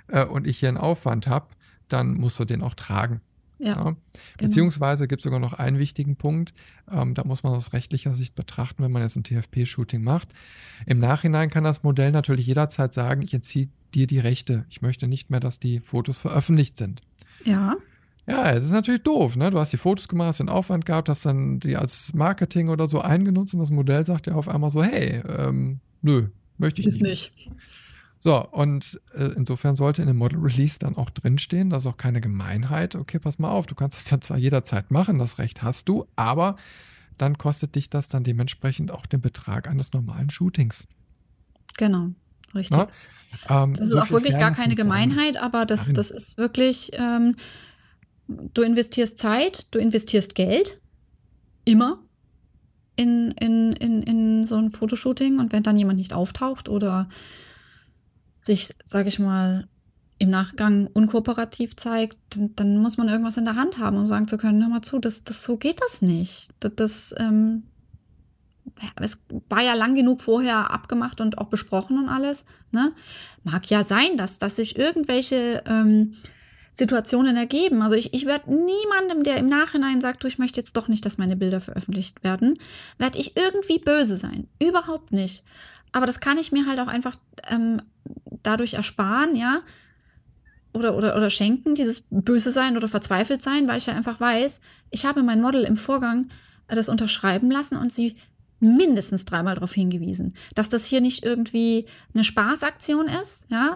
[0.09, 1.49] äh, und ich hier einen Aufwand habe,
[1.89, 3.21] dann musst du den auch tragen.
[3.59, 3.75] Ja, ja.
[3.83, 3.97] Genau.
[4.39, 6.55] Beziehungsweise gibt es sogar noch einen wichtigen Punkt,
[6.91, 10.29] ähm, da muss man aus rechtlicher Sicht betrachten, wenn man jetzt ein TFP-Shooting macht.
[10.87, 14.67] Im Nachhinein kann das Modell natürlich jederzeit sagen, ich entziehe dir die Rechte.
[14.69, 17.01] Ich möchte nicht mehr, dass die Fotos veröffentlicht sind.
[17.45, 17.77] Ja.
[18.27, 19.51] Ja, es ist natürlich doof, ne?
[19.51, 22.89] Du hast die Fotos gemacht, hast den Aufwand gehabt, hast dann die als Marketing oder
[22.89, 26.87] so eingenutzt und das Modell sagt ja auf einmal so, hey, ähm, nö, möchte ich
[26.87, 27.35] ist nicht.
[27.37, 27.51] nicht.
[28.19, 31.99] So, und äh, insofern sollte in dem Model Release dann auch drinstehen, das ist auch
[31.99, 32.95] keine Gemeinheit.
[32.95, 36.57] Okay, pass mal auf, du kannst das zwar jederzeit machen, das Recht hast du, aber
[37.19, 40.87] dann kostet dich das dann dementsprechend auch den Betrag eines normalen Shootings.
[41.77, 42.13] Genau,
[42.55, 42.87] richtig.
[43.51, 47.37] Ähm, das ist so auch wirklich gar keine Gemeinheit, aber das, das ist wirklich, ähm,
[48.29, 50.81] du investierst Zeit, du investierst Geld,
[51.65, 52.03] immer
[52.97, 57.09] in, in, in, in so ein Fotoshooting und wenn dann jemand nicht auftaucht oder
[58.43, 59.67] sich, sage ich mal,
[60.19, 64.29] im Nachgang unkooperativ zeigt, dann, dann, muss man irgendwas in der Hand haben, um sagen
[64.29, 66.49] zu können, hör mal zu, das, das, so geht das nicht.
[66.61, 67.65] Das, das ähm,
[68.97, 69.19] es
[69.49, 72.45] war ja lang genug vorher abgemacht und auch besprochen und alles.
[72.71, 72.93] Ne?
[73.43, 76.15] Mag ja sein, dass, dass sich irgendwelche ähm,
[76.75, 77.83] Situationen ergeben.
[77.83, 81.07] Also ich, ich werde niemandem, der im Nachhinein sagt, du, ich möchte jetzt doch nicht,
[81.07, 82.59] dass meine Bilder veröffentlicht werden,
[82.99, 84.49] werde ich irgendwie böse sein.
[84.61, 85.45] Überhaupt nicht.
[85.93, 87.17] Aber das kann ich mir halt auch einfach
[87.49, 87.81] ähm,
[88.43, 89.63] dadurch ersparen, ja,
[90.73, 94.61] oder, oder, oder schenken, dieses böse sein oder verzweifelt sein, weil ich ja einfach weiß,
[94.91, 96.27] ich habe mein Model im Vorgang
[96.67, 98.17] das unterschreiben lassen und sie
[98.59, 103.75] mindestens dreimal darauf hingewiesen, dass das hier nicht irgendwie eine Spaßaktion ist, ja,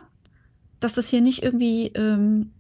[0.81, 2.53] dass das hier nicht irgendwie, ähm,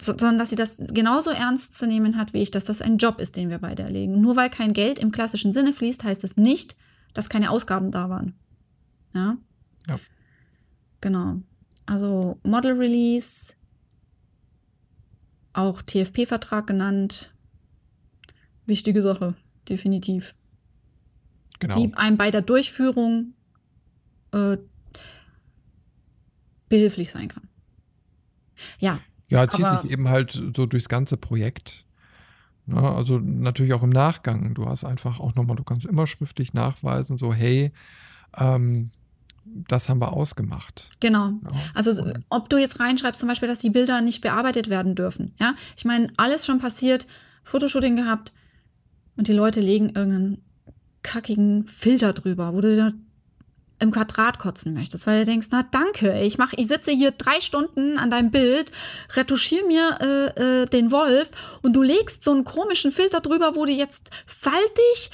[0.00, 3.20] sondern dass sie das genauso ernst zu nehmen hat wie ich, dass das ein Job
[3.20, 4.20] ist, den wir beide erlegen.
[4.20, 6.76] Nur weil kein Geld im klassischen Sinne fließt, heißt es das nicht,
[7.14, 8.34] dass keine Ausgaben da waren.
[9.14, 9.36] Ja.
[9.88, 9.98] ja.
[11.00, 11.42] Genau.
[11.86, 13.52] Also Model Release,
[15.52, 17.32] auch TFP-Vertrag genannt.
[18.66, 19.34] Wichtige Sache,
[19.68, 20.34] definitiv
[21.60, 21.74] genau.
[21.74, 23.34] die einem bei der Durchführung
[24.32, 24.56] äh,
[26.68, 27.48] behilflich sein kann.
[28.78, 29.00] Ja.
[29.30, 31.84] Ja, zieht sich eben halt so durchs ganze Projekt.
[32.66, 32.90] Ja, ne?
[32.90, 34.54] also natürlich auch im Nachgang.
[34.54, 37.72] Du hast einfach auch nochmal, du kannst immer schriftlich nachweisen, so, hey,
[38.36, 38.90] ähm,
[39.44, 40.88] das haben wir ausgemacht.
[41.00, 41.30] Genau.
[41.42, 41.50] Ja.
[41.74, 45.34] Also ob du jetzt reinschreibst, zum Beispiel, dass die Bilder nicht bearbeitet werden dürfen.
[45.40, 47.06] Ja, ich meine, alles schon passiert,
[47.44, 48.32] Fotoshooting gehabt
[49.16, 50.42] und die Leute legen irgendeinen
[51.02, 52.92] kackigen Filter drüber, wo du da
[53.80, 57.40] im Quadrat kotzen möchtest, weil du denkst, na danke, ich mach, ich sitze hier drei
[57.40, 58.70] Stunden an deinem Bild,
[59.14, 61.30] retuschiere mir äh, äh, den Wolf
[61.62, 65.10] und du legst so einen komischen Filter drüber, wo du jetzt faltig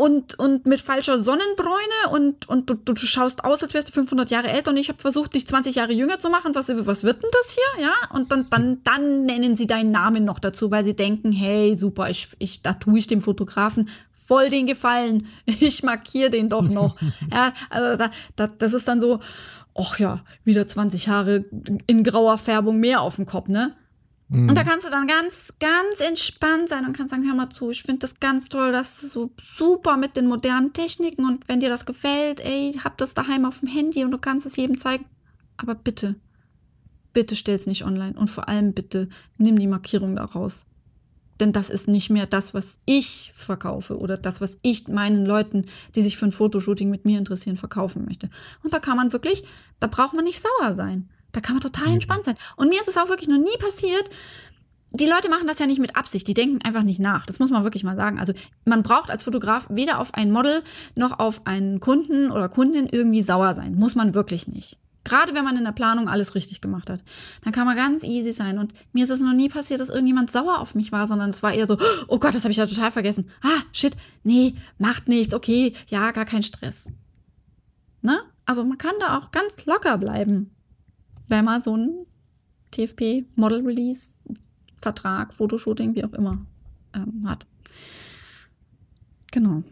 [0.00, 4.30] und, und mit falscher Sonnenbräune und, und du, du schaust aus, als wärst du 500
[4.30, 6.54] Jahre älter und ich habe versucht, dich 20 Jahre jünger zu machen.
[6.54, 7.84] Was, was wird denn das hier?
[7.84, 11.76] Ja, und dann, dann, dann nennen sie deinen Namen noch dazu, weil sie denken, hey,
[11.76, 13.90] super, ich, ich, da tue ich dem Fotografen
[14.30, 15.26] voll den Gefallen.
[15.46, 16.96] Ich markiere den doch noch.
[17.32, 19.18] ja, also da, da, das ist dann so,
[19.74, 21.44] ach ja, wieder 20 Haare
[21.88, 23.74] in grauer Färbung mehr auf dem Kopf, ne?
[24.28, 24.48] Mhm.
[24.48, 27.70] Und da kannst du dann ganz, ganz entspannt sein und kannst sagen, hör mal zu,
[27.70, 31.58] ich finde das ganz toll, das ist so super mit den modernen Techniken und wenn
[31.58, 34.78] dir das gefällt, ey, hab das daheim auf dem Handy und du kannst es jedem
[34.78, 35.06] zeigen.
[35.56, 36.14] Aber bitte,
[37.12, 39.08] bitte stell's nicht online und vor allem bitte
[39.38, 40.66] nimm die Markierung da raus.
[41.40, 45.66] Denn das ist nicht mehr das, was ich verkaufe oder das, was ich meinen Leuten,
[45.94, 48.28] die sich für ein Fotoshooting mit mir interessieren, verkaufen möchte.
[48.62, 49.44] Und da kann man wirklich,
[49.80, 51.08] da braucht man nicht sauer sein.
[51.32, 51.94] Da kann man total mhm.
[51.94, 52.36] entspannt sein.
[52.56, 54.10] Und mir ist es auch wirklich noch nie passiert,
[54.92, 57.24] die Leute machen das ja nicht mit Absicht, die denken einfach nicht nach.
[57.24, 58.18] Das muss man wirklich mal sagen.
[58.18, 58.32] Also
[58.64, 60.62] man braucht als Fotograf weder auf ein Model
[60.96, 63.76] noch auf einen Kunden oder Kundin irgendwie sauer sein.
[63.76, 64.78] Muss man wirklich nicht.
[65.04, 67.02] Gerade wenn man in der Planung alles richtig gemacht hat.
[67.42, 68.58] Dann kann man ganz easy sein.
[68.58, 71.42] Und mir ist es noch nie passiert, dass irgendjemand sauer auf mich war, sondern es
[71.42, 71.78] war eher so,
[72.08, 73.30] oh Gott, das habe ich ja total vergessen.
[73.42, 76.86] Ah, shit, nee, macht nichts, okay, ja, gar kein Stress.
[78.02, 78.20] Ne?
[78.44, 80.50] Also man kann da auch ganz locker bleiben,
[81.28, 82.06] wenn man so ein
[82.72, 84.18] TFP, Model Release,
[84.80, 86.44] Vertrag, Fotoshooting, wie auch immer,
[86.94, 87.46] ähm, hat.
[89.32, 89.62] Genau.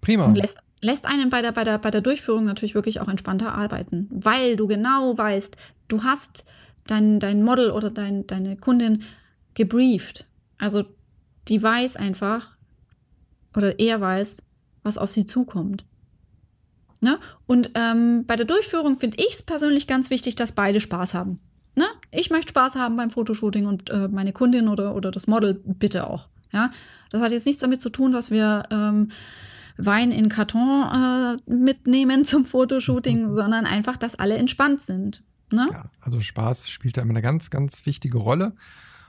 [0.00, 0.24] Prima.
[0.24, 3.54] Und lässt lässt einen bei der, bei, der, bei der Durchführung natürlich wirklich auch entspannter
[3.54, 5.56] arbeiten, weil du genau weißt,
[5.88, 6.44] du hast
[6.86, 9.02] dein, dein Model oder dein, deine Kundin
[9.54, 10.26] gebrieft.
[10.58, 10.84] Also
[11.48, 12.56] die weiß einfach,
[13.56, 14.42] oder er weiß,
[14.82, 15.84] was auf sie zukommt.
[17.00, 17.18] Ne?
[17.46, 21.40] Und ähm, bei der Durchführung finde ich es persönlich ganz wichtig, dass beide Spaß haben.
[21.74, 21.84] Ne?
[22.10, 26.06] Ich möchte Spaß haben beim Fotoshooting und äh, meine Kundin oder, oder das Model bitte
[26.08, 26.28] auch.
[26.52, 26.70] Ja?
[27.10, 29.10] Das hat jetzt nichts damit zu tun, dass wir ähm,
[29.78, 35.22] Wein in Karton äh, mitnehmen zum Fotoshooting, sondern einfach, dass alle entspannt sind.
[35.52, 35.68] Ne?
[35.70, 38.52] Ja, also Spaß spielt da immer eine ganz, ganz wichtige Rolle.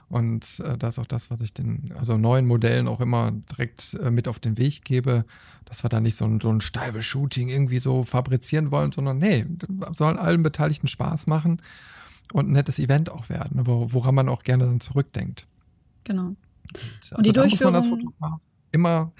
[0.08, 3.94] Und äh, das ist auch das, was ich den also neuen Modellen auch immer direkt
[3.94, 5.24] äh, mit auf den Weg gebe,
[5.66, 9.18] dass wir da nicht so ein, so ein steifes Shooting irgendwie so fabrizieren wollen, sondern
[9.18, 9.44] nee,
[9.92, 11.60] sollen allen Beteiligten Spaß machen
[12.32, 15.46] und ein nettes Event auch werden, wo, woran man auch gerne dann zurückdenkt.
[16.04, 16.28] Genau.
[16.28, 16.38] Und,
[17.02, 18.40] also und die Durchführung muss man als Fotograf
[18.72, 19.12] immer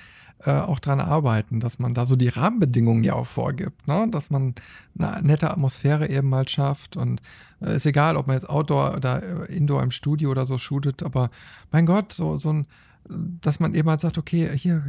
[0.44, 4.08] äh, auch dran arbeiten, dass man da so die Rahmenbedingungen ja auch vorgibt, ne?
[4.10, 4.54] dass man
[4.98, 7.20] eine nette Atmosphäre eben mal schafft und
[7.60, 11.02] äh, ist egal, ob man jetzt Outdoor oder äh, Indoor im Studio oder so shootet,
[11.02, 11.30] aber
[11.72, 12.66] mein Gott, so, so ein
[13.08, 14.82] dass man eben halt sagt, okay, hier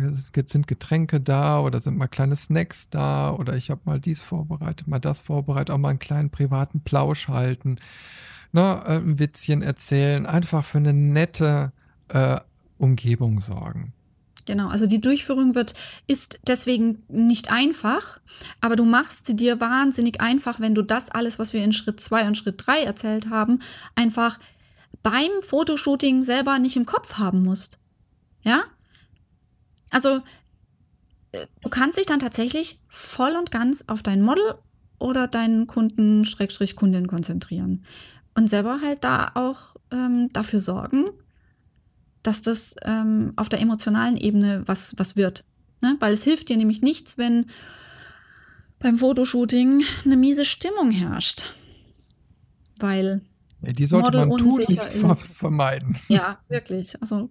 [0.46, 4.88] sind Getränke da oder sind mal kleine Snacks da oder ich habe mal dies vorbereitet,
[4.88, 7.78] mal das vorbereitet, auch mal einen kleinen privaten Plausch halten,
[8.52, 11.72] ne, äh, ein Witzchen erzählen, einfach für eine nette
[12.10, 12.38] äh,
[12.78, 13.94] Umgebung sorgen.
[14.50, 15.76] Genau, also die Durchführung wird,
[16.08, 18.20] ist deswegen nicht einfach,
[18.62, 22.00] aber du machst sie dir wahnsinnig einfach, wenn du das alles, was wir in Schritt
[22.00, 23.60] 2 und Schritt 3 erzählt haben,
[23.94, 24.40] einfach
[25.04, 27.78] beim Fotoshooting selber nicht im Kopf haben musst.
[28.42, 28.64] Ja?
[29.92, 30.22] Also,
[31.32, 34.56] äh, du kannst dich dann tatsächlich voll und ganz auf dein Model
[34.98, 37.86] oder deinen Kunden, Schrägstrich Kundin konzentrieren.
[38.34, 41.12] Und selber halt da auch ähm, dafür sorgen,
[42.24, 45.44] dass das ähm, auf der emotionalen Ebene was, was wird.
[45.82, 45.96] Ne?
[46.00, 47.46] Weil es hilft dir nämlich nichts, wenn
[48.80, 51.54] beim Fotoshooting eine miese Stimmung herrscht.
[52.80, 53.22] Weil.
[53.62, 55.98] Ja, die sollte Model man tunlichst ver vermeiden.
[56.08, 57.02] Ja, wirklich.
[57.02, 57.30] Also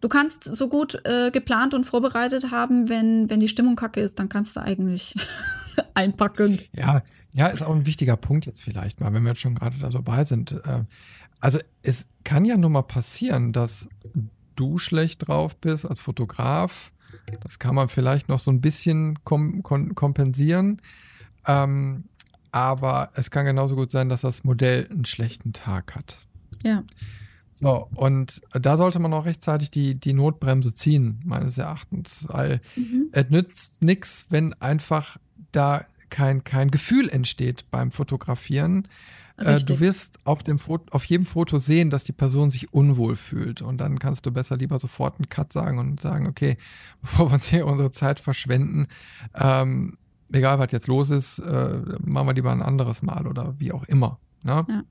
[0.00, 4.18] du kannst so gut äh, geplant und vorbereitet haben, wenn, wenn die Stimmung kacke ist,
[4.18, 5.14] dann kannst du eigentlich
[5.94, 6.60] einpacken.
[6.72, 7.02] Ja,
[7.32, 9.90] ja, ist auch ein wichtiger Punkt jetzt vielleicht mal, wenn wir jetzt schon gerade da
[9.90, 10.52] so bei sind.
[10.52, 10.84] Äh,
[11.44, 13.86] also es kann ja nun mal passieren, dass
[14.56, 16.90] du schlecht drauf bist als Fotograf.
[17.42, 20.80] Das kann man vielleicht noch so ein bisschen kom kom kompensieren.
[21.46, 22.04] Ähm,
[22.50, 26.18] aber es kann genauso gut sein, dass das Modell einen schlechten Tag hat.
[26.62, 26.82] Ja.
[27.52, 32.26] So, und da sollte man auch rechtzeitig die, die Notbremse ziehen, meines Erachtens.
[32.30, 33.10] Weil mhm.
[33.12, 35.18] es nützt nichts, wenn einfach
[35.52, 38.88] da kein, kein Gefühl entsteht beim Fotografieren.
[39.36, 43.16] Äh, du wirst auf, dem Foto, auf jedem Foto sehen, dass die Person sich unwohl
[43.16, 43.62] fühlt.
[43.62, 46.56] Und dann kannst du besser lieber sofort einen Cut sagen und sagen, okay,
[47.00, 48.86] bevor wir uns hier unsere Zeit verschwenden,
[49.34, 49.98] ähm,
[50.32, 53.84] egal was jetzt los ist, äh, machen wir lieber ein anderes Mal oder wie auch
[53.84, 54.18] immer.
[54.42, 54.64] Ne?
[54.68, 54.82] Ja.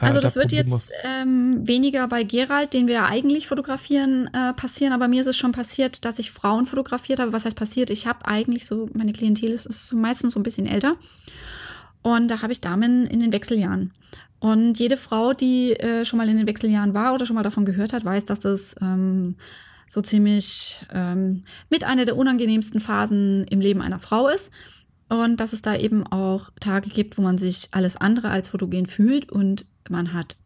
[0.00, 4.52] Äh, also das wird jetzt ähm, weniger bei Gerald, den wir ja eigentlich fotografieren, äh,
[4.54, 7.32] passieren, aber mir ist es schon passiert, dass ich Frauen fotografiert habe.
[7.32, 7.90] Was heißt passiert?
[7.90, 10.96] Ich habe eigentlich so, meine Klientel ist, ist meistens so ein bisschen älter.
[12.02, 13.92] Und da habe ich Damen in den Wechseljahren.
[14.40, 17.64] Und jede Frau, die äh, schon mal in den Wechseljahren war oder schon mal davon
[17.64, 19.36] gehört hat, weiß, dass das ähm,
[19.86, 24.50] so ziemlich ähm, mit einer der unangenehmsten Phasen im Leben einer Frau ist.
[25.08, 28.86] Und dass es da eben auch Tage gibt, wo man sich alles andere als fotogen
[28.86, 30.36] fühlt und man hat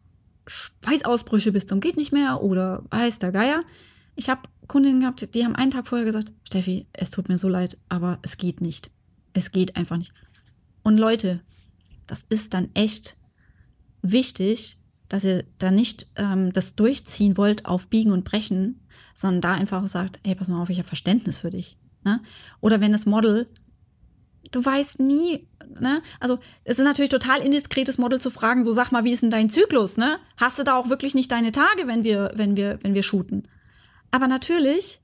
[0.45, 3.61] Schweißausbrüche bis zum geht nicht mehr oder weiß der Geier.
[4.15, 7.47] Ich habe Kundinnen gehabt, die haben einen Tag vorher gesagt, Steffi, es tut mir so
[7.47, 8.91] leid, aber es geht nicht.
[9.33, 10.13] Es geht einfach nicht.
[10.87, 11.41] Und Leute,
[12.07, 13.17] das ist dann echt
[14.01, 19.53] wichtig, dass ihr da nicht ähm, das durchziehen wollt auf Biegen und Brechen, sondern da
[19.55, 21.77] einfach sagt, hey, pass mal auf, ich habe Verständnis für dich.
[22.05, 22.21] Ne?
[22.61, 23.49] Oder wenn das Model,
[24.51, 26.01] du weißt nie, ne?
[26.21, 29.29] Also es ist natürlich total indiskretes Model zu fragen, so sag mal, wie ist denn
[29.29, 30.19] dein Zyklus, ne?
[30.37, 33.49] Hast du da auch wirklich nicht deine Tage, wenn wir, wenn wir, wenn wir shooten?
[34.09, 35.01] Aber natürlich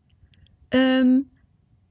[0.71, 1.25] ähm,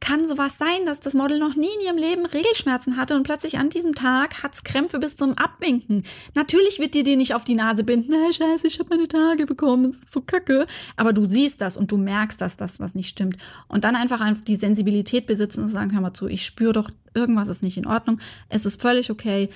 [0.02, 3.58] kann sowas sein, dass das Model noch nie in ihrem Leben Regelschmerzen hatte und plötzlich
[3.58, 6.02] an diesem Tag hat es Krämpfe bis zum Abwinken.
[6.34, 9.46] Natürlich wird dir die nicht auf die Nase binden, hey, scheiße, ich habe meine Tage
[9.46, 10.66] bekommen, das ist so kacke.
[10.96, 13.36] Aber du siehst das und du merkst, dass das was nicht stimmt.
[13.68, 17.46] Und dann einfach die Sensibilität besitzen und sagen, hör mal zu, ich spüre doch, irgendwas
[17.46, 18.18] ist nicht in Ordnung,
[18.48, 19.50] es ist völlig okay,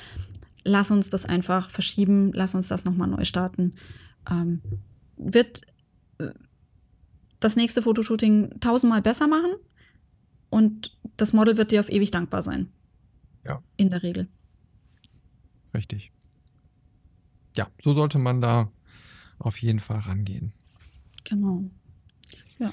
[0.63, 3.75] lass uns das einfach verschieben, lass uns das nochmal neu starten.
[4.31, 4.63] Ähm,
[5.17, 5.63] wird
[6.19, 6.29] äh,
[7.41, 9.51] das nächste Fotoshooting tausendmal besser machen,
[10.57, 12.71] und das Model wird dir auf ewig dankbar sein.
[13.45, 13.63] Ja.
[13.77, 14.27] In der Regel.
[15.75, 16.13] Richtig.
[17.59, 18.71] Ja, so sollte man da
[19.39, 20.55] auf jeden Fall rangehen.
[21.25, 21.65] Genau.
[22.59, 22.73] Ja.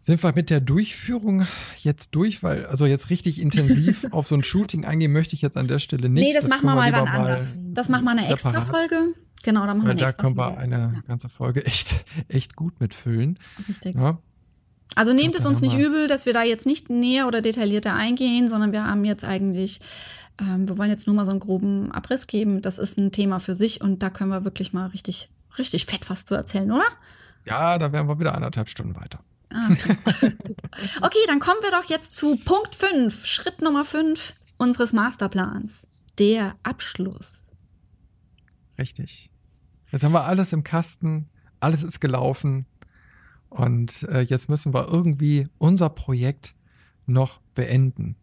[0.00, 1.44] Sind wir mit der Durchführung
[1.82, 5.56] jetzt durch, weil also jetzt richtig intensiv auf so ein Shooting eingehen möchte ich jetzt
[5.56, 6.22] an der Stelle nicht.
[6.22, 7.56] Nee, das, das machen wir mal wann anders.
[7.58, 9.14] Das machen wir eine extra Folge.
[9.42, 11.00] Genau, da machen wir Da können wir eine ja.
[11.08, 13.40] ganze Folge echt, echt gut mitfüllen.
[13.68, 13.96] Richtig.
[13.96, 14.20] Ja?
[14.94, 18.48] Also nehmt es uns nicht übel, dass wir da jetzt nicht näher oder detaillierter eingehen,
[18.48, 19.80] sondern wir haben jetzt eigentlich,
[20.40, 22.62] ähm, wir wollen jetzt nur mal so einen groben Abriss geben.
[22.62, 26.08] Das ist ein Thema für sich und da können wir wirklich mal richtig, richtig fett
[26.10, 26.84] was zu erzählen, oder?
[27.44, 29.20] Ja, da wären wir wieder anderthalb Stunden weiter.
[29.52, 29.96] Ah, okay.
[31.02, 35.86] okay, dann kommen wir doch jetzt zu Punkt 5, Schritt Nummer 5 unseres Masterplans,
[36.18, 37.46] der Abschluss.
[38.78, 39.30] Richtig.
[39.90, 41.28] Jetzt haben wir alles im Kasten,
[41.60, 42.66] alles ist gelaufen
[43.52, 46.54] und äh, jetzt müssen wir irgendwie unser Projekt
[47.06, 48.16] noch beenden.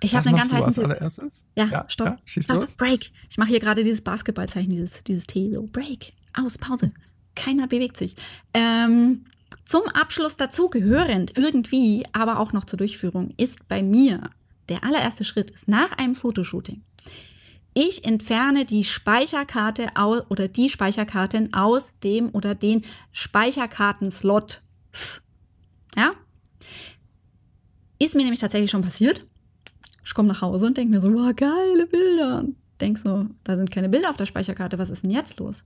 [0.00, 0.84] Ich habe einen ganz heißen Tipp.
[0.84, 1.44] allererstes?
[1.56, 2.08] Ja, ja stopp.
[2.08, 2.56] Ja, schieß stopp.
[2.56, 2.74] Los.
[2.74, 3.12] Break.
[3.30, 5.52] Ich mache hier gerade dieses Basketballzeichen, dieses, dieses T.
[5.52, 6.12] So, Break.
[6.34, 6.92] Aus, Pause.
[7.34, 8.16] Keiner bewegt sich.
[8.52, 9.24] Ähm,
[9.64, 14.30] zum Abschluss dazu gehörend, irgendwie, aber auch noch zur Durchführung, ist bei mir
[14.68, 16.82] der allererste Schritt ist nach einem Fotoshooting.
[17.74, 19.88] Ich entferne die Speicherkarte
[20.28, 22.82] oder die Speicherkarten aus dem oder den
[23.12, 24.62] Speicherkartenslot.
[25.96, 26.12] Ja?
[27.98, 29.24] Ist mir nämlich tatsächlich schon passiert.
[30.04, 32.44] Ich komme nach Hause und denke mir so, wow, geile Bilder.
[32.80, 35.64] denk so, da sind keine Bilder auf der Speicherkarte, was ist denn jetzt los?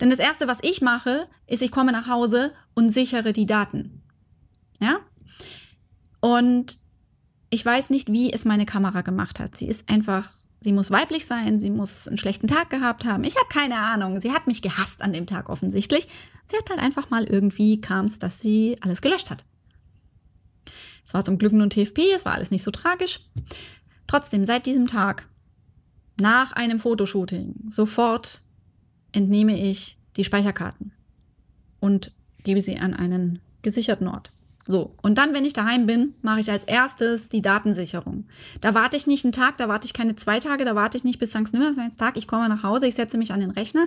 [0.00, 4.02] Denn das erste, was ich mache, ist, ich komme nach Hause und sichere die Daten.
[4.80, 4.98] Ja?
[6.20, 6.78] Und
[7.50, 9.56] ich weiß nicht, wie es meine Kamera gemacht hat.
[9.56, 13.24] Sie ist einfach, sie muss weiblich sein, sie muss einen schlechten Tag gehabt haben.
[13.24, 14.20] Ich habe keine Ahnung.
[14.20, 16.08] Sie hat mich gehasst an dem Tag offensichtlich.
[16.48, 19.44] Sie hat halt einfach mal irgendwie kam es, dass sie alles gelöscht hat.
[21.04, 23.20] Es war zum Glück nur ein TFP, es war alles nicht so tragisch.
[24.08, 25.28] Trotzdem, seit diesem Tag,
[26.20, 28.40] nach einem Fotoshooting, sofort
[29.12, 30.92] entnehme ich die Speicherkarten
[31.78, 32.12] und
[32.42, 34.32] gebe sie an einen gesicherten Ort.
[34.68, 38.26] So, und dann, wenn ich daheim bin, mache ich als erstes die Datensicherung.
[38.60, 41.04] Da warte ich nicht einen Tag, da warte ich keine zwei Tage, da warte ich
[41.04, 41.52] nicht bis St.
[41.52, 42.16] Nimmerseins Tag.
[42.16, 43.86] Ich komme nach Hause, ich setze mich an den Rechner,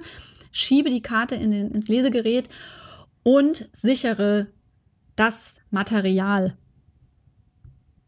[0.52, 2.48] schiebe die Karte in den, ins Lesegerät
[3.24, 4.48] und sichere
[5.18, 6.58] das Material.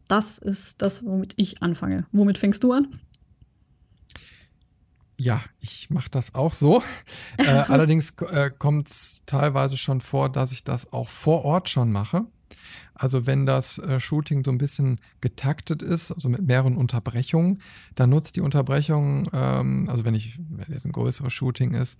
[0.08, 2.06] Das ist das, womit ich anfange.
[2.10, 2.88] Womit fängst du an?
[5.18, 6.82] Ja, ich mache das auch so.
[7.38, 11.90] Äh, allerdings äh, kommt es teilweise schon vor, dass ich das auch vor Ort schon
[11.90, 12.26] mache.
[12.94, 17.60] Also wenn das äh, Shooting so ein bisschen getaktet ist, also mit mehreren Unterbrechungen,
[17.94, 21.98] dann nutzt die Unterbrechung, ähm, also wenn ich, wenn jetzt ein größeres Shooting ist,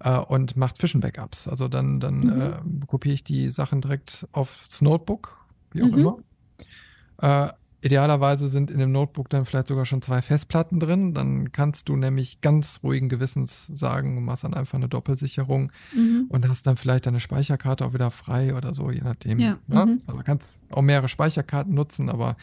[0.00, 1.48] äh, und macht Zwischenbackups.
[1.48, 2.82] Also dann, dann mhm.
[2.82, 5.98] äh, kopiere ich die Sachen direkt aufs Notebook, wie auch mhm.
[5.98, 7.54] immer.
[7.84, 11.12] Idealerweise sind in dem Notebook dann vielleicht sogar schon zwei Festplatten drin.
[11.12, 16.24] Dann kannst du nämlich ganz ruhigen Gewissens sagen, du machst dann einfach eine Doppelsicherung mhm.
[16.30, 19.38] und hast dann vielleicht deine Speicherkarte auch wieder frei oder so, je nachdem.
[19.38, 19.58] Ja.
[19.66, 19.84] Ne?
[19.84, 19.98] Mhm.
[20.06, 22.38] Also kannst auch mehrere Speicherkarten nutzen, aber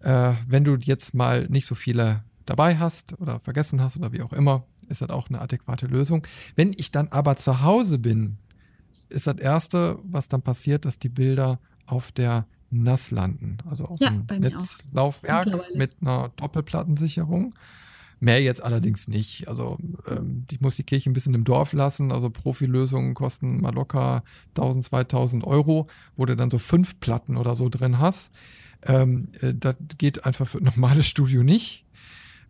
[0.00, 4.22] äh, wenn du jetzt mal nicht so viele dabei hast oder vergessen hast oder wie
[4.22, 6.26] auch immer, ist das auch eine adäquate Lösung.
[6.56, 8.38] Wenn ich dann aber zu Hause bin,
[9.08, 12.48] ist das Erste, was dann passiert, dass die Bilder auf der
[12.82, 13.58] nass landen.
[13.68, 17.54] Also auf ja, einem Netzlaufwerk mit einer Doppelplattensicherung.
[18.20, 19.48] Mehr jetzt allerdings nicht.
[19.48, 19.78] Also
[20.08, 22.12] ähm, ich muss die Kirche ein bisschen im Dorf lassen.
[22.12, 24.22] Also Profilösungen kosten mal locker
[24.56, 28.32] 1000, 2000 Euro, wo du dann so fünf Platten oder so drin hast.
[28.82, 31.84] Ähm, äh, das geht einfach für ein normales Studio nicht.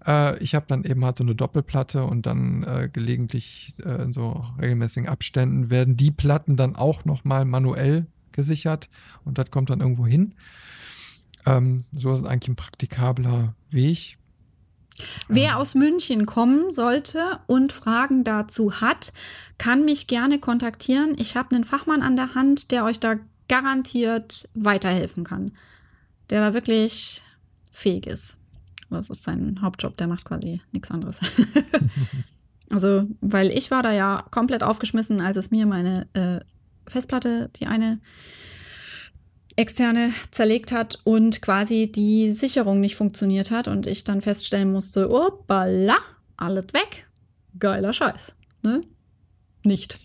[0.07, 4.13] Äh, ich habe dann eben halt so eine Doppelplatte und dann äh, gelegentlich äh, in
[4.13, 8.91] so regelmäßigen Abständen werden die Platten dann auch nochmal manuell gesichert
[9.25, 10.35] und das kommt dann irgendwo hin.
[11.47, 14.19] Ähm, so ist eigentlich ein praktikabler Weg.
[15.29, 15.57] Wer ähm.
[15.57, 19.13] aus München kommen sollte und Fragen dazu hat,
[19.59, 21.15] kann mich gerne kontaktieren.
[21.17, 23.17] Ich habe einen Fachmann an der Hand, der euch da
[23.49, 25.53] garantiert weiterhelfen kann.
[26.31, 27.23] Der da wirklich
[27.73, 28.39] fähig ist.
[28.91, 31.21] Das ist sein Hauptjob, der macht quasi nichts anderes.
[32.71, 36.41] also, weil ich war da ja komplett aufgeschmissen, als es mir meine äh,
[36.87, 38.01] Festplatte, die eine
[39.57, 45.11] externe zerlegt hat und quasi die Sicherung nicht funktioniert hat und ich dann feststellen musste,
[45.11, 45.97] opala,
[46.37, 47.07] alles weg.
[47.59, 48.35] Geiler Scheiß.
[48.63, 48.81] Ne?
[49.65, 50.01] Nicht.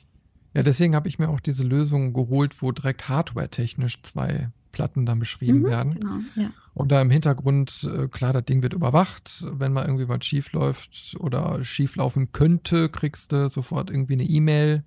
[0.54, 5.20] Ja, deswegen habe ich mir auch diese Lösung geholt, wo direkt hardware-technisch zwei Platten dann
[5.20, 5.94] beschrieben mhm, werden.
[5.96, 6.52] Genau, ja.
[6.74, 9.46] Und da im Hintergrund, äh, klar, das Ding wird überwacht.
[9.52, 14.24] Wenn mal irgendwie was schief läuft oder schief laufen könnte, kriegst du sofort irgendwie eine
[14.24, 14.84] E-Mail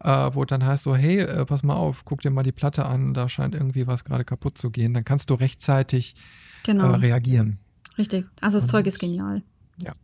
[0.00, 2.86] äh, wo dann heißt so, hey, äh, pass mal auf, guck dir mal die Platte
[2.86, 4.94] an, da scheint irgendwie was gerade kaputt zu gehen.
[4.94, 6.14] Dann kannst du rechtzeitig
[6.62, 6.92] genau.
[6.92, 7.58] äh, reagieren.
[7.96, 9.42] Richtig, also das und, Zeug ist genial.
[9.78, 9.94] Ja.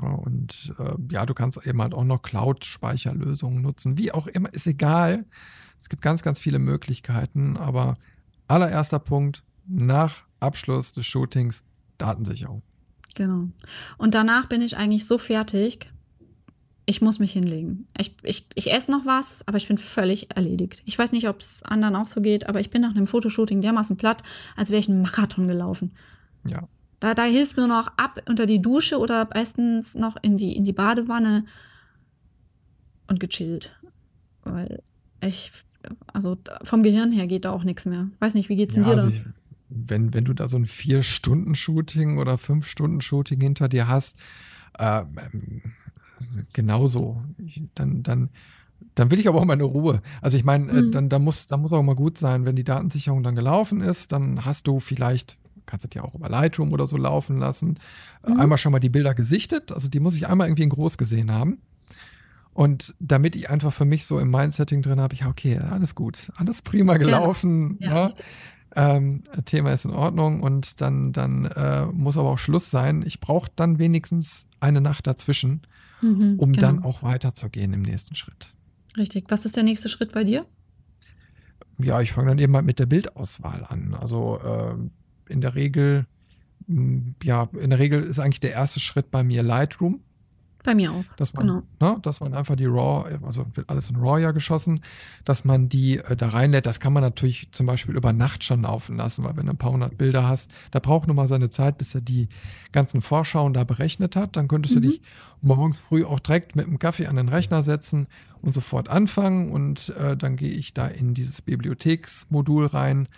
[0.00, 3.98] ja und äh, ja, du kannst eben halt auch noch Cloud-Speicherlösungen nutzen.
[3.98, 5.26] Wie auch immer, ist egal.
[5.78, 7.96] Es gibt ganz, ganz viele Möglichkeiten, aber
[8.48, 11.62] allererster Punkt, nach Abschluss des Shootings
[11.98, 12.62] Datensicherung.
[13.14, 13.48] Genau.
[13.98, 15.92] Und danach bin ich eigentlich so fertig,
[16.84, 17.86] ich muss mich hinlegen.
[17.98, 20.82] Ich, ich, ich esse noch was, aber ich bin völlig erledigt.
[20.84, 23.60] Ich weiß nicht, ob es anderen auch so geht, aber ich bin nach einem Fotoshooting
[23.60, 24.22] dermaßen platt,
[24.56, 25.92] als wäre ich einen Marathon gelaufen.
[26.46, 26.68] Ja.
[26.98, 30.64] Da, da hilft nur noch ab unter die Dusche oder meistens noch in die, in
[30.64, 31.44] die Badewanne
[33.08, 33.76] und gechillt.
[34.44, 34.82] Weil
[35.24, 35.52] ich,
[36.12, 38.08] also vom Gehirn her geht da auch nichts mehr.
[38.18, 39.30] Weiß nicht, wie geht's denn ja, dir also da?
[39.68, 44.16] wenn, wenn du da so ein Vier-Stunden-Shooting oder Fünf-Stunden-Shooting hinter dir hast,
[44.78, 45.04] äh,
[46.52, 47.22] genauso.
[47.74, 48.30] Dann, dann,
[48.94, 50.02] dann will ich aber auch meine Ruhe.
[50.20, 50.92] Also ich meine, äh, mhm.
[50.92, 54.12] dann, dann, muss, dann muss auch mal gut sein, wenn die Datensicherung dann gelaufen ist,
[54.12, 57.78] dann hast du vielleicht, kannst du das ja auch über Lightroom oder so laufen lassen,
[58.26, 58.40] äh, mhm.
[58.40, 59.72] einmal schon mal die Bilder gesichtet.
[59.72, 61.58] Also die muss ich einmal irgendwie in groß gesehen haben.
[62.54, 66.30] Und damit ich einfach für mich so im Mindsetting drin habe, ich, okay, alles gut,
[66.36, 67.78] alles prima gelaufen.
[67.80, 68.14] Ja, ja, ne?
[68.76, 73.02] ähm, Thema ist in Ordnung und dann, dann äh, muss aber auch Schluss sein.
[73.06, 75.62] Ich brauche dann wenigstens eine Nacht dazwischen,
[76.02, 76.66] mhm, um genau.
[76.66, 78.54] dann auch weiterzugehen im nächsten Schritt.
[78.96, 79.26] Richtig.
[79.28, 80.46] Was ist der nächste Schritt bei dir?
[81.78, 83.94] Ja, ich fange dann eben mal mit der Bildauswahl an.
[83.94, 86.06] Also äh, in der Regel,
[86.68, 90.00] ja, in der Regel ist eigentlich der erste Schritt bei mir Lightroom.
[90.62, 91.04] Bei mir auch.
[91.16, 91.62] Dass man, genau.
[91.80, 94.80] ne, dass man einfach die RAW, also wird alles in RAW ja geschossen,
[95.24, 96.66] dass man die äh, da reinlädt.
[96.66, 99.58] Das kann man natürlich zum Beispiel über Nacht schon laufen lassen, weil wenn du ein
[99.58, 102.28] paar hundert Bilder hast, da braucht nur mal seine Zeit, bis er die
[102.70, 104.36] ganzen Vorschauen da berechnet hat.
[104.36, 104.82] Dann könntest mhm.
[104.82, 105.02] du dich
[105.40, 108.06] morgens früh auch direkt mit dem Kaffee an den Rechner setzen
[108.40, 109.50] und sofort anfangen.
[109.50, 113.08] Und äh, dann gehe ich da in dieses Bibliotheksmodul rein.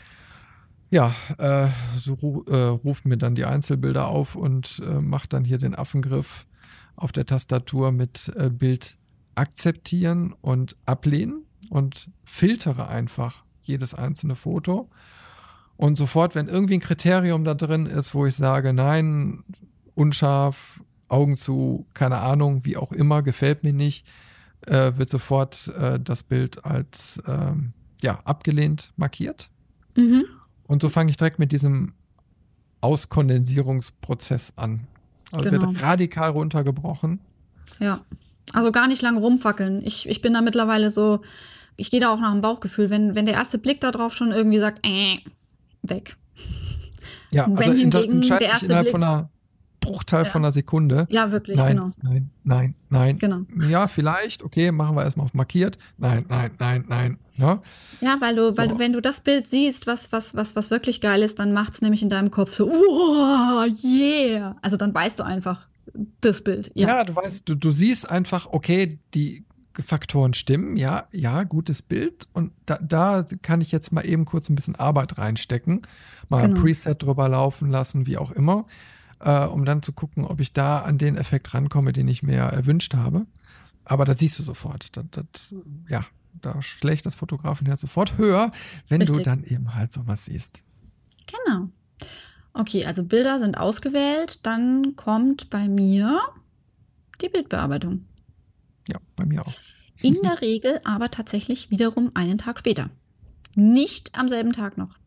[0.90, 5.58] Ja, äh, so äh, ruft mir dann die Einzelbilder auf und äh, macht dann hier
[5.58, 6.46] den Affengriff
[6.96, 8.96] auf der Tastatur mit äh, Bild
[9.34, 14.88] akzeptieren und ablehnen und filtere einfach jedes einzelne Foto.
[15.76, 19.42] Und sofort, wenn irgendwie ein Kriterium da drin ist, wo ich sage, nein,
[19.94, 24.06] unscharf, Augen zu, keine Ahnung, wie auch immer, gefällt mir nicht,
[24.66, 27.72] äh, wird sofort äh, das Bild als ähm,
[28.02, 29.50] ja, abgelehnt markiert.
[29.96, 30.24] Mhm.
[30.66, 31.92] Und so fange ich direkt mit diesem
[32.80, 34.86] Auskondensierungsprozess an.
[35.36, 35.69] Also genau.
[35.69, 37.20] wird radikal runtergebrochen.
[37.78, 38.01] Ja.
[38.52, 39.82] Also gar nicht lange rumfackeln.
[39.85, 41.20] Ich, ich bin da mittlerweile so,
[41.77, 42.90] ich gehe da auch nach dem Bauchgefühl.
[42.90, 45.19] Wenn, wenn der erste Blick da drauf schon irgendwie sagt, äh,
[45.82, 46.16] weg.
[47.31, 49.31] Ja, wenn also hingegen der erste Blick, von einer
[49.85, 50.31] Bruchteil ja.
[50.31, 51.06] von einer Sekunde.
[51.11, 51.90] Ja, wirklich, nein, genau.
[52.02, 53.19] Nein, nein, nein.
[53.19, 53.43] Genau.
[53.69, 55.78] Ja, vielleicht, okay, machen wir erstmal auf markiert.
[55.98, 57.19] Nein, nein, nein, nein.
[57.36, 57.62] Ja,
[58.01, 58.74] ja weil du, weil so.
[58.74, 61.74] du, wenn du das Bild siehst, was, was, was, was wirklich geil ist, dann macht
[61.74, 64.56] es nämlich in deinem Kopf so, oh, yeah.
[64.62, 65.66] Also dann weißt du einfach
[66.20, 66.70] das Bild.
[66.74, 69.44] Ja, ja du weißt, du, du siehst einfach, okay, die
[69.78, 72.28] Faktoren stimmen, ja, ja, gutes Bild.
[72.32, 75.82] Und da, da kann ich jetzt mal eben kurz ein bisschen Arbeit reinstecken,
[76.28, 76.56] mal genau.
[76.56, 78.66] ein Preset drüber laufen lassen, wie auch immer
[79.20, 82.39] äh, um dann zu gucken, ob ich da an den Effekt rankomme, den ich mir
[82.41, 83.27] erwünscht habe.
[83.85, 84.97] Aber das siehst du sofort.
[84.97, 85.55] Das, das,
[85.89, 86.05] ja,
[86.41, 88.51] da schlägt das Fotografenherz sofort höher,
[88.89, 89.19] wenn Richtig.
[89.19, 90.62] du dann eben halt sowas siehst.
[91.27, 91.69] Genau.
[92.53, 94.47] Okay, also Bilder sind ausgewählt.
[94.47, 96.20] Dann kommt bei mir
[97.20, 98.05] die Bildbearbeitung.
[98.89, 99.55] Ja, bei mir auch.
[100.01, 102.91] In der Regel aber tatsächlich wiederum einen Tag später.
[103.57, 104.99] Nicht am selben Tag noch.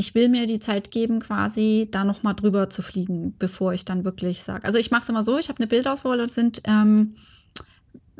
[0.00, 3.84] Ich will mir die Zeit geben, quasi da noch mal drüber zu fliegen, bevor ich
[3.84, 4.64] dann wirklich sage.
[4.64, 7.16] Also ich mache es immer so, ich habe eine Bildauswahl und sind, ähm,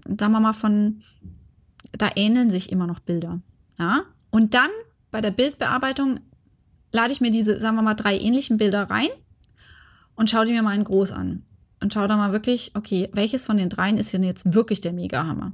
[0.05, 1.03] sagen wir mal, von,
[1.93, 3.41] da ähneln sich immer noch Bilder.
[3.79, 4.03] Ja?
[4.31, 4.71] Und dann
[5.13, 6.19] bei der Bildbearbeitung
[6.91, 9.11] lade ich mir diese, sagen wir mal, drei ähnlichen Bilder rein
[10.17, 11.45] und schaue die mir mal in groß an.
[11.81, 14.93] Und schaue da mal wirklich, okay, welches von den dreien ist denn jetzt wirklich der
[14.93, 15.53] Mega-Hammer?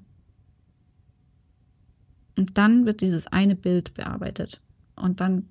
[2.38, 4.62] Und dann wird dieses eine Bild bearbeitet.
[4.96, 5.50] Und dann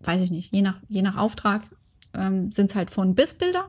[0.00, 1.68] weiß ich nicht, je nach, je nach Auftrag
[2.14, 3.68] ähm, sind es halt von bis Bilder.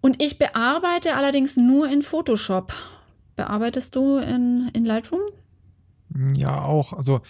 [0.00, 2.72] Und ich bearbeite allerdings nur in Photoshop.
[3.36, 5.20] Bearbeitest du in, in Lightroom?
[6.34, 6.92] Ja, auch.
[6.92, 7.20] Also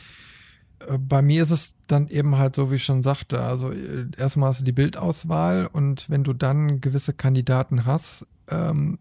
[0.88, 3.42] äh, bei mir ist es dann eben halt so, wie ich schon sagte.
[3.42, 8.98] Also äh, erstmal hast du die Bildauswahl und wenn du dann gewisse Kandidaten hast, ähm,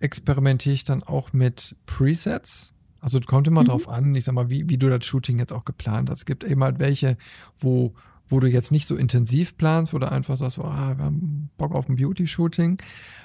[0.00, 2.74] experimentiere ich dann auch mit Presets.
[3.02, 3.66] Also kommt immer mhm.
[3.66, 6.20] drauf an, ich sag mal, wie, wie du das Shooting jetzt auch geplant hast.
[6.20, 7.18] Es gibt eben halt welche,
[7.58, 7.92] wo,
[8.28, 11.74] wo du jetzt nicht so intensiv planst, wo du einfach sagst, oh, wir haben Bock
[11.74, 12.78] auf ein Beauty-Shooting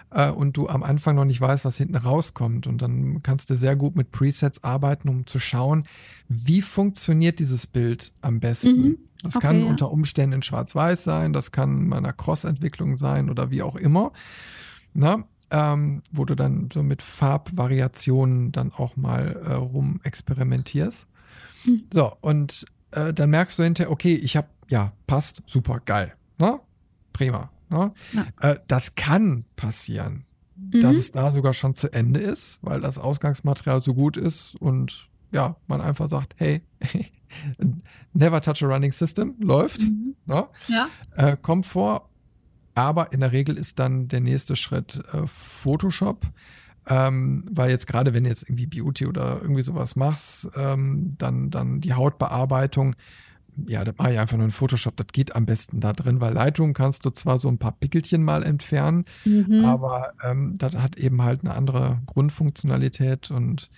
[0.09, 2.65] äh, und du am Anfang noch nicht weißt, was hinten rauskommt.
[2.65, 5.85] Und dann kannst du sehr gut mit Presets arbeiten, um zu schauen,
[6.27, 8.81] wie funktioniert dieses Bild am besten.
[8.81, 8.97] Mhm.
[9.21, 9.67] Das okay, kann ja.
[9.67, 14.11] unter Umständen in Schwarz-Weiß sein, das kann bei einer Cross-Entwicklung sein oder wie auch immer.
[14.93, 21.07] Na, ähm, wo du dann so mit Farbvariationen dann auch mal äh, rum experimentierst.
[21.63, 21.81] Hm.
[21.91, 26.13] So, und äh, dann merkst du hinterher, okay, ich habe, ja, passt, super, geil.
[26.37, 26.59] Ne?
[27.13, 27.51] Prima.
[27.69, 27.93] Ne?
[28.13, 28.25] Ja.
[28.41, 30.25] Äh, das kann passieren,
[30.55, 30.81] mhm.
[30.81, 35.09] dass es da sogar schon zu Ende ist, weil das Ausgangsmaterial so gut ist und
[35.31, 36.61] ja, man einfach sagt, hey,
[38.13, 40.15] never touch a running system, läuft, mhm.
[40.25, 40.47] ne?
[40.67, 40.87] ja.
[41.15, 42.09] äh, kommt vor,
[42.77, 46.27] aber in der Regel ist dann der nächste Schritt äh, Photoshop.
[46.89, 51.49] Ähm, weil jetzt gerade, wenn du jetzt irgendwie Beauty oder irgendwie sowas machst, ähm, dann,
[51.49, 52.95] dann die Hautbearbeitung,
[53.65, 54.95] ja, da mache ich einfach nur ein Photoshop.
[54.95, 58.23] Das geht am besten da drin, weil Lightroom kannst du zwar so ein paar Pickelchen
[58.23, 59.65] mal entfernen, mhm.
[59.65, 63.69] aber ähm, das hat eben halt eine andere Grundfunktionalität und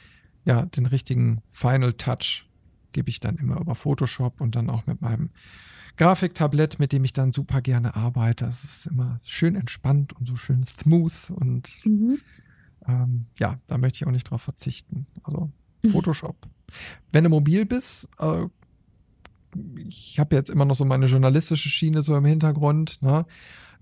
[0.44, 2.46] ja, den richtigen Final Touch
[2.92, 5.30] gebe ich dann immer über Photoshop und dann auch mit meinem
[5.98, 8.45] Grafiktablett, mit dem ich dann super gerne arbeite.
[8.45, 12.20] Das ist immer schön entspannt und so schön smooth und mhm.
[12.88, 15.06] ähm, ja, da möchte ich auch nicht drauf verzichten.
[15.24, 15.52] Also
[15.84, 15.90] mhm.
[15.90, 16.36] Photoshop.
[17.11, 18.45] Wenn du mobil bist, äh,
[19.88, 23.26] ich habe jetzt immer noch so meine journalistische Schiene so im Hintergrund, ne?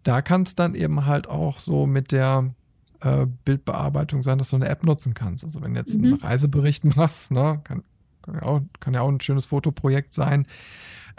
[0.04, 2.54] da kann es dann eben halt auch so mit der
[3.02, 5.44] äh, Bildbearbeitung sein, dass du eine App nutzen kannst.
[5.44, 6.06] Also wenn du jetzt mhm.
[6.06, 7.60] einen Reisebericht machst, ne?
[7.64, 7.84] kann,
[8.28, 10.46] kann, ja auch, kann ja auch ein schönes Fotoprojekt sein,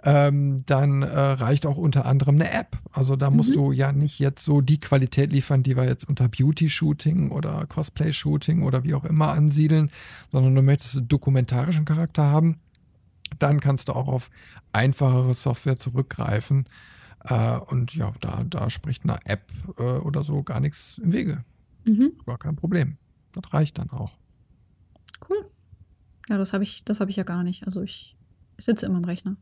[0.04, 2.78] ähm, dann äh, reicht auch unter anderem eine App.
[2.92, 3.54] Also da musst mhm.
[3.54, 8.62] du ja nicht jetzt so die Qualität liefern, die wir jetzt unter Beauty-Shooting oder Cosplay-Shooting
[8.62, 9.90] oder wie auch immer ansiedeln,
[10.30, 12.60] sondern du möchtest einen dokumentarischen Charakter haben
[13.38, 14.30] dann kannst du auch auf
[14.72, 16.66] einfachere Software zurückgreifen.
[17.24, 21.44] Äh, und ja, da, da spricht eine App äh, oder so gar nichts im Wege.
[21.84, 22.12] Mhm.
[22.26, 22.96] Gar kein Problem.
[23.32, 24.12] Das reicht dann auch.
[25.28, 25.50] Cool.
[26.28, 27.64] Ja, das habe ich, hab ich ja gar nicht.
[27.66, 28.16] Also ich,
[28.56, 29.36] ich sitze immer am Rechner.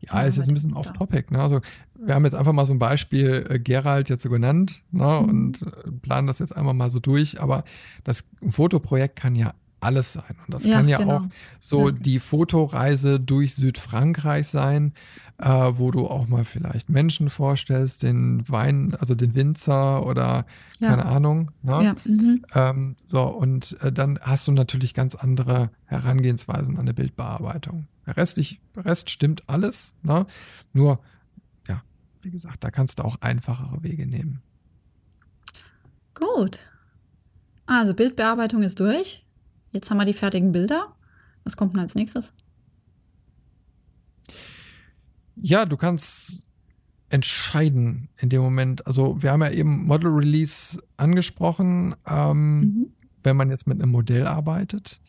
[0.00, 1.30] Ja, es ist ein bisschen off-topic.
[1.30, 1.40] Ne?
[1.40, 1.60] Also
[1.94, 5.20] wir haben jetzt einfach mal so ein Beispiel äh, Gerald jetzt so genannt ne?
[5.22, 5.28] Mhm.
[5.28, 7.40] und äh, planen das jetzt einmal mal so durch.
[7.40, 7.64] Aber
[8.04, 10.36] das Fotoprojekt kann ja alles sein.
[10.46, 11.16] Und das ja, kann ja genau.
[11.16, 11.24] auch
[11.58, 11.94] so ja.
[11.94, 14.92] die Fotoreise durch Südfrankreich sein,
[15.38, 20.44] äh, wo du auch mal vielleicht Menschen vorstellst, den Wein, also den Winzer oder
[20.80, 20.90] ja.
[20.90, 21.50] keine Ahnung.
[21.62, 21.96] Ne?
[22.04, 22.44] Mhm.
[22.54, 27.86] Ähm, so, und äh, dann hast du natürlich ganz andere Herangehensweisen an der Bildbearbeitung.
[28.06, 30.26] Der Rest, ich, Rest stimmt alles, ne?
[30.72, 31.00] nur,
[31.68, 31.82] ja,
[32.22, 34.42] wie gesagt, da kannst du auch einfachere Wege nehmen.
[36.14, 36.70] Gut.
[37.66, 39.24] Also Bildbearbeitung ist durch.
[39.72, 40.94] Jetzt haben wir die fertigen Bilder.
[41.44, 42.32] Was kommt denn als nächstes?
[45.36, 46.44] Ja, du kannst
[47.08, 48.86] entscheiden in dem Moment.
[48.86, 52.86] Also wir haben ja eben Model Release angesprochen, ähm, mhm.
[53.22, 55.00] wenn man jetzt mit einem Modell arbeitet.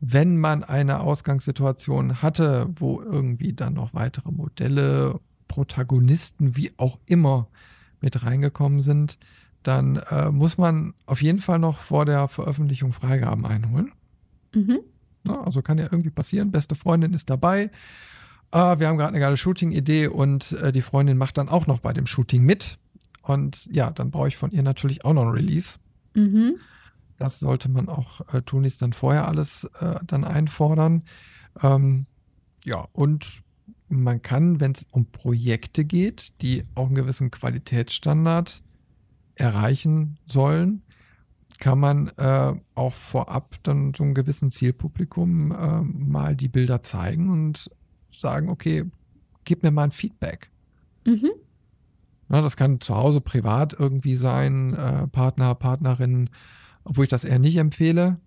[0.00, 7.48] Wenn man eine Ausgangssituation hatte, wo irgendwie dann noch weitere Modelle, Protagonisten, wie auch immer
[8.00, 9.18] mit reingekommen sind,
[9.62, 13.92] dann äh, muss man auf jeden Fall noch vor der Veröffentlichung Freigaben einholen.
[14.54, 14.80] Mhm.
[15.24, 16.50] Na, also kann ja irgendwie passieren.
[16.50, 17.70] Beste Freundin ist dabei.
[18.52, 21.80] Äh, wir haben gerade eine geile Shooting-Idee und äh, die Freundin macht dann auch noch
[21.80, 22.78] bei dem Shooting mit.
[23.22, 25.78] Und ja, dann brauche ich von ihr natürlich auch noch ein Release.
[26.14, 26.58] Mhm.
[27.18, 31.04] Das sollte man auch äh, tunlichst dann vorher alles äh, dann einfordern.
[31.62, 32.06] Ähm,
[32.64, 33.42] ja, und
[33.88, 38.62] man kann, wenn es um Projekte geht, die auch einen gewissen Qualitätsstandard
[39.34, 40.82] erreichen sollen,
[41.58, 47.30] kann man äh, auch vorab dann so einem gewissen Zielpublikum äh, mal die Bilder zeigen
[47.30, 47.70] und
[48.12, 48.84] sagen, okay,
[49.44, 50.50] gib mir mal ein Feedback.
[51.04, 51.30] Mhm.
[52.28, 56.30] Na, das kann zu Hause privat irgendwie sein, äh, Partner, Partnerin,
[56.84, 58.18] obwohl ich das eher nicht empfehle,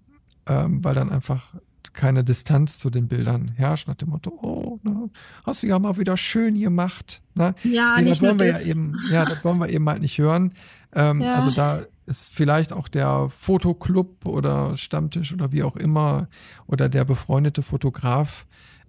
[0.47, 1.55] ähm, weil dann einfach
[1.93, 5.09] keine Distanz zu den Bildern herrscht, nach dem Motto, oh, ne,
[5.45, 7.21] hast du ja mal wieder schön gemacht.
[7.35, 7.53] Ne?
[7.63, 8.65] Ja, nee, nicht das wollen wir das.
[8.65, 10.53] ja eben, ja, das wollen wir eben halt nicht hören.
[10.93, 11.35] Ähm, ja.
[11.35, 16.27] Also da ist vielleicht auch der Fotoclub oder Stammtisch oder wie auch immer
[16.67, 18.45] oder der befreundete Fotograf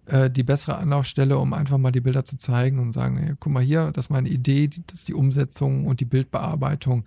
[0.07, 3.53] äh, die bessere Anlaufstelle, um einfach mal die Bilder zu zeigen und sagen, hey, guck
[3.53, 7.05] mal hier, das ist meine Idee, das ist die Umsetzung und die Bildbearbeitung.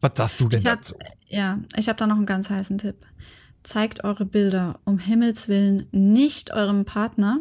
[0.00, 0.94] Was sagst du denn ich hab, dazu?
[1.28, 2.96] Ja, ich habe da noch einen ganz heißen Tipp.
[3.62, 7.40] Zeigt eure Bilder um Himmels Willen nicht eurem Partner,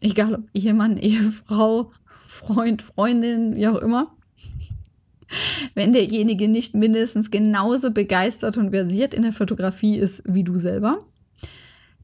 [0.00, 1.92] egal ob Ehemann, Ehefrau,
[2.26, 4.17] Freund, Freundin, wie auch immer
[5.74, 10.98] wenn derjenige nicht mindestens genauso begeistert und versiert in der Fotografie ist wie du selber.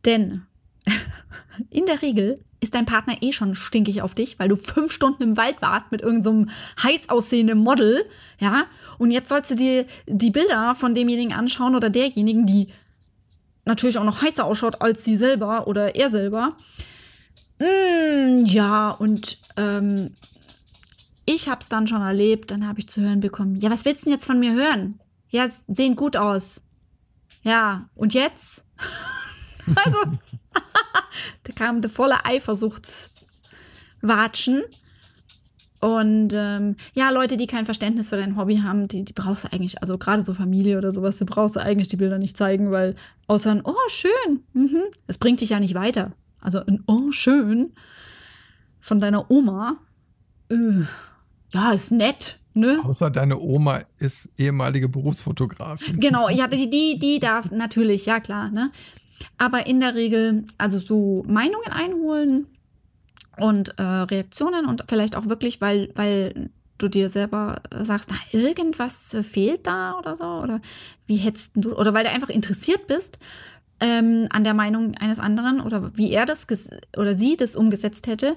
[0.04, 0.42] Denn
[1.70, 5.22] in der Regel ist dein Partner eh schon stinkig auf dich, weil du fünf Stunden
[5.22, 8.04] im Wald warst mit irgendeinem so heiß aussehenden Model,
[8.38, 8.64] ja,
[8.98, 12.68] und jetzt sollst du dir die Bilder von demjenigen anschauen oder derjenigen, die
[13.66, 16.56] natürlich auch noch heißer ausschaut als sie selber oder er selber.
[17.58, 20.10] Mm, ja, und ähm,
[21.24, 24.02] ich habe es dann schon erlebt, dann habe ich zu hören bekommen, ja, was willst
[24.02, 25.00] du denn jetzt von mir hören?
[25.28, 26.62] Ja, sehen gut aus.
[27.42, 28.66] Ja, und jetzt?
[29.74, 29.98] also,
[31.44, 33.10] da kam der volle Eifersucht
[34.00, 34.62] watschen.
[35.80, 39.52] Und ähm, ja, Leute, die kein Verständnis für dein Hobby haben, die, die brauchst du
[39.52, 42.70] eigentlich, also gerade so Familie oder sowas, die brauchst du eigentlich die Bilder nicht zeigen,
[42.70, 42.94] weil
[43.26, 46.12] außer ein Oh, schön, mhm, es bringt dich ja nicht weiter.
[46.40, 47.74] Also ein Oh, schön
[48.80, 49.76] von deiner Oma,
[50.48, 50.84] äh,
[51.54, 52.80] ja, ist nett, Ne?
[52.84, 55.98] Außer deine Oma ist ehemalige Berufsfotografin.
[55.98, 58.48] Genau, ja, die, die, die darf natürlich, ja klar.
[58.50, 58.70] Ne?
[59.38, 62.46] Aber in der Regel, also so Meinungen einholen
[63.38, 69.16] und äh, Reaktionen und vielleicht auch wirklich, weil, weil du dir selber sagst, na, irgendwas
[69.28, 70.60] fehlt da oder so, oder
[71.06, 73.18] wie hättest du, oder weil du einfach interessiert bist
[73.80, 76.46] ähm, an der Meinung eines anderen oder wie er das
[76.96, 78.36] oder sie das umgesetzt hätte,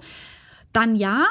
[0.73, 1.27] dann ja,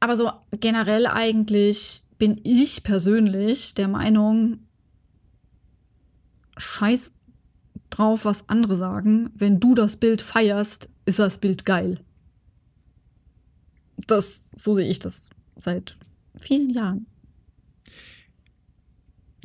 [0.00, 4.60] aber so generell eigentlich bin ich persönlich der Meinung,
[6.56, 7.10] scheiß
[7.90, 9.30] drauf, was andere sagen.
[9.34, 12.00] Wenn du das Bild feierst, ist das Bild geil.
[14.06, 15.96] Das, so sehe ich das seit
[16.40, 17.06] vielen Jahren.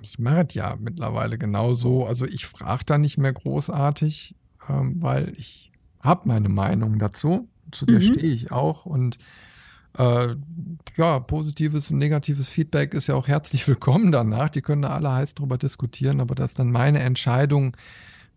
[0.02, 2.06] Ich mache es ja mittlerweile genauso.
[2.06, 4.36] Also ich frage da nicht mehr großartig,
[4.68, 7.48] ähm, weil ich habe meine Meinung dazu.
[7.72, 8.04] Zu der mhm.
[8.04, 8.86] stehe ich auch.
[8.86, 9.18] Und
[9.98, 10.36] äh,
[10.96, 14.50] ja, positives und negatives Feedback ist ja auch herzlich willkommen danach.
[14.50, 17.76] Die können da alle heiß drüber diskutieren, aber das ist dann meine Entscheidung,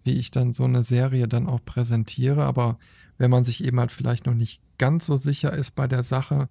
[0.02, 2.44] wie ich dann so eine Serie dann auch präsentiere.
[2.44, 2.78] Aber
[3.18, 6.48] wenn man sich eben halt vielleicht noch nicht ganz so sicher ist bei der Sache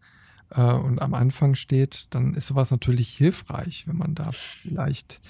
[0.51, 5.21] äh, und am Anfang steht, dann ist sowas natürlich hilfreich, wenn man da vielleicht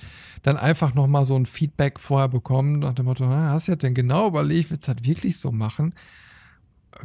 [0.44, 3.76] dann einfach nochmal so ein Feedback vorher bekommt nach dem Motto, ah, hast du ja
[3.76, 5.95] denn genau überlegt, willst du das wirklich so machen?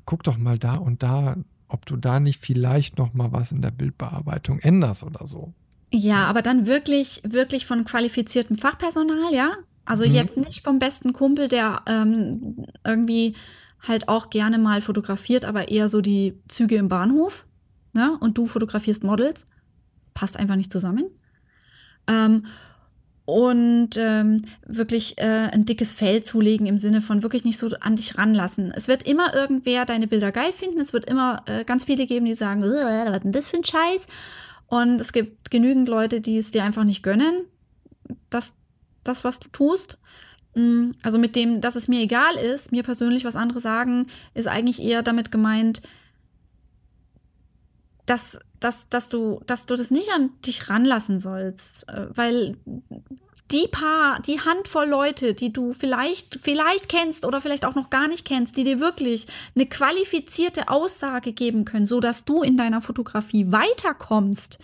[0.05, 1.37] Guck doch mal da und da
[1.69, 5.53] ob du da nicht vielleicht noch mal was in der Bildbearbeitung änderst oder so.
[5.91, 9.53] Ja, aber dann wirklich, wirklich von qualifiziertem Fachpersonal, ja?
[9.85, 10.13] Also mhm.
[10.13, 13.35] jetzt nicht vom besten Kumpel, der ähm, irgendwie
[13.81, 17.47] halt auch gerne mal fotografiert, aber eher so die Züge im Bahnhof,
[17.93, 18.17] ne?
[18.21, 19.47] Und du fotografierst Models.
[20.15, 21.07] Passt einfach nicht zusammen.
[22.07, 22.47] Ähm,
[23.29, 27.95] und ähm, wirklich äh, ein dickes Fell zulegen im Sinne von wirklich nicht so an
[27.95, 28.73] dich ranlassen.
[28.75, 30.81] Es wird immer irgendwer deine Bilder geil finden.
[30.81, 33.65] Es wird immer äh, ganz viele geben, die sagen, was ist denn das für ein
[33.65, 34.07] Scheiß?
[34.69, 37.45] Und es gibt genügend Leute, die es dir einfach nicht gönnen,
[38.31, 38.55] das,
[39.05, 39.99] das was du tust.
[40.55, 44.49] Mm, also mit dem, dass es mir egal ist, mir persönlich, was andere sagen, ist
[44.49, 45.83] eigentlich eher damit gemeint,
[48.07, 51.89] dass, dass, dass, du, dass du das nicht an dich ranlassen sollst.
[51.89, 52.57] Äh, weil
[53.51, 58.09] die paar, die Handvoll Leute, die du vielleicht, vielleicht kennst oder vielleicht auch noch gar
[58.09, 62.83] nicht kennst, die dir wirklich eine qualifizierte Aussage geben können, so dass du in deiner
[62.83, 64.59] Fotografie weiterkommst,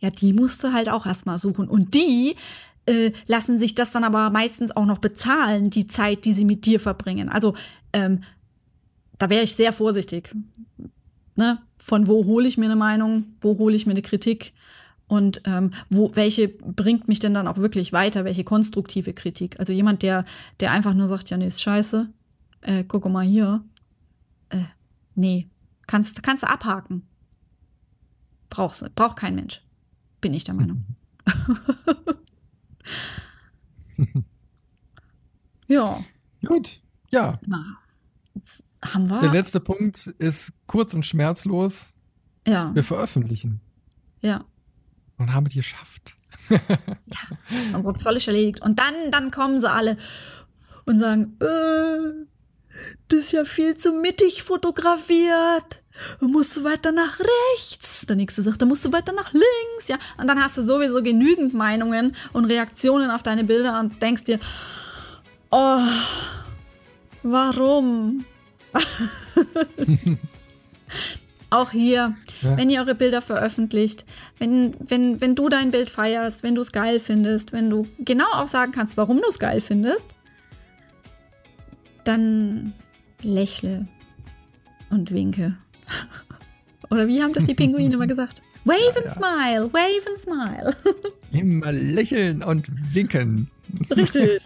[0.00, 1.68] ja, die musst du halt auch erstmal suchen.
[1.68, 2.36] Und die
[2.86, 6.66] äh, lassen sich das dann aber meistens auch noch bezahlen, die Zeit, die sie mit
[6.66, 7.28] dir verbringen.
[7.28, 7.54] Also,
[7.92, 8.24] ähm,
[9.18, 10.34] da wäre ich sehr vorsichtig.
[11.34, 11.58] Ne?
[11.78, 14.52] Von wo hole ich mir eine Meinung, wo hole ich mir eine Kritik
[15.08, 19.58] und ähm, wo, welche bringt mich denn dann auch wirklich weiter, welche konstruktive Kritik.
[19.60, 20.24] Also jemand, der,
[20.60, 22.08] der einfach nur sagt, ja, nee, ist scheiße,
[22.62, 23.64] äh, guck mal hier,
[24.50, 24.62] äh,
[25.14, 25.48] nee,
[25.86, 27.02] kannst, kannst du abhaken.
[28.48, 29.60] Brauchst, braucht kein Mensch.
[30.20, 30.84] Bin ich der Meinung.
[35.68, 36.04] ja.
[36.44, 36.80] Gut,
[37.10, 37.38] ja.
[37.46, 37.78] Na,
[38.82, 39.20] haben wir.
[39.20, 41.94] Der letzte Punkt ist kurz und schmerzlos.
[42.46, 42.74] Ja.
[42.74, 43.60] Wir veröffentlichen.
[44.20, 44.44] Ja.
[45.18, 46.16] Und haben es geschafft.
[46.50, 48.62] ja, unsere ist erledigt.
[48.62, 49.96] Und dann, dann kommen sie alle
[50.84, 52.26] und sagen, äh,
[53.08, 55.82] das ist ja viel zu mittig fotografiert.
[56.20, 57.20] Du musst weiter nach
[57.54, 58.06] rechts.
[58.06, 59.88] Der nächste sagt, da musst du weiter nach links.
[59.88, 64.24] Ja, und dann hast du sowieso genügend Meinungen und Reaktionen auf deine Bilder und denkst
[64.24, 64.40] dir,
[65.50, 65.82] oh,
[67.22, 68.24] warum?
[71.50, 72.56] Auch hier, ja.
[72.56, 74.06] wenn ihr eure Bilder veröffentlicht,
[74.38, 78.32] wenn, wenn, wenn du dein Bild feierst, wenn du es geil findest, wenn du genau
[78.32, 80.06] auch sagen kannst, warum du es geil findest,
[82.04, 82.72] dann
[83.20, 83.86] lächle
[84.88, 85.58] und winke.
[86.90, 88.40] Oder wie haben das die Pinguine immer gesagt?
[88.64, 89.10] Wave ja, and ja.
[89.10, 90.76] smile, wave and smile.
[91.32, 93.50] Immer lächeln und winken.
[93.94, 94.40] Richtig.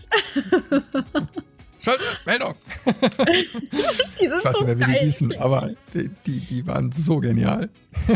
[2.24, 2.54] Meldung.
[2.86, 6.92] die sind ich weiß so nicht mehr, wie die hießen, aber die, die, die, waren
[6.92, 7.70] so genial.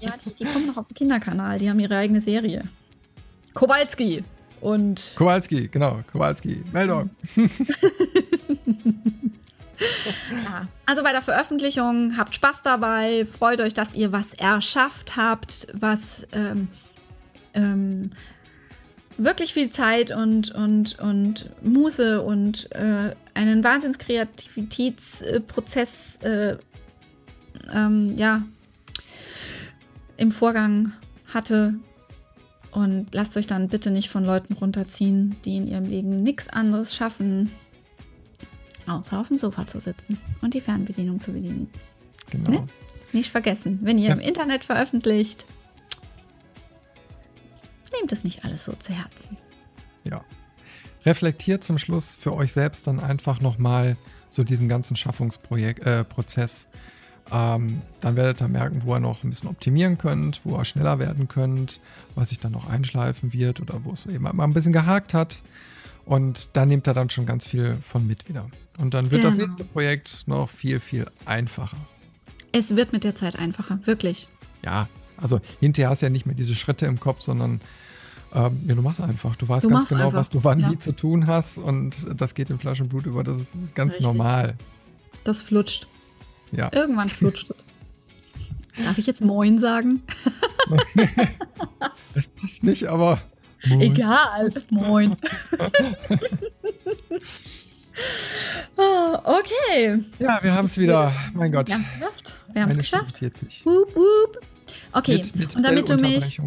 [0.00, 1.58] ja, die, die kommen noch auf dem Kinderkanal.
[1.58, 2.64] Die haben ihre eigene Serie.
[3.54, 4.24] Kowalski
[4.60, 5.12] und.
[5.16, 6.00] Kowalski, genau.
[6.10, 6.62] Kowalski.
[6.72, 7.10] Meldung.
[7.36, 7.48] ja,
[10.84, 16.26] also bei der Veröffentlichung habt Spaß dabei, freut euch, dass ihr was erschafft habt, was
[16.32, 16.68] ähm,
[17.54, 18.12] ähm,
[19.18, 26.56] wirklich viel Zeit und, und, und Muße und äh, einen Wahnsinnskreativitätsprozess äh,
[27.72, 28.42] ähm, ja,
[30.16, 30.92] im Vorgang
[31.32, 31.74] hatte.
[32.70, 36.94] Und lasst euch dann bitte nicht von Leuten runterziehen, die in ihrem Leben nichts anderes
[36.94, 37.50] schaffen,
[38.86, 41.70] außer auf dem Sofa zu sitzen und die Fernbedienung zu bedienen.
[42.30, 42.50] Genau.
[42.50, 42.66] Ne?
[43.12, 44.14] Nicht vergessen, wenn ihr ja.
[44.14, 45.46] im Internet veröffentlicht,
[47.92, 49.36] nehmt es nicht alles so zu Herzen.
[50.04, 50.24] Ja.
[51.04, 53.96] Reflektiert zum Schluss für euch selbst dann einfach nochmal
[54.28, 56.64] so diesen ganzen Schaffungsprozess.
[56.64, 56.68] Äh,
[57.32, 60.98] ähm, dann werdet ihr merken, wo ihr noch ein bisschen optimieren könnt, wo ihr schneller
[60.98, 61.80] werden könnt,
[62.14, 65.42] was sich dann noch einschleifen wird oder wo es eben mal ein bisschen gehakt hat.
[66.04, 68.48] Und da nehmt ihr dann schon ganz viel von mit wieder.
[68.78, 69.34] Und dann wird genau.
[69.34, 71.78] das nächste Projekt noch viel, viel einfacher.
[72.52, 74.28] Es wird mit der Zeit einfacher, wirklich.
[74.64, 77.60] Ja, also hinterher hast du ja nicht mehr diese Schritte im Kopf, sondern
[78.34, 79.36] ähm, ja, du machst einfach.
[79.36, 80.18] Du weißt du ganz genau, einfach.
[80.18, 80.70] was du wann ja.
[80.70, 83.24] wie zu tun hast und das geht in Fleisch und Blut über.
[83.24, 84.06] Das ist ganz Richtig.
[84.06, 84.54] normal.
[85.24, 85.86] Das flutscht.
[86.52, 86.70] Ja.
[86.72, 87.56] Irgendwann flutscht es.
[88.84, 90.02] Darf ich jetzt Moin sagen?
[92.14, 93.20] Es passt nicht, aber.
[93.66, 93.80] Moin.
[93.82, 94.50] Egal.
[94.70, 95.16] Moin.
[98.78, 100.02] oh, okay.
[100.18, 101.12] Ja, wir haben es wieder.
[101.34, 101.68] Mein Gott.
[101.68, 102.40] Wir haben es geschafft.
[102.52, 103.20] Wir haben es geschafft.
[103.66, 104.40] Woop, woop.
[104.92, 106.40] Okay, mit, mit und damit du mich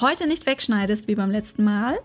[0.00, 1.98] heute nicht wegschneidest wie beim letzten Mal,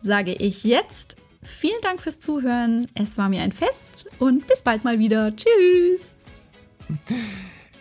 [0.00, 2.88] sage ich jetzt vielen Dank fürs Zuhören.
[2.94, 5.34] Es war mir ein Fest und bis bald mal wieder.
[5.34, 6.14] Tschüss.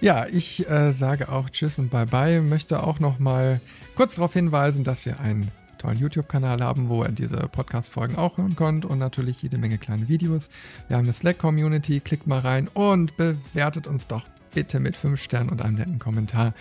[0.03, 2.41] Ja, ich äh, sage auch Tschüss und Bye Bye.
[2.41, 3.61] Möchte auch noch mal
[3.95, 8.55] kurz darauf hinweisen, dass wir einen tollen YouTube-Kanal haben, wo ihr diese Podcast-Folgen auch hören
[8.55, 10.49] könnt und natürlich jede Menge kleine Videos.
[10.87, 15.49] Wir haben eine Slack-Community, klickt mal rein und bewertet uns doch bitte mit 5 Sternen
[15.49, 16.55] und einem netten Kommentar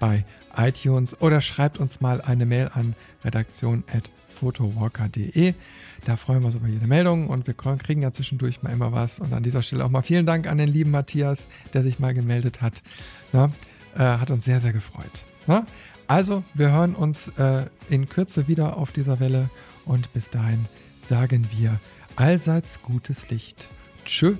[0.00, 0.24] bei
[0.56, 2.94] iTunes oder schreibt uns mal eine Mail an
[3.24, 5.54] redaktion.photowalker.de.
[6.04, 9.20] Da freuen wir uns über jede Meldung und wir kriegen ja zwischendurch mal immer was.
[9.20, 12.12] Und an dieser Stelle auch mal vielen Dank an den lieben Matthias, der sich mal
[12.12, 12.82] gemeldet hat.
[13.32, 13.50] Na,
[13.94, 15.24] äh, hat uns sehr, sehr gefreut.
[15.46, 15.66] Na?
[16.06, 19.48] Also, wir hören uns äh, in Kürze wieder auf dieser Welle
[19.86, 20.66] und bis dahin
[21.02, 21.80] sagen wir
[22.16, 23.68] allseits gutes Licht.
[24.04, 24.36] Tschüss.